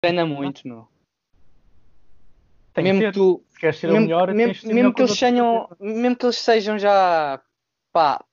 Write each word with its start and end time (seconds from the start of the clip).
treina 0.00 0.24
muito, 0.26 0.66
meu. 0.66 0.88
Tem 2.72 2.84
mesmo 2.84 3.00
que 3.02 3.12
tu, 3.12 3.44
Se 3.50 3.58
queres 3.58 3.76
ser 3.78 3.88
o 3.88 3.92
mesmo, 3.92 4.06
melhor, 4.06 4.32
mesmo- 4.32 4.52
mesmo 4.52 4.74
melhor 4.74 4.94
que 4.94 5.02
eles 5.02 5.18
sejam, 5.18 5.68
mesmo 5.80 6.16
que 6.16 6.26
eles 6.26 6.36
sejam 6.38 6.78
já, 6.78 7.40
pá, 7.92 8.24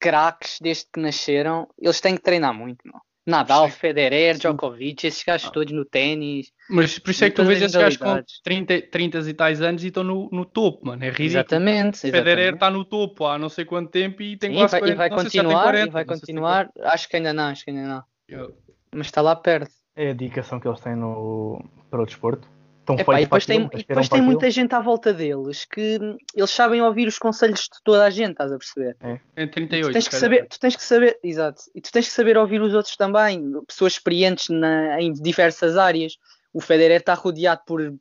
craques 0.00 0.58
desde 0.60 0.86
que 0.92 0.98
nasceram, 1.00 1.68
eles 1.78 2.00
têm 2.00 2.16
que 2.16 2.22
treinar 2.22 2.52
muito, 2.52 2.80
meu. 2.84 3.00
Nadal, 3.24 3.66
Sim. 3.70 3.76
Federer, 3.76 4.34
Sim. 4.34 4.40
Djokovic, 4.40 5.06
esses 5.06 5.22
gajos 5.22 5.48
todos 5.50 5.72
no 5.72 5.84
ténis. 5.84 6.50
Mas 6.68 6.98
por 6.98 7.12
isso 7.12 7.24
é 7.24 7.30
que 7.30 7.36
tu 7.36 7.44
vês 7.44 7.62
esses 7.62 7.76
gajos 7.76 7.96
com 7.96 8.04
modalidades. 8.06 8.40
30, 8.42 8.82
30 8.90 9.18
e 9.20 9.34
tais 9.34 9.62
anos 9.62 9.84
e 9.84 9.88
estão 9.88 10.02
no, 10.02 10.28
no 10.32 10.44
topo, 10.44 10.86
mano. 10.86 11.04
É 11.04 11.08
ridículo. 11.08 11.30
Exatamente, 11.38 11.98
O 11.98 12.10
Federer 12.10 12.54
está 12.54 12.68
no 12.68 12.84
topo 12.84 13.24
há 13.26 13.38
não 13.38 13.48
sei 13.48 13.64
quanto 13.64 13.90
tempo 13.92 14.22
e 14.22 14.36
tem 14.36 14.50
Sim, 14.50 14.56
quase 14.58 14.72
vai, 14.72 14.80
e 14.80 14.82
40, 14.82 14.96
vai 14.98 15.08
não 15.10 15.18
sei 15.18 15.30
se 15.30 15.36
já 15.36 15.42
tem 15.44 15.50
continuar, 15.52 15.62
40, 15.62 15.86
e 15.86 15.90
vai 15.92 16.04
continuar. 16.04 16.70
Acho 16.80 17.08
que 17.08 17.16
ainda 17.16 17.32
não, 17.32 17.44
acho 17.44 17.64
que 17.64 17.70
ainda 17.70 17.86
não. 17.86 18.02
40. 18.28 18.54
Mas 18.92 19.06
está 19.06 19.20
lá 19.20 19.36
perto. 19.36 19.72
É 19.94 20.10
a 20.10 20.12
dedicação 20.12 20.58
que 20.58 20.66
eles 20.66 20.80
têm 20.80 20.96
no, 20.96 21.62
para 21.90 22.02
o 22.02 22.06
desporto. 22.06 22.48
Estão 22.80 22.96
Epá, 22.98 23.20
e 23.20 23.24
depois 23.24 23.46
tem, 23.46 23.64
aquilo, 23.64 23.80
e 23.80 23.84
depois 23.86 24.08
tem 24.08 24.20
muita 24.20 24.50
gente 24.50 24.74
à 24.74 24.80
volta 24.80 25.12
deles 25.14 25.64
que 25.64 26.00
eles 26.34 26.50
sabem 26.50 26.82
ouvir 26.82 27.06
os 27.06 27.16
conselhos 27.16 27.60
de 27.60 27.80
toda 27.84 28.04
a 28.04 28.10
gente, 28.10 28.32
estás 28.32 28.50
a 28.50 28.58
perceber? 28.58 28.96
Em 29.00 29.20
E 29.36 29.46
38. 29.46 29.86
tu 29.86 29.92
tens 29.92 30.08
que 30.08 30.14
saber, 30.16 30.48
tu 30.48 30.58
tens 30.58 30.74
que 30.76 30.82
saber, 30.82 31.18
exato, 31.22 31.62
e 31.76 31.80
tu 31.80 31.92
tens 31.92 32.08
que 32.08 32.12
saber 32.12 32.36
ouvir 32.36 32.60
os 32.60 32.74
outros 32.74 32.96
também, 32.96 33.52
pessoas 33.68 33.92
experientes 33.92 34.48
na- 34.48 35.00
em 35.00 35.12
diversas 35.12 35.76
áreas. 35.76 36.16
O 36.52 36.60
Federer 36.60 36.98
está 37.00 37.14
rodeado 37.14 37.60
por 37.64 37.94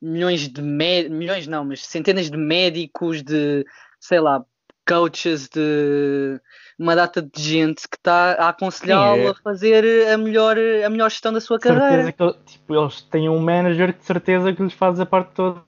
milhões 0.00 0.48
de 0.48 0.62
mé- 0.62 1.08
milhões 1.08 1.48
não, 1.48 1.64
mas 1.64 1.84
centenas 1.84 2.30
de 2.30 2.36
médicos, 2.36 3.24
de 3.24 3.64
sei 3.98 4.20
lá, 4.20 4.44
coaches, 4.86 5.48
de 5.48 6.40
uma 6.78 6.94
data 6.94 7.22
de 7.22 7.40
gente 7.42 7.88
que 7.88 7.96
está 7.96 8.32
a 8.32 8.48
aconselhá-lo 8.48 9.28
é. 9.28 9.30
a 9.30 9.34
fazer 9.34 10.08
a 10.12 10.18
melhor, 10.18 10.56
a 10.58 10.88
melhor 10.90 11.10
gestão 11.10 11.32
da 11.32 11.40
sua 11.40 11.58
carreira. 11.58 12.12
que 12.12 12.32
tipo, 12.46 12.74
eles 12.74 13.02
têm 13.02 13.28
um 13.28 13.38
manager 13.38 13.92
que 13.92 14.00
de 14.00 14.04
certeza 14.06 14.52
que 14.52 14.62
lhes 14.62 14.72
faz 14.72 14.98
a 14.98 15.06
parte 15.06 15.32
toda 15.34 15.62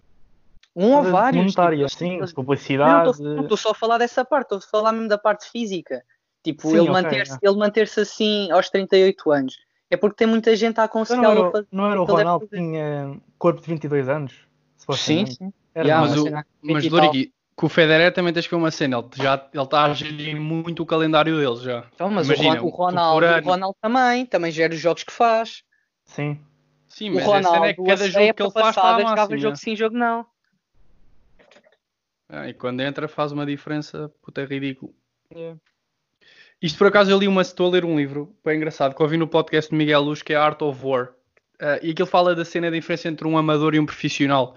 Um 0.77 0.93
ou 0.95 1.03
vários. 1.05 1.55
tipo, 1.55 1.89
Sim, 1.89 2.17
eles- 2.19 2.33
publicidade. 2.33 3.23
Não 3.23 3.43
estou 3.43 3.57
só 3.57 3.71
a 3.71 3.75
falar 3.75 3.99
dessa 3.99 4.25
parte, 4.25 4.47
estou 4.55 4.59
a 4.59 4.61
falar 4.61 4.93
mesmo 4.93 5.09
da 5.09 5.19
parte 5.19 5.51
física. 5.51 6.03
Tipo, 6.43 6.63
Sim, 6.63 6.71
ele 6.79 6.81
ok, 6.81 6.93
manter-se 6.93 7.33
é. 7.35 7.39
ele 7.43 7.57
manter-se 7.57 8.01
assim 8.01 8.51
aos 8.51 8.69
38 8.69 9.31
anos. 9.31 9.55
É 9.91 9.97
porque 9.97 10.17
tem 10.17 10.27
muita 10.27 10.55
gente 10.57 10.79
a 10.81 10.85
Então 10.85 11.01
não 11.01 11.03
aconselhá-lo 11.03 11.39
a 11.39 11.43
era, 11.45 11.51
fazer. 11.53 11.67
não 11.71 11.91
era 11.91 12.03
o 12.03 12.05
Ronaldo 12.05 12.49
que 12.49 12.57
tinha 12.57 13.17
corpo 13.39 13.61
de 13.61 13.67
22 13.69 14.09
anos? 14.09 14.35
Sim, 14.97 15.25
sim. 15.27 15.53
Era 15.75 15.87
Yeah, 15.89 16.07
mais. 16.09 16.21
mas 16.23 16.33
o- 16.33 16.45
Mas 16.63 16.85
20 16.85 17.34
com 17.57 17.67
o 17.67 17.69
Federer 17.69 18.13
também 18.13 18.33
tens 18.33 18.47
que 18.47 18.51
ver 18.55 18.61
uma 18.61 18.71
cena. 18.71 18.99
Ele 18.99 19.09
já 19.15 19.49
ele 19.53 19.63
está 19.63 19.85
a 19.85 19.95
gerir 19.95 20.37
muito 20.41 20.83
o 20.83 20.87
calendário 20.87 21.37
dele 21.37 21.57
já. 21.57 21.85
Então, 21.95 22.11
mas 22.11 22.27
Imagina, 22.27 22.63
o, 22.63 22.67
o 22.67 22.69
Ronaldo, 22.71 23.27
o 23.27 23.41
Ronaldo 23.41 23.77
também, 23.81 24.27
também 24.27 24.51
gera 24.51 24.75
os 24.75 24.81
jogos 24.81 25.05
que 25.05 25.13
faz. 25.13 25.63
Sim. 26.05 26.41
Sim, 26.89 27.11
O 27.11 27.15
mas 27.15 27.23
a 27.23 27.27
cena 27.27 27.49
Ronaldo, 27.49 27.67
é 27.67 27.75
que 27.75 27.85
cada 27.85 28.09
jogo 28.09 28.35
que 28.35 28.43
ele 28.43 28.51
faz 28.51 28.69
está 28.69 28.83
à 28.83 29.01
jogava 29.01 29.17
máxima. 29.17 29.39
jogo 29.39 29.57
sim, 29.57 29.77
jogo 29.77 29.97
não. 29.97 30.27
Ah, 32.29 32.49
e 32.49 32.55
quando 32.55 32.81
entra 32.81 33.07
faz 33.07 33.33
uma 33.33 33.47
diferença, 33.47 34.11
puta, 34.23 34.43
é 34.43 34.45
ridículo. 34.45 34.93
Isto 36.61 36.79
por 36.79 36.87
acaso 36.87 37.11
eu 37.11 37.19
li 37.19 37.29
uma, 37.29 37.43
estou 37.43 37.67
a 37.69 37.71
ler 37.71 37.85
um 37.85 37.97
livro, 37.97 38.35
bem 38.45 38.57
engraçado, 38.57 38.95
que 38.95 39.01
eu 39.01 39.05
ouvi 39.05 39.17
no 39.17 39.29
podcast 39.29 39.71
de 39.71 39.77
Miguel 39.77 40.03
Luz, 40.03 40.23
que 40.23 40.33
é 40.33 40.37
Art 40.37 40.61
of 40.63 40.81
War. 40.85 41.13
Ah, 41.61 41.79
e 41.83 41.91
aquilo 41.91 42.07
fala 42.07 42.35
da 42.35 42.45
cena 42.45 42.71
da 42.71 42.77
diferença 42.77 43.09
entre 43.09 43.27
um 43.27 43.37
amador 43.37 43.75
e 43.75 43.81
um 43.81 43.87
profissional. 43.87 44.57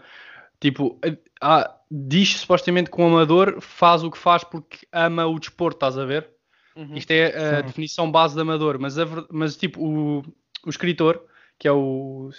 Tipo, 0.59 0.99
ah, 1.41 1.75
diz 1.89 2.37
supostamente 2.39 2.89
que 2.89 2.99
um 3.01 3.07
amador 3.07 3.61
faz 3.61 4.03
o 4.03 4.11
que 4.11 4.17
faz 4.17 4.43
porque 4.43 4.87
ama 4.91 5.25
o 5.25 5.39
desporto, 5.39 5.77
estás 5.77 5.97
a 5.97 6.05
ver? 6.05 6.29
Uhum. 6.75 6.95
Isto 6.95 7.11
é 7.11 7.35
a 7.35 7.57
Sim. 7.57 7.67
definição 7.67 8.11
base 8.11 8.35
de 8.35 8.41
amador, 8.41 8.77
mas, 8.79 8.97
a 8.97 9.05
mas 9.31 9.55
tipo, 9.55 9.81
o, 9.83 10.19
o 10.65 10.69
escritor, 10.69 11.23
que 11.57 11.67
é 11.67 11.71
o 11.71 12.29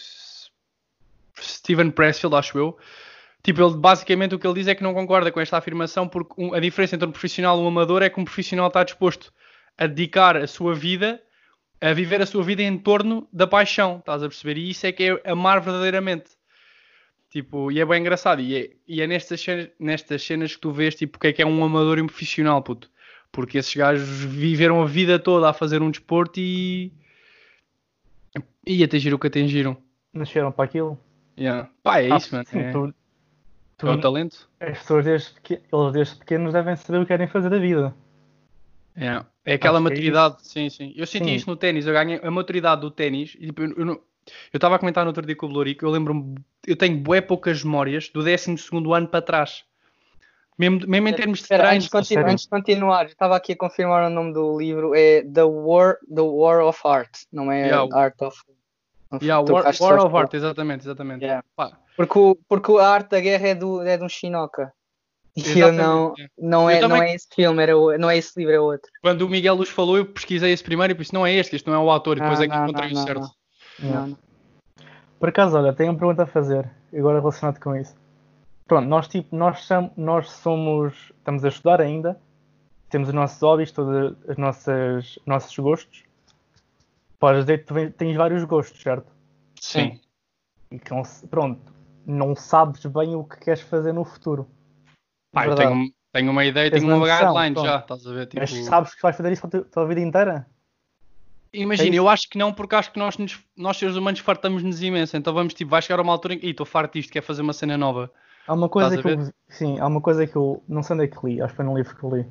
Steven 1.40 1.90
Pressfield, 1.90 2.34
acho 2.36 2.58
eu, 2.58 2.76
tipo, 3.42 3.62
ele 3.62 3.76
basicamente 3.76 4.34
o 4.34 4.38
que 4.38 4.46
ele 4.46 4.54
diz 4.54 4.66
é 4.68 4.74
que 4.74 4.82
não 4.82 4.94
concorda 4.94 5.30
com 5.30 5.40
esta 5.40 5.56
afirmação, 5.56 6.08
porque 6.08 6.34
um- 6.38 6.54
a 6.54 6.60
diferença 6.60 6.94
entre 6.96 7.08
um 7.08 7.12
profissional 7.12 7.58
e 7.58 7.62
um 7.62 7.68
amador 7.68 8.02
é 8.02 8.10
que 8.10 8.20
um 8.20 8.24
profissional 8.24 8.68
está 8.68 8.82
disposto 8.84 9.32
a 9.76 9.86
dedicar 9.86 10.36
a 10.36 10.46
sua 10.46 10.74
vida, 10.74 11.22
a 11.80 11.92
viver 11.92 12.20
a 12.20 12.26
sua 12.26 12.42
vida 12.42 12.62
em 12.62 12.76
torno 12.76 13.28
da 13.32 13.46
paixão, 13.46 13.98
estás 13.98 14.22
a 14.22 14.28
perceber? 14.28 14.58
E 14.58 14.70
isso 14.70 14.86
é 14.86 14.92
que 14.92 15.04
é 15.04 15.30
amar 15.30 15.60
verdadeiramente. 15.60 16.30
Tipo, 17.30 17.70
e 17.70 17.78
é 17.80 17.84
bem 17.84 18.00
engraçado. 18.00 18.40
E 18.40 18.56
é, 18.56 18.70
e 18.86 19.02
é 19.02 19.06
nestas, 19.06 19.40
cenas, 19.40 19.68
nestas 19.78 20.22
cenas 20.22 20.54
que 20.54 20.60
tu 20.60 20.72
vês, 20.72 20.94
tipo, 20.94 21.16
o 21.18 21.20
que 21.20 21.26
é 21.26 21.32
que 21.32 21.42
é 21.42 21.46
um 21.46 21.62
amador 21.62 21.98
e 21.98 22.02
um 22.02 22.06
profissional, 22.06 22.62
puto. 22.62 22.90
Porque 23.30 23.58
esses 23.58 23.74
gajos 23.74 24.08
viveram 24.24 24.80
a 24.82 24.86
vida 24.86 25.18
toda 25.18 25.50
a 25.50 25.52
fazer 25.52 25.82
um 25.82 25.90
desporto 25.90 26.40
e. 26.40 26.90
e 28.66 28.82
atingiram 28.82 29.16
o 29.16 29.18
que 29.18 29.26
atingiram. 29.26 29.76
Nasceram 30.12 30.50
para 30.50 30.64
aquilo. 30.64 30.98
Yeah. 31.38 31.68
Pá, 31.82 32.00
é 32.00 32.10
Ah, 32.10 32.16
isso, 32.16 32.34
mano. 32.34 32.48
É, 32.52 32.72
tu- 32.72 32.94
tu- 33.76 33.86
é 33.86 33.90
o 33.90 34.00
talento. 34.00 34.48
as 34.58 34.78
pessoas 34.78 35.04
desde, 35.04 35.34
peque- 35.34 35.60
eles 35.72 35.92
desde 35.92 36.16
pequenos 36.16 36.52
devem 36.52 36.74
saber 36.76 36.98
o 36.98 37.02
que 37.02 37.08
querem 37.08 37.28
fazer 37.28 37.50
da 37.50 37.58
vida. 37.58 37.94
É, 38.96 39.24
é 39.44 39.54
aquela 39.54 39.78
Acho 39.78 39.86
é 39.86 39.90
maturidade, 39.90 40.36
sim, 40.40 40.68
sim. 40.70 40.92
Eu 40.96 41.06
senti 41.06 41.26
Sim. 41.26 41.34
isso 41.34 41.48
no 41.48 41.56
ténis, 41.56 41.86
eu 41.86 41.92
ganhei 41.92 42.18
a 42.20 42.30
maturidade 42.30 42.80
do 42.80 42.90
ténis. 42.90 43.36
e, 43.38 43.46
tipo, 43.46 43.62
eu 43.62 43.70
eu 43.76 44.02
eu 44.52 44.58
estava 44.58 44.76
a 44.76 44.78
comentar 44.78 45.04
no 45.04 45.08
outro 45.10 45.24
dia 45.26 45.36
com 45.36 45.46
o 45.46 45.48
Blorico, 45.48 45.84
eu 45.84 45.90
lembro-me, 45.90 46.36
eu 46.66 46.76
tenho 46.76 46.98
bué 46.98 47.20
poucas 47.20 47.62
memórias 47.64 48.08
do 48.08 48.22
12 48.22 48.56
ano 48.94 49.08
para 49.08 49.22
trás. 49.22 49.64
Mesmo, 50.58 50.80
mesmo 50.88 51.08
em 51.08 51.14
termos 51.14 51.38
de 51.38 51.46
treinos. 51.46 51.68
antes, 51.70 51.84
de 51.84 51.90
continu- 51.90 52.26
antes 52.26 52.44
de 52.44 52.50
continuar, 52.50 53.04
eu 53.04 53.10
estava 53.10 53.36
aqui 53.36 53.52
a 53.52 53.56
confirmar 53.56 54.10
o 54.10 54.10
nome 54.12 54.32
do 54.32 54.58
livro, 54.58 54.92
é 54.94 55.22
The 55.22 55.44
War, 55.44 55.98
The 56.12 56.20
War 56.20 56.64
of 56.64 56.80
Art, 56.84 57.10
não 57.32 57.50
é 57.52 57.66
Yeah. 57.68 57.88
Art 57.96 58.20
of... 58.22 58.36
Yeah, 59.22 59.40
War, 59.50 59.64
War 59.80 60.04
of 60.04 60.16
Art, 60.16 60.34
exatamente, 60.34 60.82
exatamente. 60.84 61.24
Yeah. 61.24 61.42
Porque, 61.96 62.18
o- 62.18 62.36
porque 62.48 62.72
a 62.72 62.88
arte 62.88 63.10
da 63.10 63.20
guerra 63.20 63.48
é, 63.48 63.54
do, 63.54 63.80
é 63.82 63.96
de 63.96 64.04
um 64.04 64.08
chinoca. 64.08 64.72
E 65.36 65.60
eu 65.60 65.72
não, 65.72 66.12
não, 66.36 66.68
Eu 66.68 66.76
é, 66.76 66.80
não 66.80 66.88
também- 66.88 67.12
é 67.12 67.14
esse 67.14 67.28
filme, 67.32 67.62
era 67.62 67.78
o- 67.78 67.96
não 67.96 68.10
é 68.10 68.18
esse 68.18 68.32
livro, 68.36 68.52
é 68.52 68.60
outro. 68.60 68.90
quando 69.00 69.22
o 69.22 69.28
Miguel 69.28 69.54
Luz 69.54 69.68
falou, 69.70 69.96
eu 69.96 70.04
pesquisei 70.06 70.52
esse 70.52 70.64
primeiro 70.64 70.92
e 70.92 70.96
disse, 70.96 71.14
não 71.14 71.24
é 71.24 71.32
este, 71.32 71.54
este 71.54 71.66
não 71.68 71.74
é 71.74 71.78
o 71.78 71.88
autor, 71.88 72.16
e 72.16 72.20
depois 72.20 72.40
Ah, 72.40 72.44
é 72.44 72.48
que 72.48 72.54
não, 72.56 72.64
encontrei 72.64 72.92
não, 72.92 73.00
o 73.00 73.06
certo. 73.06 73.28
Não. 73.78 74.06
Não. 74.08 74.18
Por 75.18 75.28
acaso, 75.30 75.56
olha, 75.56 75.72
tenho 75.72 75.90
uma 75.90 75.98
pergunta 75.98 76.22
a 76.22 76.26
fazer, 76.26 76.70
agora 76.96 77.18
relacionado 77.18 77.58
com 77.60 77.74
isso. 77.74 77.94
Pronto, 78.66 78.86
nós, 78.88 79.08
tipo, 79.08 79.34
nós, 79.34 79.64
sam- 79.64 79.90
nós 79.96 80.30
somos, 80.30 81.12
estamos 81.16 81.44
a 81.44 81.48
estudar 81.48 81.80
ainda, 81.80 82.20
temos 82.88 83.08
os 83.08 83.14
nossos 83.14 83.40
hobbies, 83.40 83.72
todos 83.72 84.16
os 84.28 84.36
nossas, 84.36 85.16
os 85.16 85.26
nossos 85.26 85.58
gostos. 85.58 86.04
Podes 87.18 87.44
dizer 87.44 87.64
que 87.64 87.90
tens 87.90 88.16
vários 88.16 88.44
gostos, 88.44 88.80
certo? 88.80 89.10
Sim. 89.60 90.00
E 90.70 90.78
que 90.78 90.90
não, 90.92 91.02
pronto, 91.28 91.60
não 92.06 92.36
sabes 92.36 92.84
bem 92.86 93.16
o 93.16 93.24
que 93.24 93.38
queres 93.40 93.60
fazer 93.62 93.92
no 93.92 94.04
futuro. 94.04 94.48
Pá, 95.32 95.46
eu 95.46 95.54
tenho, 95.56 95.92
tenho 96.12 96.30
uma 96.30 96.44
ideia, 96.44 96.70
Tens 96.70 96.80
tenho 96.82 96.92
uma 96.94 97.04
uma 97.04 97.06
guideline 97.18 97.54
pronto. 97.54 97.66
já, 97.66 97.78
estás 97.78 98.06
a 98.06 98.12
ver? 98.12 98.26
Tipo, 98.26 98.40
Mas 98.40 98.64
sabes 98.66 98.94
que 98.94 99.02
vais 99.02 99.16
fazer 99.16 99.32
isso 99.32 99.46
a 99.46 99.50
tua, 99.50 99.64
tua 99.64 99.86
vida 99.86 100.00
inteira? 100.00 100.46
Imagina, 101.52 101.96
É 101.96 101.98
eu 101.98 102.08
acho 102.08 102.28
que 102.28 102.36
não, 102.38 102.52
porque 102.52 102.74
acho 102.74 102.92
que 102.92 102.98
nós, 102.98 103.16
nos- 103.16 103.38
nós 103.56 103.76
seres 103.76 103.96
humanos 103.96 104.20
fartamos-nos 104.20 104.82
imenso. 104.82 105.16
Então 105.16 105.32
vamos, 105.32 105.54
tipo, 105.54 105.70
vai 105.70 105.80
chegar 105.82 105.98
a 105.98 106.02
uma 106.02 106.12
altura 106.12 106.34
em 106.34 106.38
que, 106.38 106.46
"Ih, 106.46 106.50
estou 106.50 106.66
farto 106.66 106.94
disto, 106.94 107.10
quer 107.12 107.22
fazer 107.22 107.42
uma 107.42 107.52
cena 107.52 107.76
nova. 107.78 108.10
Há 108.46 108.54
uma 108.54 108.68
coisa 108.68 108.94
Estás 108.94 109.16
que 109.16 109.22
eu, 109.22 109.32
sim, 109.48 109.78
há 109.78 109.86
uma 109.86 110.00
coisa 110.00 110.26
que 110.26 110.36
eu 110.36 110.62
não 110.68 110.82
sei 110.82 110.94
onde 110.94 111.04
é 111.04 111.08
que 111.08 111.26
li, 111.26 111.40
acho 111.40 111.50
que 111.52 111.56
foi 111.56 111.64
num 111.64 111.76
livro 111.76 111.94
que 111.96 112.02
eu 112.04 112.16
li, 112.16 112.26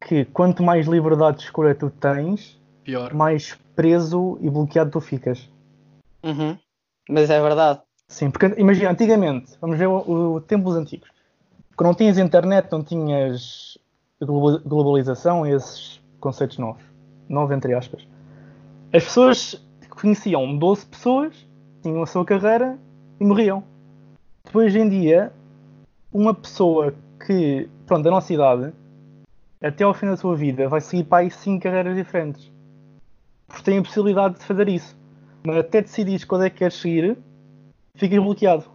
que 0.00 0.24
quanto 0.26 0.62
mais 0.62 0.86
liberdade 0.86 1.38
de 1.38 1.44
escolha 1.44 1.74
tu 1.74 1.90
tens, 1.90 2.58
Pior. 2.84 3.12
mais 3.14 3.54
preso 3.76 4.38
e 4.40 4.48
bloqueado 4.50 4.90
tu 4.90 5.00
ficas. 5.00 5.48
Uhum. 6.22 6.58
Mas 7.08 7.30
é 7.30 7.40
verdade. 7.40 7.80
Sim, 8.08 8.30
porque 8.30 8.54
imagina, 8.58 8.90
antigamente, 8.90 9.52
vamos 9.60 9.78
ver 9.78 9.86
o, 9.88 10.34
o 10.34 10.40
tempos 10.40 10.74
antigos, 10.76 11.08
quando 11.76 11.88
não 11.88 11.94
tinhas 11.94 12.18
internet, 12.18 12.70
não 12.70 12.82
tinhas 12.82 13.78
globa- 14.20 14.62
globalização, 14.64 15.46
esses 15.46 16.00
conceitos 16.20 16.58
novos, 16.58 16.82
novos 17.28 17.54
entre 17.56 17.74
aspas. 17.74 18.06
As 18.94 19.04
pessoas 19.04 19.66
conheciam 19.88 20.58
12 20.58 20.84
pessoas, 20.84 21.46
tinham 21.82 22.02
a 22.02 22.06
sua 22.06 22.26
carreira 22.26 22.78
e 23.18 23.24
morriam. 23.24 23.64
Depois, 24.44 24.66
hoje 24.66 24.80
em 24.80 24.88
dia, 24.88 25.32
uma 26.12 26.34
pessoa 26.34 26.94
que, 27.26 27.70
pronto, 27.86 28.04
da 28.04 28.10
nossa 28.10 28.34
idade, 28.34 28.70
até 29.62 29.82
ao 29.82 29.94
fim 29.94 30.06
da 30.06 30.16
sua 30.16 30.36
vida, 30.36 30.68
vai 30.68 30.82
seguir 30.82 31.04
para 31.04 31.22
aí 31.22 31.30
5 31.30 31.62
carreiras 31.62 31.96
diferentes. 31.96 32.52
Porque 33.46 33.62
tem 33.62 33.78
a 33.78 33.82
possibilidade 33.82 34.38
de 34.38 34.44
fazer 34.44 34.68
isso. 34.68 34.94
Mas 35.42 35.56
até 35.56 35.80
decidires 35.80 36.24
quando 36.24 36.44
é 36.44 36.50
que 36.50 36.58
queres 36.58 36.74
seguir, 36.74 37.16
ficas 37.94 38.18
bloqueado. 38.18 38.66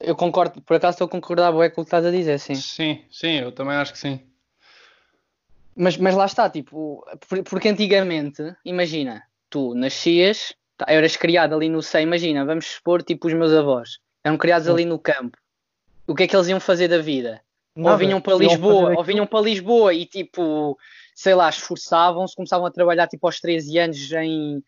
Eu 0.00 0.16
concordo, 0.16 0.60
por 0.60 0.76
acaso 0.76 0.96
estou 0.96 1.06
a 1.06 1.10
concordar 1.10 1.52
com 1.52 1.58
o 1.58 1.70
que 1.70 1.80
estás 1.82 2.04
a 2.04 2.10
dizer, 2.10 2.40
sim. 2.40 2.56
Sim, 2.56 3.00
sim, 3.10 3.36
eu 3.36 3.52
também 3.52 3.76
acho 3.76 3.92
que 3.92 3.98
sim. 3.98 4.20
Mas, 5.76 5.96
mas 5.96 6.14
lá 6.14 6.26
está, 6.26 6.48
tipo, 6.48 7.04
por- 7.28 7.42
porque 7.42 7.68
antigamente, 7.68 8.42
imagina, 8.64 9.22
tu 9.50 9.74
nascias, 9.74 10.54
tá, 10.76 10.86
eras 10.88 11.16
criado 11.16 11.54
ali 11.54 11.68
no 11.68 11.82
seio, 11.82 12.04
imagina, 12.04 12.44
vamos 12.44 12.66
supor, 12.66 13.02
tipo, 13.02 13.26
os 13.26 13.34
meus 13.34 13.52
avós, 13.52 13.98
eram 14.22 14.38
criados 14.38 14.68
ali 14.68 14.84
no 14.84 14.98
campo. 14.98 15.36
O 16.06 16.14
que 16.14 16.24
é 16.24 16.26
que 16.26 16.36
eles 16.36 16.48
iam 16.48 16.60
fazer 16.60 16.88
da 16.88 16.98
vida? 16.98 17.40
ou 17.76 17.82
Nada. 17.82 17.96
vinham 17.96 18.20
para 18.20 18.36
Lisboa, 18.36 18.96
ou 18.96 19.02
vinham 19.02 19.26
para 19.26 19.40
Lisboa 19.40 19.92
e 19.92 20.06
tipo, 20.06 20.78
sei 21.14 21.34
lá, 21.34 21.48
esforçavam-se, 21.48 22.36
começavam 22.36 22.66
a 22.66 22.70
trabalhar 22.70 23.08
tipo 23.08 23.26
aos 23.26 23.40
13 23.40 23.76
anos 23.78 24.12
em, 24.12 24.62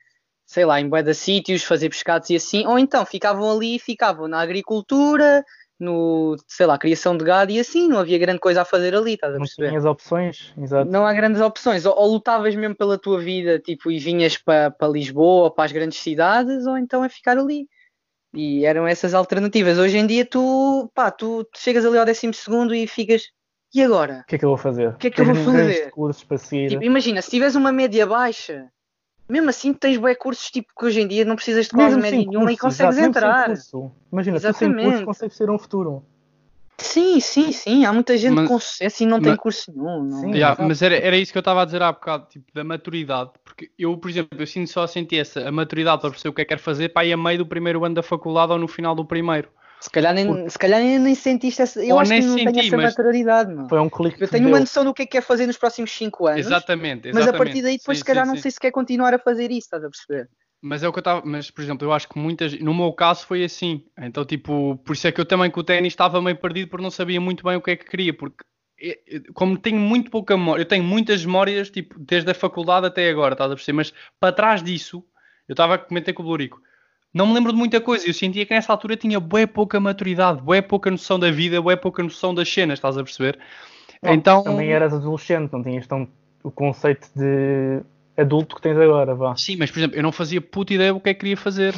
sei 0.45 0.65
lá, 0.65 0.81
em 0.81 0.89
bué 0.89 1.15
sítios, 1.15 1.63
fazer 1.63 1.89
pescados 1.89 2.29
e 2.31 2.37
assim, 2.37 2.67
ou 2.67 2.77
então 2.79 3.07
ficavam 3.07 3.49
ali, 3.49 3.79
ficavam 3.79 4.27
na 4.27 4.41
agricultura, 4.41 5.45
no, 5.79 6.37
sei 6.49 6.67
lá, 6.67 6.79
criação 6.79 7.17
de 7.17 7.25
gado 7.25 7.53
e 7.53 7.59
assim, 7.61 7.89
não 7.89 7.99
havia 7.99 8.19
grande 8.19 8.41
coisa 8.41 8.63
a 8.63 8.65
fazer 8.65 8.95
ali, 8.95 9.15
estás 9.15 9.35
a 9.35 9.39
Não 9.39 9.45
perceber? 9.45 9.69
tinhas 9.69 9.85
opções, 9.85 10.55
exato. 10.59 10.91
Não 10.91 11.07
há 11.07 11.13
grandes 11.13 11.41
opções, 11.41 11.85
ou, 11.85 11.95
ou 11.97 12.13
lutavas 12.13 12.55
mesmo 12.55 12.75
pela 12.75 12.99
tua 12.99 13.21
vida, 13.21 13.59
tipo, 13.59 13.91
e 13.91 13.99
vinhas 13.99 14.39
para 14.39 14.71
pa 14.71 14.89
Lisboa, 14.89 15.51
para 15.55 15.65
as 15.65 15.73
grandes 15.73 15.99
cidades, 15.99 16.67
ou 16.67 16.79
então 16.79 17.05
é 17.05 17.09
ficar 17.09 17.39
ali. 17.39 17.67
E 18.35 18.65
eram 18.67 18.87
essas 18.87 19.15
alternativas. 19.15 19.79
Hoje 19.79 19.99
em 19.99 20.07
dia 20.07 20.25
tu, 20.25 20.91
pá, 20.95 21.11
tu, 21.11 21.45
tu 21.45 21.59
chegas 21.59 21.85
ali 21.85 21.99
ao 21.99 22.05
décimo 22.05 22.35
segundo 22.35 22.75
e 22.75 22.87
ficas, 22.87 23.23
e 23.75 23.83
agora? 23.83 24.23
O 24.25 24.27
que 24.27 24.37
é 24.37 24.39
que 24.39 24.45
eu 24.45 24.51
vou 24.51 24.59
fazer? 24.59 24.97
que 24.97 25.09
é 25.09 25.11
que 25.11 25.21
eu 25.21 25.25
vou 25.27 25.35
fazer? 25.35 25.91
cursos 25.91 26.25
para 26.25 26.39
seguir. 26.39 26.69
Tipo, 26.71 26.83
imagina, 26.85 27.21
se 27.21 27.31
tiveres 27.31 27.55
uma 27.55 27.73
média 27.73 28.07
baixa, 28.07 28.71
mesmo 29.29 29.51
assim 29.51 29.73
tens 29.73 29.97
bué 29.99 30.15
cursos 30.15 30.51
tipo 30.51 30.69
que 30.79 30.85
hoje 30.87 31.01
em 31.01 31.09
dia 31.09 31.25
não 31.25 31.37
precisas 31.37 31.67
de 31.67 31.73
quase 31.73 31.97
Mesmo 31.97 32.03
média 32.03 32.19
sem 32.19 32.29
nenhuma 32.29 32.53
e 32.53 32.57
curso, 32.57 32.79
consegues 32.79 32.97
exato, 32.99 33.09
entrar. 33.09 33.55
Imagina, 34.13 34.37
tu 34.39 34.43
sem 34.43 34.53
curso 34.53 34.81
Exatamente. 34.81 35.05
consegues 35.05 35.39
ter 35.39 35.51
um 35.51 35.59
futuro. 35.59 36.05
Sim, 36.79 37.21
sim, 37.21 37.53
sim. 37.53 37.85
Há 37.87 37.93
muita 37.93 38.19
gente 38.19 38.35
Mas- 38.35 38.49
com 38.49 38.59
sucesso 38.59 39.03
e 39.03 39.07
não 39.07 39.19
tem 39.19 39.31
mas- 39.33 39.41
curso 39.41 39.73
nenhum. 39.75 40.03
Não. 40.05 40.21
Sim. 40.21 40.33
Yeah, 40.33 40.63
mas 40.63 40.83
era, 40.83 40.95
era 40.95 41.17
isso 41.17 41.33
que 41.33 41.39
eu 41.39 41.41
estava 41.41 41.63
a 41.63 41.65
dizer 41.65 41.83
há 41.83 41.91
bocado, 41.91 42.27
tipo, 42.29 42.45
da 42.53 42.63
maturidade. 42.63 43.31
Porque 43.43 43.71
eu, 43.79 43.97
por 43.97 44.11
exemplo, 44.11 44.39
eu 44.39 44.47
sinto 44.47 44.71
só 44.71 44.83
a 44.83 44.89
sentir 44.89 45.17
essa 45.17 45.49
a 45.49 45.51
maturidade 45.51 46.03
para 46.03 46.11
perceber 46.11 46.29
o 46.31 46.35
que 46.35 46.43
é 46.43 46.45
que 46.45 46.49
quero 46.51 46.61
fazer 46.61 46.91
para 46.91 47.07
ir 47.07 47.15
a 47.15 47.17
meio 47.17 47.39
do 47.39 47.47
primeiro 47.47 47.83
ano 47.85 47.95
da 47.95 48.03
faculdade 48.03 48.53
ou 48.53 48.59
no 48.59 48.69
final 48.69 48.95
do 48.95 49.05
primeiro. 49.07 49.49
Se 49.81 49.91
calhar 49.91 50.15
nem, 50.15 50.49
se 50.49 50.59
calhar 50.59 50.81
nem, 50.81 50.99
nem 50.99 51.15
sentiste 51.15 51.63
essa. 51.63 51.85
Eu 51.85 51.95
Ou 51.97 52.01
acho 52.01 52.11
que 52.13 52.21
não 52.23 52.35
tenho 52.37 52.49
senti, 52.55 52.67
essa 52.67 52.77
mas- 52.77 52.97
maturidade, 52.97 53.53
não. 53.55 53.69
Foi 53.69 53.79
um 53.79 53.89
clique 53.91 54.23
Eu 54.23 54.29
tenho 54.29 54.45
deu. 54.45 54.53
uma 54.53 54.61
noção 54.61 54.85
do 54.85 54.93
que 54.95 55.03
é 55.03 55.07
que 55.07 55.13
quer 55.13 55.21
fazer 55.23 55.47
nos 55.47 55.59
próximos 55.59 55.91
5 55.93 56.27
anos. 56.27 56.41
Exatamente, 56.47 57.09
Mas 57.13 57.23
exatamente. 57.23 57.35
a 57.35 57.39
partir 57.45 57.63
daí 57.63 57.77
depois 57.79 57.99
Sim, 57.99 58.01
se 58.01 58.05
calhar 58.05 58.25
sim, 58.25 58.29
não 58.31 58.37
sim. 58.37 58.43
sei 58.43 58.51
se 58.51 58.61
quer 58.61 58.71
continuar 58.71 59.15
a 59.15 59.19
fazer 59.19 59.51
isso, 59.51 59.67
estás 59.67 59.85
a 59.85 59.89
perceber? 59.91 60.29
Mas 60.63 60.83
é 60.83 60.89
o 60.89 60.93
que 60.93 60.99
eu 60.99 61.03
estava. 61.03 61.23
Mas, 61.25 61.51
por 61.51 61.63
exemplo, 61.63 61.87
eu 61.87 61.93
acho 61.93 62.09
que 62.09 62.19
muitas. 62.19 62.59
No 62.59 62.75
meu 62.75 62.93
caso 62.93 63.27
foi 63.27 63.45
assim. 63.45 63.85
Então, 63.99 64.25
tipo, 64.25 64.77
por 64.85 64.95
isso 64.95 65.07
é 65.07 65.13
que 65.13 65.21
eu 65.21 65.27
também 65.27 65.51
com 65.51 65.61
o 65.61 65.65
ténis 65.65 65.93
estava 65.93 66.21
meio 66.21 66.37
perdido 66.37 66.69
porque 66.69 66.83
não 66.83 66.91
sabia 66.91 67.21
muito 67.21 67.45
bem 67.45 67.57
o 67.57 67.61
que 67.61 67.71
é 67.73 67.77
que 67.77 67.85
queria. 67.85 68.15
Porque, 68.15 68.43
eh, 68.81 68.99
eh, 69.07 69.21
como 69.35 69.59
tenho 69.59 69.79
muito 69.79 70.11
pouca 70.11 70.37
memória, 70.37 70.63
eu 70.63 70.67
tenho 70.67 70.83
muitas 70.83 71.25
memórias, 71.25 71.71
tipo, 71.71 71.97
desde 72.01 72.31
a 72.31 72.35
faculdade 72.35 72.87
até 72.87 73.09
agora, 73.11 73.35
estás 73.35 73.53
a 73.53 73.55
perceber? 73.55 73.77
Mas 73.77 73.95
para 74.19 74.33
trás 74.33 74.63
disso, 74.63 75.05
eu 75.47 75.53
estava 75.53 75.75
a 75.75 75.79
comentar 75.79 76.13
com 76.15 76.23
o 76.23 76.27
Blurico. 76.27 76.61
Não 77.17 77.27
me 77.27 77.33
lembro 77.33 77.51
de 77.51 77.59
muita 77.59 77.81
coisa. 77.81 78.07
Eu 78.07 78.13
sentia 78.13 78.45
que 78.45 78.53
nessa 78.53 78.71
altura 78.71 78.95
tinha 78.95 79.19
bué 79.19 79.47
pouca 79.47 79.81
maturidade, 79.81 80.43
bué 80.43 80.61
pouca 80.61 80.91
noção 80.91 81.19
da 81.19 81.31
vida, 81.31 81.63
bué 81.63 81.75
pouca 81.75 82.03
noção 82.03 82.35
das 82.35 82.47
cenas, 82.47 82.79
estás 82.79 82.99
a 82.99 83.03
perceber? 83.03 83.39
Não, 84.03 84.13
então. 84.13 84.45
Também 84.45 84.71
eras 84.71 84.93
adolescente, 84.93 85.51
não 85.51 85.63
tinhas 85.63 85.87
tão 85.87 86.07
o 86.43 86.51
conceito 86.51 87.09
de 87.17 87.81
adulto 88.19 88.57
que 88.57 88.61
tens 88.61 88.77
agora, 88.77 89.15
vá. 89.15 89.35
Sim, 89.35 89.57
mas 89.57 89.71
por 89.71 89.79
exemplo, 89.79 89.97
eu 89.97 90.03
não 90.03 90.13
fazia 90.13 90.43
puta 90.43 90.75
ideia 90.75 90.93
do 90.93 91.01
que 91.01 91.09
é 91.09 91.15
que 91.15 91.21
queria 91.21 91.39
fazer. 91.39 91.75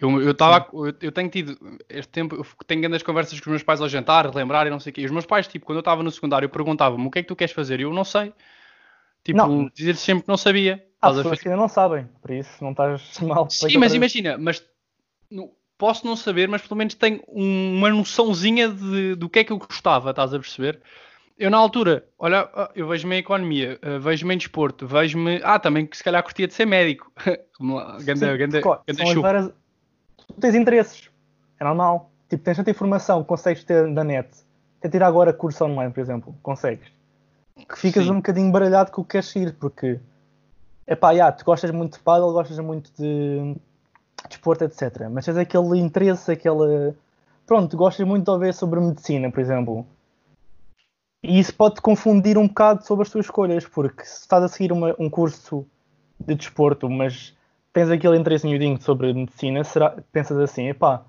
Eu, 0.00 0.20
eu, 0.20 0.34
tava, 0.34 0.66
eu, 0.72 0.92
eu 1.02 1.12
tenho 1.12 1.28
tido 1.28 1.56
este 1.88 2.10
tempo, 2.10 2.34
eu 2.34 2.44
tenho 2.66 2.80
grandes 2.80 3.04
conversas 3.04 3.38
com 3.38 3.44
os 3.44 3.50
meus 3.50 3.62
pais 3.62 3.80
ao 3.80 3.88
jantar, 3.88 4.26
relembrar 4.26 4.66
e 4.66 4.70
não 4.70 4.80
sei 4.80 4.90
o 4.90 4.94
quê. 4.94 5.02
E 5.02 5.04
os 5.04 5.12
meus 5.12 5.24
pais, 5.24 5.46
tipo, 5.46 5.64
quando 5.64 5.76
eu 5.76 5.82
estava 5.82 6.02
no 6.02 6.10
secundário, 6.10 6.48
perguntavam-me 6.48 7.06
o 7.06 7.10
que 7.12 7.20
é 7.20 7.22
que 7.22 7.28
tu 7.28 7.36
queres 7.36 7.54
fazer? 7.54 7.78
E 7.78 7.84
eu 7.84 7.92
não 7.92 8.02
sei. 8.02 8.32
Tipo, 9.22 9.70
dizer 9.72 9.94
sempre 9.94 10.24
que 10.24 10.28
não 10.28 10.36
sabia. 10.36 10.84
Há 11.00 11.12
pessoas 11.12 11.40
que 11.40 11.48
ainda 11.48 11.60
não 11.60 11.68
sabem, 11.68 12.08
por 12.20 12.30
isso 12.32 12.50
não 12.60 12.72
estás 12.72 13.20
mal. 13.20 13.48
Sim, 13.48 13.78
mas 13.78 13.94
imagina, 13.94 14.36
mas 14.36 14.62
no- 15.30 15.52
posso 15.78 16.06
não 16.06 16.16
saber, 16.16 16.48
mas 16.48 16.62
pelo 16.62 16.76
menos 16.76 16.94
tenho 16.94 17.22
um- 17.28 17.76
uma 17.78 17.88
noçãozinha 17.90 18.68
de, 18.68 19.14
do 19.14 19.28
que 19.28 19.38
é 19.40 19.44
que 19.44 19.52
eu 19.52 19.58
gostava, 19.58 20.10
estás 20.10 20.34
a 20.34 20.38
perceber? 20.38 20.80
Eu 21.38 21.50
na 21.50 21.56
altura, 21.56 22.04
olha, 22.18 22.50
ah, 22.54 22.70
eu 22.74 22.86
vejo-me 22.86 23.16
em 23.16 23.18
economia, 23.20 23.78
ah, 23.80 23.98
vejo-me 23.98 24.34
em 24.34 24.38
desporto, 24.38 24.86
vejo-me. 24.86 25.40
Ah, 25.42 25.58
também 25.58 25.86
que 25.86 25.96
se 25.96 26.04
calhar 26.04 26.22
curtia 26.22 26.46
de 26.46 26.52
ser 26.52 26.66
médico. 26.66 27.10
Ganda, 28.04 28.36
ganda, 28.36 28.60
Claro, 28.60 28.80
ganda 28.86 29.06
chupa. 29.06 29.20
várias- 29.22 29.52
Tu 30.26 30.34
tens 30.40 30.54
interesses, 30.54 31.10
é 31.58 31.64
normal. 31.64 32.10
Tipo, 32.28 32.44
tens 32.44 32.56
tanta 32.58 32.70
informação 32.70 33.22
que 33.22 33.28
consegues 33.28 33.64
ter 33.64 33.92
da 33.92 34.04
net. 34.04 34.28
Até 34.78 34.88
tirar 34.90 35.08
agora 35.08 35.32
curso 35.32 35.64
online, 35.64 35.92
por 35.92 36.00
exemplo, 36.00 36.34
consegues. 36.42 36.88
Que 37.68 37.78
ficas 37.78 38.04
Sim. 38.04 38.12
um 38.12 38.16
bocadinho 38.16 38.52
baralhado 38.52 38.90
com 38.92 39.00
o 39.00 39.04
que 39.04 39.12
queres 39.12 39.34
ir, 39.34 39.54
porque 39.54 39.98
é 40.86 40.94
pá, 40.94 41.32
tu 41.32 41.44
gostas 41.44 41.70
muito 41.70 41.94
de 41.98 42.00
paddle, 42.04 42.32
gostas 42.32 42.58
muito 42.58 42.90
de 42.98 43.56
desporto, 44.28 44.64
etc. 44.64 45.08
Mas 45.10 45.24
tens 45.24 45.36
aquele 45.36 45.78
interesse, 45.78 46.30
aquele. 46.32 46.94
Pronto, 47.46 47.76
gostas 47.76 48.06
muito 48.06 48.24
de 48.24 48.30
ouvir 48.30 48.54
sobre 48.54 48.80
medicina, 48.80 49.30
por 49.30 49.40
exemplo. 49.40 49.86
E 51.22 51.38
isso 51.38 51.54
pode-te 51.54 51.82
confundir 51.82 52.38
um 52.38 52.48
bocado 52.48 52.84
sobre 52.86 53.02
as 53.02 53.10
tuas 53.10 53.26
escolhas, 53.26 53.66
porque 53.66 54.04
se 54.04 54.20
estás 54.20 54.42
a 54.42 54.48
seguir 54.48 54.72
uma- 54.72 54.94
um 54.98 55.10
curso 55.10 55.66
de 56.18 56.34
desporto, 56.34 56.88
mas 56.88 57.34
tens 57.72 57.90
aquele 57.90 58.16
interesse 58.16 58.46
miudinho 58.46 58.80
sobre 58.80 59.12
medicina, 59.12 59.62
será, 59.64 59.96
pensas 60.12 60.38
assim, 60.38 60.68
epá, 60.68 61.04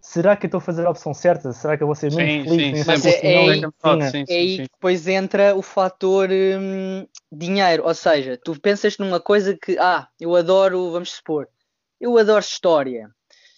será 0.00 0.36
que 0.36 0.44
eu 0.44 0.48
estou 0.48 0.58
a 0.58 0.62
fazer 0.62 0.86
a 0.86 0.90
opção 0.90 1.14
certa? 1.14 1.52
Será 1.52 1.76
que 1.76 1.82
eu 1.82 1.86
vou 1.86 1.96
ser 1.96 2.12
menos 2.12 2.32
Sim, 2.34 2.44
feliz 2.44 2.76
sim. 2.78 2.84
Mas 2.86 3.04
é- 3.06 3.24
e 3.24 3.26
é 3.26 3.30
em 3.32 3.36
aí-? 3.36 3.60
Sim, 4.10 4.22
É 4.22 4.26
sim, 4.26 4.34
aí 4.34 4.56
que 4.56 4.62
depois 4.62 5.08
entra 5.08 5.54
o 5.56 5.62
fator 5.62 6.28
hum, 6.30 7.06
dinheiro. 7.32 7.84
Ou 7.84 7.94
seja, 7.94 8.38
tu 8.42 8.60
pensas 8.60 8.98
numa 8.98 9.20
coisa 9.20 9.56
que, 9.56 9.78
ah, 9.78 10.06
eu 10.20 10.36
adoro, 10.36 10.90
vamos 10.90 11.12
supor, 11.12 11.48
eu 12.00 12.16
adoro 12.18 12.40
história. 12.40 13.10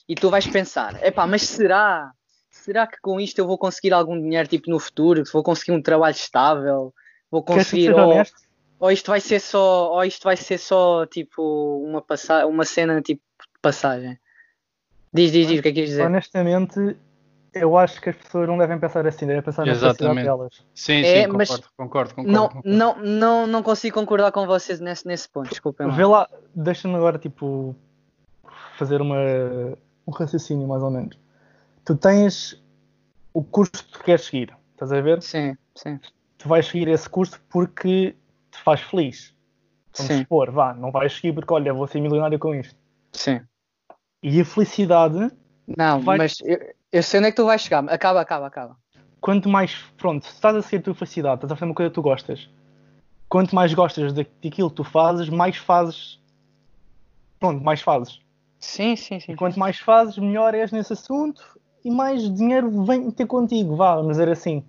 E 0.09 0.15
tu 0.15 0.31
vais 0.31 0.47
pensar, 0.47 0.95
epá, 1.05 1.27
mas 1.27 1.43
será? 1.43 2.11
Será 2.51 2.87
que 2.87 2.99
com 3.01 3.21
isto 3.21 3.39
eu 3.39 3.47
vou 3.47 3.59
conseguir 3.59 3.93
algum 3.93 4.21
dinheiro 4.21 4.49
tipo 4.49 4.71
no 4.71 4.79
futuro? 4.79 5.23
Vou 5.33 5.43
conseguir 5.43 5.73
um 5.73 5.83
trabalho 5.83 6.15
estável? 6.15 6.95
Vou 7.31 7.43
conseguir 7.43 7.93
ou, 7.95 8.23
ou 8.81 8.91
isto 8.91 9.11
vai 9.11 9.21
ser 9.21 9.41
só, 9.41 9.93
ou 9.93 10.05
isto 10.05 10.25
vai 10.25 10.37
ser 10.37 10.59
só 10.59 11.05
tipo 11.07 11.83
uma 11.87 12.01
passa 12.01 12.47
uma 12.47 12.65
cena 12.65 13.01
tipo 13.03 13.23
de 13.41 13.61
passagem? 13.61 14.19
Diz, 15.13 15.31
diz, 15.33 15.47
diz, 15.47 15.59
o 15.61 15.63
que 15.63 15.69
é 15.69 15.73
que 15.73 15.77
queres 15.77 15.91
dizer? 15.91 16.07
Honestamente, 16.07 16.97
eu 17.55 17.77
acho 17.77 18.01
que 18.01 18.11
as 18.11 18.17
pessoas 18.17 18.47
não 18.49 18.59
devem 18.59 18.79
pensar 18.79 19.07
assim, 19.07 19.27
devem 19.27 19.43
pensar 19.43 19.65
na 19.65 19.73
Exatamente. 19.73 20.25
delas. 20.25 20.65
Sim, 20.75 21.01
É, 21.03 21.23
sim, 21.23 21.27
mas- 21.29 21.49
concordo, 21.49 21.69
concordo, 21.77 22.15
concordo. 22.15 22.33
Não, 22.33 22.49
concordo. 22.49 22.69
não, 22.69 22.97
não, 22.97 23.47
não 23.47 23.63
consigo 23.63 23.95
concordar 23.95 24.33
com 24.33 24.47
vocês 24.47 24.81
nesse, 24.81 25.07
nesse 25.07 25.29
ponto, 25.29 25.49
desculpem. 25.51 25.91
Vê 25.91 26.05
lá, 26.05 26.29
deixa-me 26.55 26.95
agora, 26.95 27.19
tipo, 27.19 27.75
fazer 28.79 29.01
uma, 29.03 29.17
um 30.07 30.13
raciocínio, 30.13 30.67
mais 30.69 30.83
ou 30.83 30.91
menos. 30.91 31.19
Tu 31.85 31.97
tens 31.97 32.63
o 33.35 33.43
curso 33.43 33.73
que 33.73 33.93
tu 33.93 34.05
queres 34.05 34.25
seguir, 34.25 34.57
estás 34.73 34.93
a 34.93 35.01
ver? 35.01 35.21
Sim, 35.23 35.57
sim, 35.75 35.99
Tu 36.39 36.49
vais 36.49 36.65
seguir 36.67 36.89
esse 36.89 37.09
curso 37.09 37.41
porque 37.51 38.15
te 38.51 38.59
faz 38.63 38.81
feliz. 38.81 39.35
Vamos 39.97 40.13
sim, 40.13 40.19
supor, 40.23 40.51
vá, 40.53 40.73
não 40.75 40.93
vais 40.93 41.13
seguir 41.13 41.33
porque, 41.33 41.53
olha, 41.53 41.75
vou 41.75 41.87
ser 41.87 42.01
milionário 42.01 42.39
com 42.39 42.55
isto. 42.55 42.79
sim. 43.13 43.41
E 44.23 44.41
a 44.41 44.45
felicidade, 44.45 45.31
Não, 45.77 46.01
Vai- 46.01 46.17
mas 46.19 46.41
eu, 46.43 46.59
eu 46.93 47.03
sei 47.03 47.19
onde 47.19 47.29
é 47.29 47.31
que 47.33 47.37
tu 47.37 47.45
vais 47.45 47.61
chegar. 47.61 47.85
Acaba, 47.89 48.21
acaba, 48.21 48.47
acaba. 48.47 48.77
quanto 49.21 49.49
mais, 49.49 49.75
pronto, 49.97 50.25
se 50.25 50.33
estás 50.33 50.55
a 50.57 50.63
seguir 50.63 50.77
a 50.79 50.83
tua 50.83 50.95
felicidade, 50.95 51.35
estás 51.37 51.53
a 51.53 51.57
fazer 51.57 51.69
uma 51.69 51.75
coisa 51.75 51.91
que 51.91 51.95
tu 51.95 52.03
gostas, 52.03 52.49
quanto 53.29 53.55
mais 53.55 53.75
gostas 53.75 54.13
da- 54.13 54.23
daquilo 54.43 54.71
que 54.71 54.77
tu 54.77 54.85
fazes, 54.85 55.29
mais 55.29 55.57
fazes, 55.57 56.21
pronto, 57.41 57.63
mais 57.63 57.81
fazes. 57.83 58.21
Sim, 58.59 58.97
sim, 58.97 59.21
sim. 59.21 59.33
E 59.33 59.37
quanto 59.37 59.59
mais 59.59 59.79
fazes, 59.79 60.19
melhor 60.19 60.55
és 60.55 60.73
nesse 60.73 60.93
assunto 60.93 61.59
e 61.85 61.91
mais 61.91 62.23
dinheiro 62.35 62.85
vem 62.85 63.11
ter 63.11 63.27
contigo, 63.27 63.77
vá, 63.77 63.97
vamos 63.97 64.13
dizer 64.13 64.29
assim. 64.29 64.65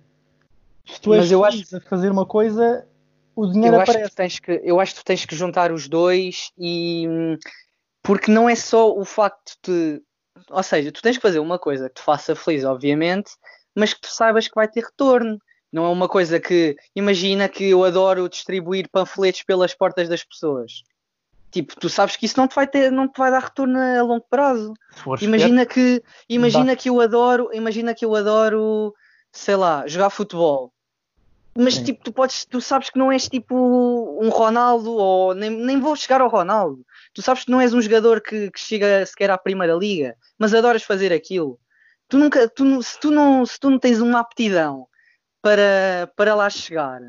Se 0.86 1.00
tu 1.00 1.12
és 1.14 1.22
Mas 1.22 1.32
eu 1.32 1.44
feliz 1.44 1.74
a 1.74 1.80
fazer 1.80 2.10
uma 2.10 2.26
coisa, 2.26 2.86
o 3.34 3.46
dinheiro 3.46 3.76
Eu 3.76 3.80
acho, 3.80 3.92
que 3.92 3.98
aparece. 3.98 4.16
tens 4.16 4.38
que, 4.38 4.60
eu 4.64 4.80
acho 4.80 4.94
que 4.94 5.00
tu 5.00 5.04
tens 5.04 5.24
que 5.24 5.34
juntar 5.34 5.72
os 5.72 5.88
dois 5.88 6.50
e 6.58 7.06
porque 8.02 8.30
não 8.30 8.48
é 8.48 8.54
só 8.54 8.92
o 8.92 9.04
facto 9.04 9.56
de 9.64 10.02
ou 10.48 10.62
seja, 10.62 10.90
tu 10.90 11.02
tens 11.02 11.16
que 11.16 11.22
fazer 11.22 11.38
uma 11.38 11.58
coisa 11.58 11.88
que 11.88 11.96
te 11.96 12.02
faça 12.02 12.34
feliz, 12.34 12.64
obviamente, 12.64 13.32
mas 13.74 13.92
que 13.92 14.00
tu 14.00 14.08
saibas 14.08 14.48
que 14.48 14.54
vai 14.54 14.68
ter 14.68 14.84
retorno. 14.84 15.38
Não 15.72 15.84
é 15.84 15.88
uma 15.88 16.08
coisa 16.08 16.40
que 16.40 16.76
imagina 16.96 17.48
que 17.48 17.64
eu 17.64 17.84
adoro 17.84 18.28
distribuir 18.28 18.88
panfletos 18.90 19.42
pelas 19.42 19.74
portas 19.74 20.08
das 20.08 20.24
pessoas. 20.24 20.82
Tipo, 21.50 21.78
tu 21.78 21.88
sabes 21.88 22.16
que 22.16 22.26
isso 22.26 22.38
não 22.38 22.46
te 22.46 22.54
vai 22.54 22.66
ter, 22.66 22.92
não 22.92 23.08
te 23.08 23.18
vai 23.18 23.30
dar 23.30 23.42
retorno 23.42 23.78
a 23.78 24.02
longo 24.02 24.24
prazo. 24.30 24.72
Imagina 25.20 25.66
que, 25.66 26.02
imagina 26.28 26.76
que 26.76 26.88
eu 26.88 27.00
adoro, 27.00 27.50
imagina 27.52 27.94
que 27.94 28.04
eu 28.04 28.14
adoro, 28.14 28.94
sei 29.32 29.56
lá, 29.56 29.86
jogar 29.86 30.10
futebol. 30.10 30.72
Mas 31.58 31.74
Sim. 31.74 31.84
tipo, 31.84 32.04
tu 32.04 32.12
podes, 32.12 32.44
tu 32.44 32.60
sabes 32.60 32.90
que 32.90 32.98
não 32.98 33.10
és 33.10 33.28
tipo 33.28 33.54
um 34.22 34.28
Ronaldo 34.28 34.92
ou 34.92 35.34
nem, 35.34 35.50
nem 35.50 35.80
vou 35.80 35.96
chegar 35.96 36.20
ao 36.20 36.28
Ronaldo. 36.28 36.84
Tu 37.12 37.20
sabes 37.20 37.44
que 37.44 37.50
não 37.50 37.60
és 37.60 37.74
um 37.74 37.82
jogador 37.82 38.20
que, 38.20 38.50
que 38.50 38.60
chega 38.60 39.04
sequer 39.04 39.30
à 39.30 39.36
primeira 39.36 39.74
liga, 39.74 40.16
mas 40.38 40.54
adoras 40.54 40.84
fazer 40.84 41.12
aquilo. 41.12 41.58
Tu 42.08 42.16
nunca, 42.16 42.48
tu, 42.48 42.82
se 42.82 42.98
tu 43.00 43.10
não, 43.10 43.44
se 43.44 43.58
tu 43.58 43.68
não 43.68 43.78
tens 43.78 44.00
uma 44.00 44.20
aptidão 44.20 44.86
para, 45.42 46.12
para 46.16 46.34
lá 46.34 46.48
chegar, 46.48 47.00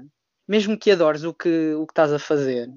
mesmo 0.48 0.77
que 0.77 0.91
adores 0.91 1.24
o 1.24 1.33
que, 1.33 1.74
o 1.75 1.86
que 1.86 1.91
estás 1.91 2.12
a 2.12 2.19
fazer, 2.19 2.67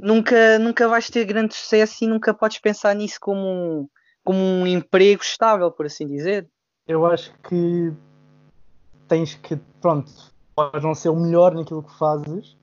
nunca, 0.00 0.58
nunca 0.58 0.88
vais 0.88 1.08
ter 1.10 1.24
grande 1.24 1.54
sucesso 1.54 2.04
e 2.04 2.06
nunca 2.06 2.32
podes 2.32 2.58
pensar 2.58 2.94
nisso 2.94 3.18
como 3.20 3.40
um, 3.40 3.88
como 4.24 4.38
um 4.38 4.66
emprego 4.66 5.22
estável, 5.22 5.70
por 5.70 5.86
assim 5.86 6.06
dizer. 6.06 6.48
Eu 6.86 7.04
acho 7.06 7.32
que 7.42 7.92
tens 9.06 9.34
que, 9.34 9.56
pronto, 9.80 10.10
podes 10.54 10.82
não 10.82 10.94
ser 10.94 11.08
o 11.08 11.16
melhor 11.16 11.54
naquilo 11.54 11.82
que 11.82 11.98
fazes, 11.98 12.56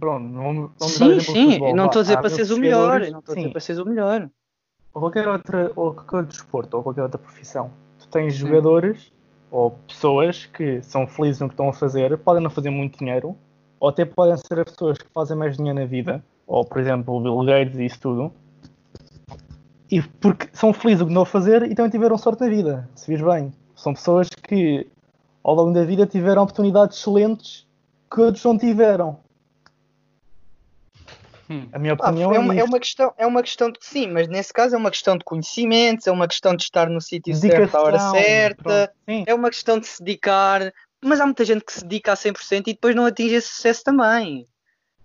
Pronto, 0.00 0.24
não, 0.28 0.52
não 0.54 0.88
sim, 0.88 1.20
sim, 1.20 1.58
não 1.74 1.86
estou 1.86 2.00
a 2.00 2.02
dizer 2.02 2.16
para 2.18 2.30
seres 2.30 2.50
o 2.50 2.56
melhor, 2.56 3.00
não 3.10 3.18
estou 3.18 3.34
a 3.34 3.36
dizer 3.36 3.50
para 3.50 3.60
seres 3.60 3.80
o 3.80 3.84
melhor. 3.84 4.30
Ou 4.94 5.00
qualquer 5.02 5.28
outra, 5.28 5.72
ou 5.76 5.92
qualquer 5.92 6.16
outro 6.16 6.32
desporto, 6.32 6.76
ou 6.78 6.82
qualquer 6.82 7.02
outra 7.02 7.18
profissão. 7.18 7.70
Tu 7.98 8.08
tens 8.08 8.32
sim. 8.32 8.40
jogadores 8.40 9.12
ou 9.50 9.72
pessoas 9.86 10.46
que 10.46 10.82
são 10.82 11.06
felizes 11.06 11.40
no 11.40 11.48
que 11.48 11.52
estão 11.52 11.68
a 11.68 11.72
fazer, 11.72 12.16
podem 12.18 12.42
não 12.42 12.48
fazer 12.48 12.70
muito 12.70 12.98
dinheiro, 12.98 13.36
ou 13.78 13.88
até 13.88 14.04
podem 14.04 14.36
ser 14.36 14.60
as 14.60 14.70
pessoas 14.70 14.98
que 14.98 15.08
fazem 15.12 15.36
mais 15.36 15.56
dinheiro 15.56 15.78
na 15.78 15.86
vida, 15.86 16.24
ou 16.46 16.64
por 16.64 16.80
exemplo 16.80 17.14
o 17.14 17.20
Bill 17.20 17.44
Gates 17.44 17.78
e 17.78 17.84
isso 17.86 18.00
tudo, 18.00 18.32
e 19.90 20.02
porque 20.02 20.48
são 20.52 20.72
felizes 20.72 21.06
no 21.06 21.08
que 21.08 21.18
a 21.18 21.24
fazer 21.24 21.62
e 21.70 21.74
também 21.74 21.90
tiveram 21.90 22.18
sorte 22.18 22.40
na 22.40 22.48
vida, 22.48 22.88
se 22.94 23.06
vires 23.06 23.24
bem. 23.24 23.52
São 23.74 23.94
pessoas 23.94 24.28
que 24.28 24.86
ao 25.44 25.54
longo 25.54 25.72
da 25.72 25.84
vida 25.84 26.06
tiveram 26.06 26.42
oportunidades 26.42 26.98
excelentes 26.98 27.66
que 28.12 28.20
outros 28.20 28.44
não 28.44 28.58
tiveram. 28.58 29.18
Hum. 31.48 31.68
A 31.72 31.78
minha 31.78 31.94
opinião 31.94 32.32
ah, 32.32 32.34
é, 32.34 32.38
uma, 32.40 32.54
é, 32.54 32.58
é, 32.58 32.64
uma 32.64 32.80
questão, 32.80 33.14
é 33.16 33.26
uma 33.26 33.40
questão 33.40 33.70
de 33.70 33.78
sim, 33.80 34.08
mas 34.08 34.26
nesse 34.26 34.52
caso 34.52 34.74
é 34.74 34.78
uma 34.78 34.90
questão 34.90 35.16
de 35.16 35.24
conhecimentos, 35.24 36.06
é 36.08 36.10
uma 36.10 36.26
questão 36.26 36.56
de 36.56 36.64
estar 36.64 36.90
no 36.90 37.00
sítio 37.00 37.32
certo 37.36 37.76
à 37.76 37.82
hora 37.82 37.98
certa, 38.10 38.92
é 39.06 39.32
uma 39.32 39.48
questão 39.48 39.78
de 39.78 39.86
se 39.86 40.02
dedicar, 40.02 40.72
mas 41.02 41.20
há 41.20 41.26
muita 41.26 41.44
gente 41.44 41.64
que 41.64 41.72
se 41.72 41.82
dedica 41.82 42.12
a 42.12 42.16
100% 42.16 42.60
e 42.60 42.72
depois 42.72 42.94
não 42.94 43.06
atinge 43.06 43.34
esse 43.34 43.48
sucesso 43.48 43.84
também. 43.84 44.46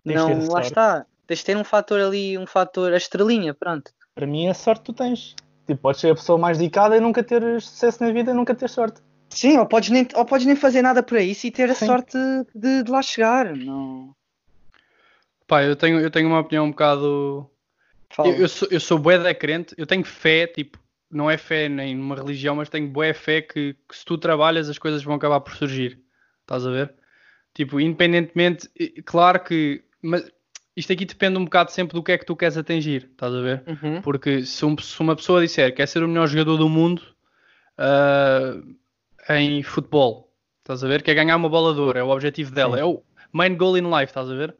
Tens 0.05 0.15
não, 0.15 0.37
lá 0.39 0.45
sorte. 0.45 0.67
está. 0.67 1.05
Tens 1.27 1.39
de 1.39 1.45
ter 1.45 1.57
um 1.57 1.63
fator 1.63 1.99
ali, 1.99 2.37
um 2.37 2.47
fator, 2.47 2.93
a 2.93 2.97
estrelinha, 2.97 3.53
pronto. 3.53 3.91
Para 4.13 4.27
mim 4.27 4.47
é 4.47 4.53
sorte 4.53 4.83
tu 4.83 4.93
tens. 4.93 5.35
Tipo, 5.67 5.81
podes 5.81 6.01
ser 6.01 6.11
a 6.11 6.15
pessoa 6.15 6.37
mais 6.37 6.57
dedicada 6.57 6.97
e 6.97 6.99
nunca 6.99 7.23
ter 7.23 7.61
sucesso 7.61 8.03
na 8.03 8.11
vida 8.11 8.31
e 8.31 8.33
nunca 8.33 8.53
ter 8.53 8.69
sorte. 8.69 9.01
Sim, 9.29 9.57
ou 9.57 9.65
podes 9.65 9.89
nem, 9.89 10.07
ou 10.15 10.25
podes 10.25 10.45
nem 10.45 10.55
fazer 10.55 10.81
nada 10.81 11.01
para 11.01 11.21
isso 11.21 11.47
e 11.47 11.51
ter 11.51 11.69
a 11.69 11.75
Sim. 11.75 11.85
sorte 11.85 12.17
de, 12.53 12.83
de 12.83 12.91
lá 12.91 13.01
chegar. 13.01 13.55
Não. 13.55 14.13
Pá, 15.47 15.63
eu 15.63 15.75
tenho, 15.75 15.99
eu 15.99 16.11
tenho 16.11 16.27
uma 16.27 16.39
opinião 16.39 16.65
um 16.65 16.71
bocado. 16.71 17.49
Eu, 18.19 18.33
eu, 18.33 18.49
sou, 18.49 18.67
eu 18.69 18.79
sou 18.79 18.99
bué 18.99 19.17
da 19.17 19.33
crente, 19.33 19.73
eu 19.77 19.87
tenho 19.87 20.03
fé, 20.03 20.47
tipo, 20.47 20.77
não 21.11 21.29
é 21.29 21.37
fé 21.37 21.67
nem 21.67 21.95
numa 21.95 22.15
religião, 22.15 22.55
mas 22.55 22.69
tenho 22.69 22.87
bué 22.87 23.13
fé 23.13 23.41
que, 23.41 23.75
que, 23.87 23.95
se 23.95 24.05
tu 24.05 24.17
trabalhas 24.17 24.69
as 24.69 24.77
coisas 24.77 25.03
vão 25.03 25.15
acabar 25.15 25.39
por 25.41 25.55
surgir. 25.55 25.99
Estás 26.41 26.65
a 26.65 26.71
ver? 26.71 26.93
Tipo, 27.53 27.79
independentemente, 27.79 28.69
claro 29.05 29.43
que. 29.43 29.83
Mas 30.01 30.31
isto 30.75 30.93
aqui 30.93 31.05
depende 31.05 31.37
um 31.37 31.43
bocado 31.43 31.71
sempre 31.71 31.93
do 31.95 32.03
que 32.03 32.11
é 32.11 32.17
que 32.17 32.25
tu 32.25 32.35
queres 32.35 32.57
atingir, 32.57 33.09
estás 33.11 33.33
a 33.33 33.41
ver? 33.41 33.63
Uhum. 33.67 34.01
Porque 34.01 34.45
se, 34.45 34.65
um, 34.65 34.77
se, 34.77 34.99
uma 35.01 35.15
pessoa 35.15 35.41
disser 35.41 35.69
que 35.71 35.77
quer 35.77 35.87
ser 35.87 36.03
o 36.03 36.07
melhor 36.07 36.27
jogador 36.27 36.57
do 36.57 36.69
mundo 36.69 37.01
uh, 37.77 38.75
em 39.29 39.61
futebol, 39.63 40.33
estás 40.59 40.83
a 40.83 40.87
ver? 40.87 41.03
Quer 41.03 41.13
ganhar 41.13 41.35
uma 41.35 41.49
bola 41.49 41.73
de 41.73 41.79
ouro, 41.81 41.99
é 41.99 42.03
o 42.03 42.09
objetivo 42.09 42.51
dela, 42.51 42.77
Sim. 42.77 42.81
é 42.81 42.85
o 42.85 43.03
main 43.31 43.55
goal 43.55 43.77
in 43.77 43.89
life, 43.89 44.11
estás 44.11 44.29
a 44.29 44.33
ver? 44.33 44.55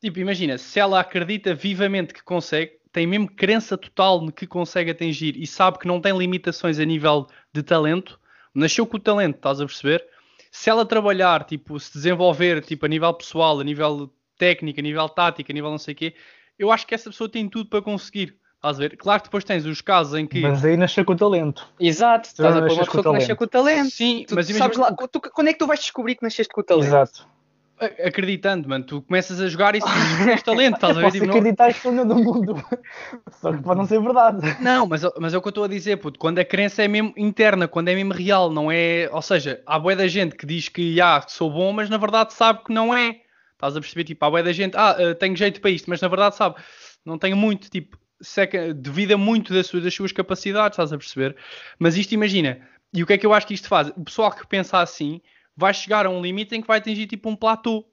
Tipo, 0.00 0.20
imagina, 0.20 0.58
se 0.58 0.78
ela 0.78 1.00
acredita 1.00 1.54
vivamente 1.54 2.14
que 2.14 2.22
consegue, 2.22 2.72
tem 2.96 3.06
mesmo 3.06 3.28
crença 3.30 3.76
total 3.76 4.24
de 4.24 4.32
que 4.32 4.46
consegue 4.46 4.90
atingir 4.90 5.36
e 5.36 5.46
sabe 5.46 5.78
que 5.78 5.86
não 5.86 6.00
tem 6.00 6.16
limitações 6.16 6.78
a 6.78 6.84
nível 6.86 7.26
de 7.52 7.62
talento, 7.62 8.18
nasceu 8.54 8.86
com 8.86 8.96
o 8.96 9.00
talento, 9.00 9.36
estás 9.36 9.60
a 9.60 9.66
perceber? 9.66 10.02
Se 10.50 10.70
ela 10.70 10.82
trabalhar, 10.82 11.44
tipo, 11.44 11.78
se 11.78 11.92
desenvolver, 11.92 12.64
tipo, 12.64 12.86
a 12.86 12.88
nível 12.88 13.12
pessoal, 13.12 13.60
a 13.60 13.62
nível 13.62 14.10
técnico, 14.38 14.80
a 14.80 14.82
nível 14.82 15.06
tático, 15.10 15.52
a 15.52 15.54
nível 15.54 15.70
não 15.70 15.76
sei 15.76 15.92
o 15.92 15.96
quê, 15.98 16.14
eu 16.58 16.72
acho 16.72 16.86
que 16.86 16.94
essa 16.94 17.10
pessoa 17.10 17.28
tem 17.28 17.46
tudo 17.50 17.68
para 17.68 17.82
conseguir. 17.82 18.38
Estás 18.54 18.78
a 18.78 18.80
ver? 18.80 18.96
Claro 18.96 19.20
que 19.20 19.28
depois 19.28 19.44
tens 19.44 19.66
os 19.66 19.82
casos 19.82 20.18
em 20.18 20.26
que. 20.26 20.40
Mas 20.40 20.64
aí 20.64 20.78
nasceu 20.78 21.04
com 21.04 21.12
o 21.12 21.16
talento. 21.16 21.68
Exato, 21.78 22.28
estás 22.28 22.56
a 22.56 22.62
pôr 22.62 22.72
uma 22.72 22.86
pessoa 22.86 23.04
que 23.04 23.12
nasceu 23.12 23.36
com 23.36 23.44
o 23.44 23.46
talento. 23.46 23.90
Sim, 23.90 24.24
tu, 24.26 24.34
mas 24.34 24.46
tu 24.46 24.54
sabes 24.54 24.78
lá, 24.78 24.90
tu, 24.90 25.20
quando 25.20 25.48
é 25.48 25.52
que 25.52 25.58
tu 25.58 25.66
vais 25.66 25.80
descobrir 25.80 26.14
que 26.14 26.22
nasceste 26.22 26.50
com 26.50 26.62
o 26.62 26.64
talento? 26.64 26.86
Exato 26.86 27.35
acreditando, 27.78 28.68
mano. 28.68 28.84
Tu 28.84 29.02
começas 29.02 29.40
a 29.40 29.48
jogar 29.48 29.74
e 29.74 29.80
tens 30.24 30.42
talento, 30.42 30.74
estás 30.76 30.96
a 30.96 31.00
ver? 31.00 31.06
Posso 31.06 31.18
tipo, 31.18 31.30
acreditar 31.30 31.72
que 31.72 31.80
sou 31.80 31.92
do 31.92 32.14
mundo. 32.14 32.54
Só 33.40 33.52
que 33.52 33.62
pode 33.62 33.78
não 33.78 33.86
ser 33.86 34.00
verdade. 34.00 34.56
Não, 34.60 34.86
mas, 34.86 35.02
mas 35.18 35.34
é 35.34 35.38
o 35.38 35.42
que 35.42 35.48
eu 35.48 35.50
estou 35.50 35.64
a 35.64 35.68
dizer, 35.68 35.96
puto. 35.98 36.18
Quando 36.18 36.38
a 36.38 36.44
crença 36.44 36.82
é 36.82 36.88
mesmo 36.88 37.12
interna, 37.16 37.68
quando 37.68 37.88
é 37.88 37.94
mesmo 37.94 38.12
real, 38.12 38.50
não 38.50 38.70
é. 38.70 39.08
Ou 39.12 39.22
seja, 39.22 39.62
há 39.66 39.78
boa 39.78 39.94
da 39.94 40.08
gente 40.08 40.36
que 40.36 40.46
diz 40.46 40.68
que 40.68 41.00
ah, 41.00 41.22
sou 41.26 41.50
bom, 41.50 41.72
mas 41.72 41.90
na 41.90 41.98
verdade 41.98 42.32
sabe 42.32 42.64
que 42.64 42.72
não 42.72 42.96
é. 42.96 43.20
Estás 43.52 43.76
a 43.76 43.80
perceber? 43.80 44.04
Tipo, 44.04 44.24
há 44.24 44.30
boa 44.30 44.42
da 44.42 44.52
gente, 44.52 44.76
ah, 44.76 44.96
uh, 44.98 45.14
tenho 45.14 45.34
jeito 45.34 45.60
para 45.60 45.70
isto, 45.70 45.88
mas 45.88 46.00
na 46.00 46.08
verdade 46.08 46.36
sabe, 46.36 46.56
não 47.04 47.16
tenho 47.18 47.36
muito, 47.36 47.70
tipo, 47.70 47.96
seca, 48.20 48.74
duvida 48.74 49.16
muito 49.16 49.52
das 49.52 49.66
suas, 49.66 49.82
das 49.82 49.94
suas 49.94 50.12
capacidades, 50.12 50.74
estás 50.74 50.92
a 50.92 50.98
perceber? 50.98 51.34
Mas 51.78 51.96
isto 51.96 52.12
imagina, 52.12 52.60
e 52.92 53.02
o 53.02 53.06
que 53.06 53.14
é 53.14 53.18
que 53.18 53.24
eu 53.24 53.32
acho 53.32 53.46
que 53.46 53.54
isto 53.54 53.68
faz? 53.68 53.88
O 53.96 54.04
pessoal 54.04 54.30
que 54.30 54.46
pensa 54.46 54.78
assim 54.80 55.20
vai 55.56 55.72
chegar 55.72 56.06
a 56.06 56.10
um 56.10 56.20
limite 56.20 56.54
em 56.54 56.60
que 56.60 56.66
vai 56.66 56.78
atingir 56.78 57.06
tipo 57.06 57.28
um 57.28 57.36
platô 57.36 57.84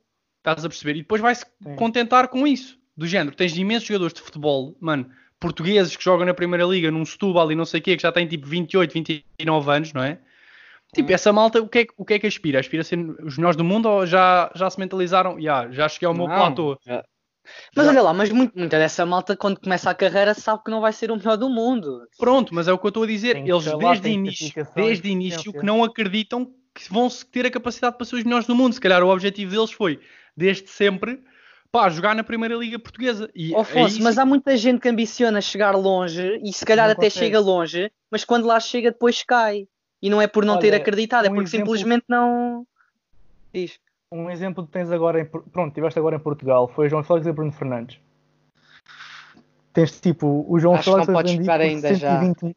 Estás 0.44 0.66
a 0.66 0.68
perceber? 0.68 0.98
E 0.98 1.02
depois 1.02 1.22
vai-se 1.22 1.46
contentar 1.78 2.28
com 2.28 2.46
isso. 2.46 2.78
Do 2.96 3.08
género, 3.08 3.36
tens 3.36 3.58
imensos 3.58 3.88
jogadores 3.88 4.14
de 4.14 4.22
futebol, 4.22 4.76
mano, 4.80 5.10
portugueses 5.40 5.96
que 5.96 6.04
jogam 6.04 6.26
na 6.26 6.34
Primeira 6.34 6.66
Liga, 6.66 6.92
num 6.92 7.06
Setúbal 7.06 7.52
e 7.52 7.56
não 7.56 7.66
sei 7.66 7.80
o 7.80 7.84
quê, 7.84 7.96
que 7.96 8.04
já 8.04 8.12
têm 8.12 8.28
tipo 8.28 8.46
28, 8.46 8.94
29 8.94 9.72
anos, 9.72 9.94
não 9.94 10.04
é? 10.04 10.20
Tipo, 10.94 11.10
hum. 11.10 11.16
essa 11.16 11.34
malta, 11.34 11.60
o 11.60 11.68
que, 11.68 11.80
é, 11.80 11.88
o 11.98 12.06
que 12.06 12.14
é 12.14 12.20
que 12.20 12.28
aspira? 12.28 12.60
Aspira 12.60 12.82
a 12.82 12.84
ser 12.84 13.00
os 13.00 13.38
melhores 13.38 13.56
do 13.56 13.64
mundo 13.64 13.90
ou 13.90 14.06
já, 14.06 14.52
já 14.54 14.70
se 14.70 14.80
mentalizaram? 14.80 15.40
Yeah, 15.40 15.72
já 15.72 15.90
cheguei 15.90 16.08
ao 16.08 16.14
meu 16.14 16.28
não, 16.28 16.36
platô. 16.36 16.78
Já. 16.86 17.04
Mas 17.76 17.86
já. 17.86 17.92
olha 17.92 18.02
lá, 18.04 18.14
mas 18.14 18.30
muito, 18.30 18.56
muita 18.56 18.78
dessa 18.78 19.06
malta, 19.06 19.36
quando 19.36 19.60
começa 19.60 19.90
a 19.90 19.96
carreira, 19.96 20.36
sabe 20.36 20.64
que 20.64 20.70
não 20.70 20.82
vai 20.82 20.94
ser 20.94 21.10
o 21.10 21.16
melhor 21.16 21.36
do 21.36 21.50
mundo. 21.50 22.08
Pronto, 22.20 22.54
mas 22.54 22.68
é 22.68 22.74
o 22.74 22.78
que 22.78 22.86
eu 22.86 22.90
estou 22.90 23.04
a 23.04 23.08
dizer. 23.08 23.34
Tem 23.34 23.50
Eles, 23.50 23.66
desde 23.66 24.10
início, 24.10 24.68
desde 24.76 25.10
início, 25.10 25.52
que 25.52 25.66
não 25.66 25.84
acreditam 25.84 26.54
que 26.74 26.92
vão 26.92 27.08
ter 27.32 27.46
a 27.46 27.52
capacidade 27.52 27.98
para 27.98 28.06
ser 28.06 28.16
os 28.16 28.24
melhores 28.24 28.48
do 28.48 28.56
mundo. 28.56 28.74
Se 28.74 28.82
calhar 28.82 29.04
o 29.04 29.10
objetivo 29.10 29.52
deles 29.52 29.72
foi 29.72 30.00
desde 30.36 30.68
sempre, 30.70 31.22
pá, 31.72 31.90
jogar 31.90 32.16
na 32.16 32.24
Primeira 32.24 32.56
Liga 32.56 32.80
Portuguesa. 32.80 33.30
E 33.36 33.56
Afonso, 33.56 34.00
é 34.00 34.04
mas 34.04 34.18
há 34.18 34.26
muita 34.26 34.58
gente 34.58 34.80
que 34.80 34.90
ambiciona 34.90 35.42
chegar 35.42 35.76
longe 35.76 36.40
e 36.44 36.52
se 36.52 36.66
calhar 36.66 36.88
não 36.88 36.94
até 36.94 37.08
consegue. 37.08 37.26
chega 37.26 37.40
longe, 37.40 37.92
mas 38.10 38.26
quando 38.26 38.48
lá 38.48 38.60
chega 38.60 38.92
depois 38.92 39.24
cai. 39.24 39.68
E 40.02 40.10
não 40.10 40.22
é 40.22 40.28
por 40.28 40.44
não 40.44 40.56
Olha, 40.56 40.62
ter 40.62 40.74
acreditado, 40.74 41.26
é 41.26 41.30
um 41.30 41.34
é 41.34 41.36
porque 41.36 41.50
exemplo... 41.50 41.68
simplesmente 41.68 42.06
não. 42.10 42.68
Diz. 43.54 43.80
Um 44.12 44.30
exemplo 44.30 44.66
que 44.66 44.72
tens 44.72 44.92
agora 44.92 45.22
em. 45.22 45.26
Pronto, 45.26 45.74
tiveste 45.74 45.98
agora 45.98 46.18
em 46.18 46.20
Portugal 46.20 46.68
foi 46.68 46.90
João 46.90 47.04
Félix 47.04 47.28
e 47.28 47.32
Bruno 47.32 47.52
Fernandes. 47.52 48.00
Tens 49.72 50.00
tipo 50.00 50.46
o 50.48 50.60
João 50.60 50.76
Acho 50.76 50.92
Félix 50.92 51.08
não 51.08 51.16
podes 51.16 51.32
ficar 51.32 51.62
ainda 51.62 51.96
120... 51.96 52.42
já. 52.42 52.52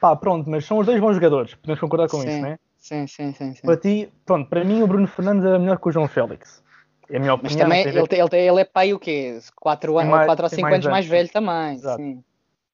Pá, 0.00 0.16
pronto, 0.16 0.48
mas 0.48 0.64
são 0.64 0.78
os 0.78 0.86
dois 0.86 1.00
bons 1.00 1.14
jogadores, 1.14 1.54
podemos 1.54 1.80
concordar 1.80 2.08
com 2.08 2.20
sim, 2.20 2.28
isso, 2.28 2.40
não 2.40 2.48
é? 2.48 2.58
Sim, 2.84 3.06
sim, 3.06 3.32
sim, 3.32 3.54
sim. 3.54 3.62
Para 3.62 3.78
ti, 3.78 4.12
pronto, 4.26 4.46
para 4.50 4.62
mim 4.62 4.82
o 4.82 4.86
Bruno 4.86 5.06
Fernandes 5.08 5.42
era 5.42 5.58
melhor 5.58 5.78
que 5.78 5.88
o 5.88 5.90
João 5.90 6.06
Félix. 6.06 6.62
É 7.08 7.16
a 7.16 7.20
minha 7.20 7.32
opinião. 7.32 7.66
Mas 7.66 7.82
também 7.82 7.98
ele, 7.98 7.98
ele, 7.98 8.46
ele, 8.46 8.60
é 8.60 8.64
pai 8.66 8.92
o 8.92 8.98
quê? 8.98 9.38
4 9.56 9.98
anos, 9.98 10.26
4 10.26 10.44
ou 10.44 10.48
5 10.50 10.66
anos 10.66 10.86
mais 10.86 11.06
velho 11.06 11.30
também. 11.30 11.76
Exato. 11.76 12.02
Sim. 12.02 12.22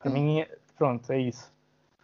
Para 0.00 0.10
mim, 0.10 0.44
pronto, 0.76 1.12
é 1.12 1.20
isso. 1.20 1.52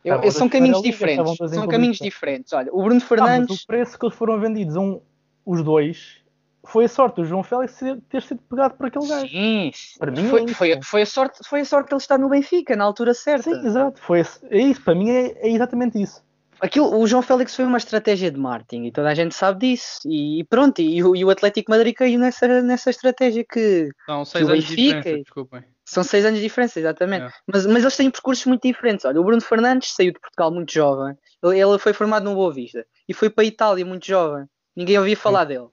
Eu, 0.05 0.23
eu, 0.23 0.31
são 0.31 0.49
caminhos 0.49 0.83
diferentes. 0.83 1.37
São 1.53 1.67
caminhos 1.67 1.97
diferentes. 1.99 2.53
Olha, 2.53 2.73
o 2.73 2.81
Bruno 2.81 3.01
Fernandes. 3.01 3.51
Ah, 3.51 3.61
o 3.65 3.67
preço 3.67 3.99
que 3.99 4.07
eles 4.07 4.17
foram 4.17 4.39
vendidos, 4.39 4.77
um, 4.77 5.01
os 5.45 5.65
dois, 5.65 6.23
foi 6.65 6.85
a 6.85 6.89
sorte 6.89 7.17
do 7.17 7.25
João 7.25 7.43
Félix 7.43 7.81
ter 8.09 8.23
sido 8.23 8.41
pegado 8.43 8.75
por 8.75 8.87
aquele 8.87 9.09
gajo. 9.09 9.27
Sim, 9.27 9.73
para 9.99 10.13
mim 10.13 10.29
foi, 10.29 10.45
é 10.45 10.55
foi, 10.55 10.81
foi, 10.81 11.03
a 11.03 11.07
sorte, 11.07 11.41
foi 11.45 11.61
a 11.63 11.65
sorte 11.65 11.89
que 11.89 11.95
ele 11.95 12.01
está 12.01 12.17
no 12.17 12.29
Benfica, 12.29 12.77
na 12.77 12.85
altura 12.85 13.13
certa. 13.15 13.51
Sim, 13.51 13.67
exato. 13.67 14.01
Foi, 14.01 14.21
é 14.21 14.59
isso, 14.59 14.81
para 14.83 14.95
mim 14.95 15.11
é, 15.11 15.33
é 15.41 15.51
exatamente 15.51 16.01
isso. 16.01 16.25
Aquilo, 16.61 16.99
o 16.99 17.07
João 17.07 17.23
Félix 17.23 17.55
foi 17.55 17.65
uma 17.65 17.77
estratégia 17.77 18.31
de 18.31 18.39
marketing 18.39 18.85
e 18.85 18.93
toda 18.93 19.09
a 19.09 19.15
gente 19.15 19.35
sabe 19.35 19.69
disso. 19.69 20.01
E, 20.07 20.43
pronto, 20.45 20.81
e, 20.81 20.97
e 20.99 21.25
o 21.25 21.31
Atlético 21.31 21.71
Madrid 21.71 21.95
caiu 21.95 22.19
nessa, 22.19 22.63
nessa 22.63 22.91
estratégia 22.91 23.45
que. 23.45 23.91
São 24.07 24.25
seis 24.25 24.49
anos 24.49 24.65
de 24.65 24.77
diferença, 24.77 25.19
desculpem. 25.19 25.65
São 25.85 26.03
seis 26.03 26.25
anos 26.25 26.39
de 26.39 26.45
diferença, 26.45 26.81
exatamente. 26.81 27.27
É. 27.27 27.31
Mas, 27.47 27.67
mas 27.67 27.83
eles 27.83 27.97
têm 27.97 28.11
percursos 28.11 28.47
muito 28.47 28.63
diferentes. 28.67 29.05
Olha, 29.05 29.21
o 29.21 29.25
Bruno 29.25 29.43
Fernandes 29.43 29.93
saiu 29.93 30.13
de 30.13 30.19
Portugal 30.19 30.51
muito 30.51 30.73
jovem. 30.73 31.17
Ele, 31.43 31.61
ele 31.61 31.79
foi 31.79 31.93
formado 31.93 32.25
no 32.25 32.35
Boa 32.35 32.53
Vista 32.53 32.87
e 33.09 33.13
foi 33.13 33.29
para 33.29 33.45
a 33.45 33.47
Itália 33.47 33.85
muito 33.85 34.07
jovem. 34.07 34.47
Ninguém 34.75 34.99
ouvia 34.99 35.17
falar 35.17 35.43
sim. 35.43 35.49
dele. 35.49 35.69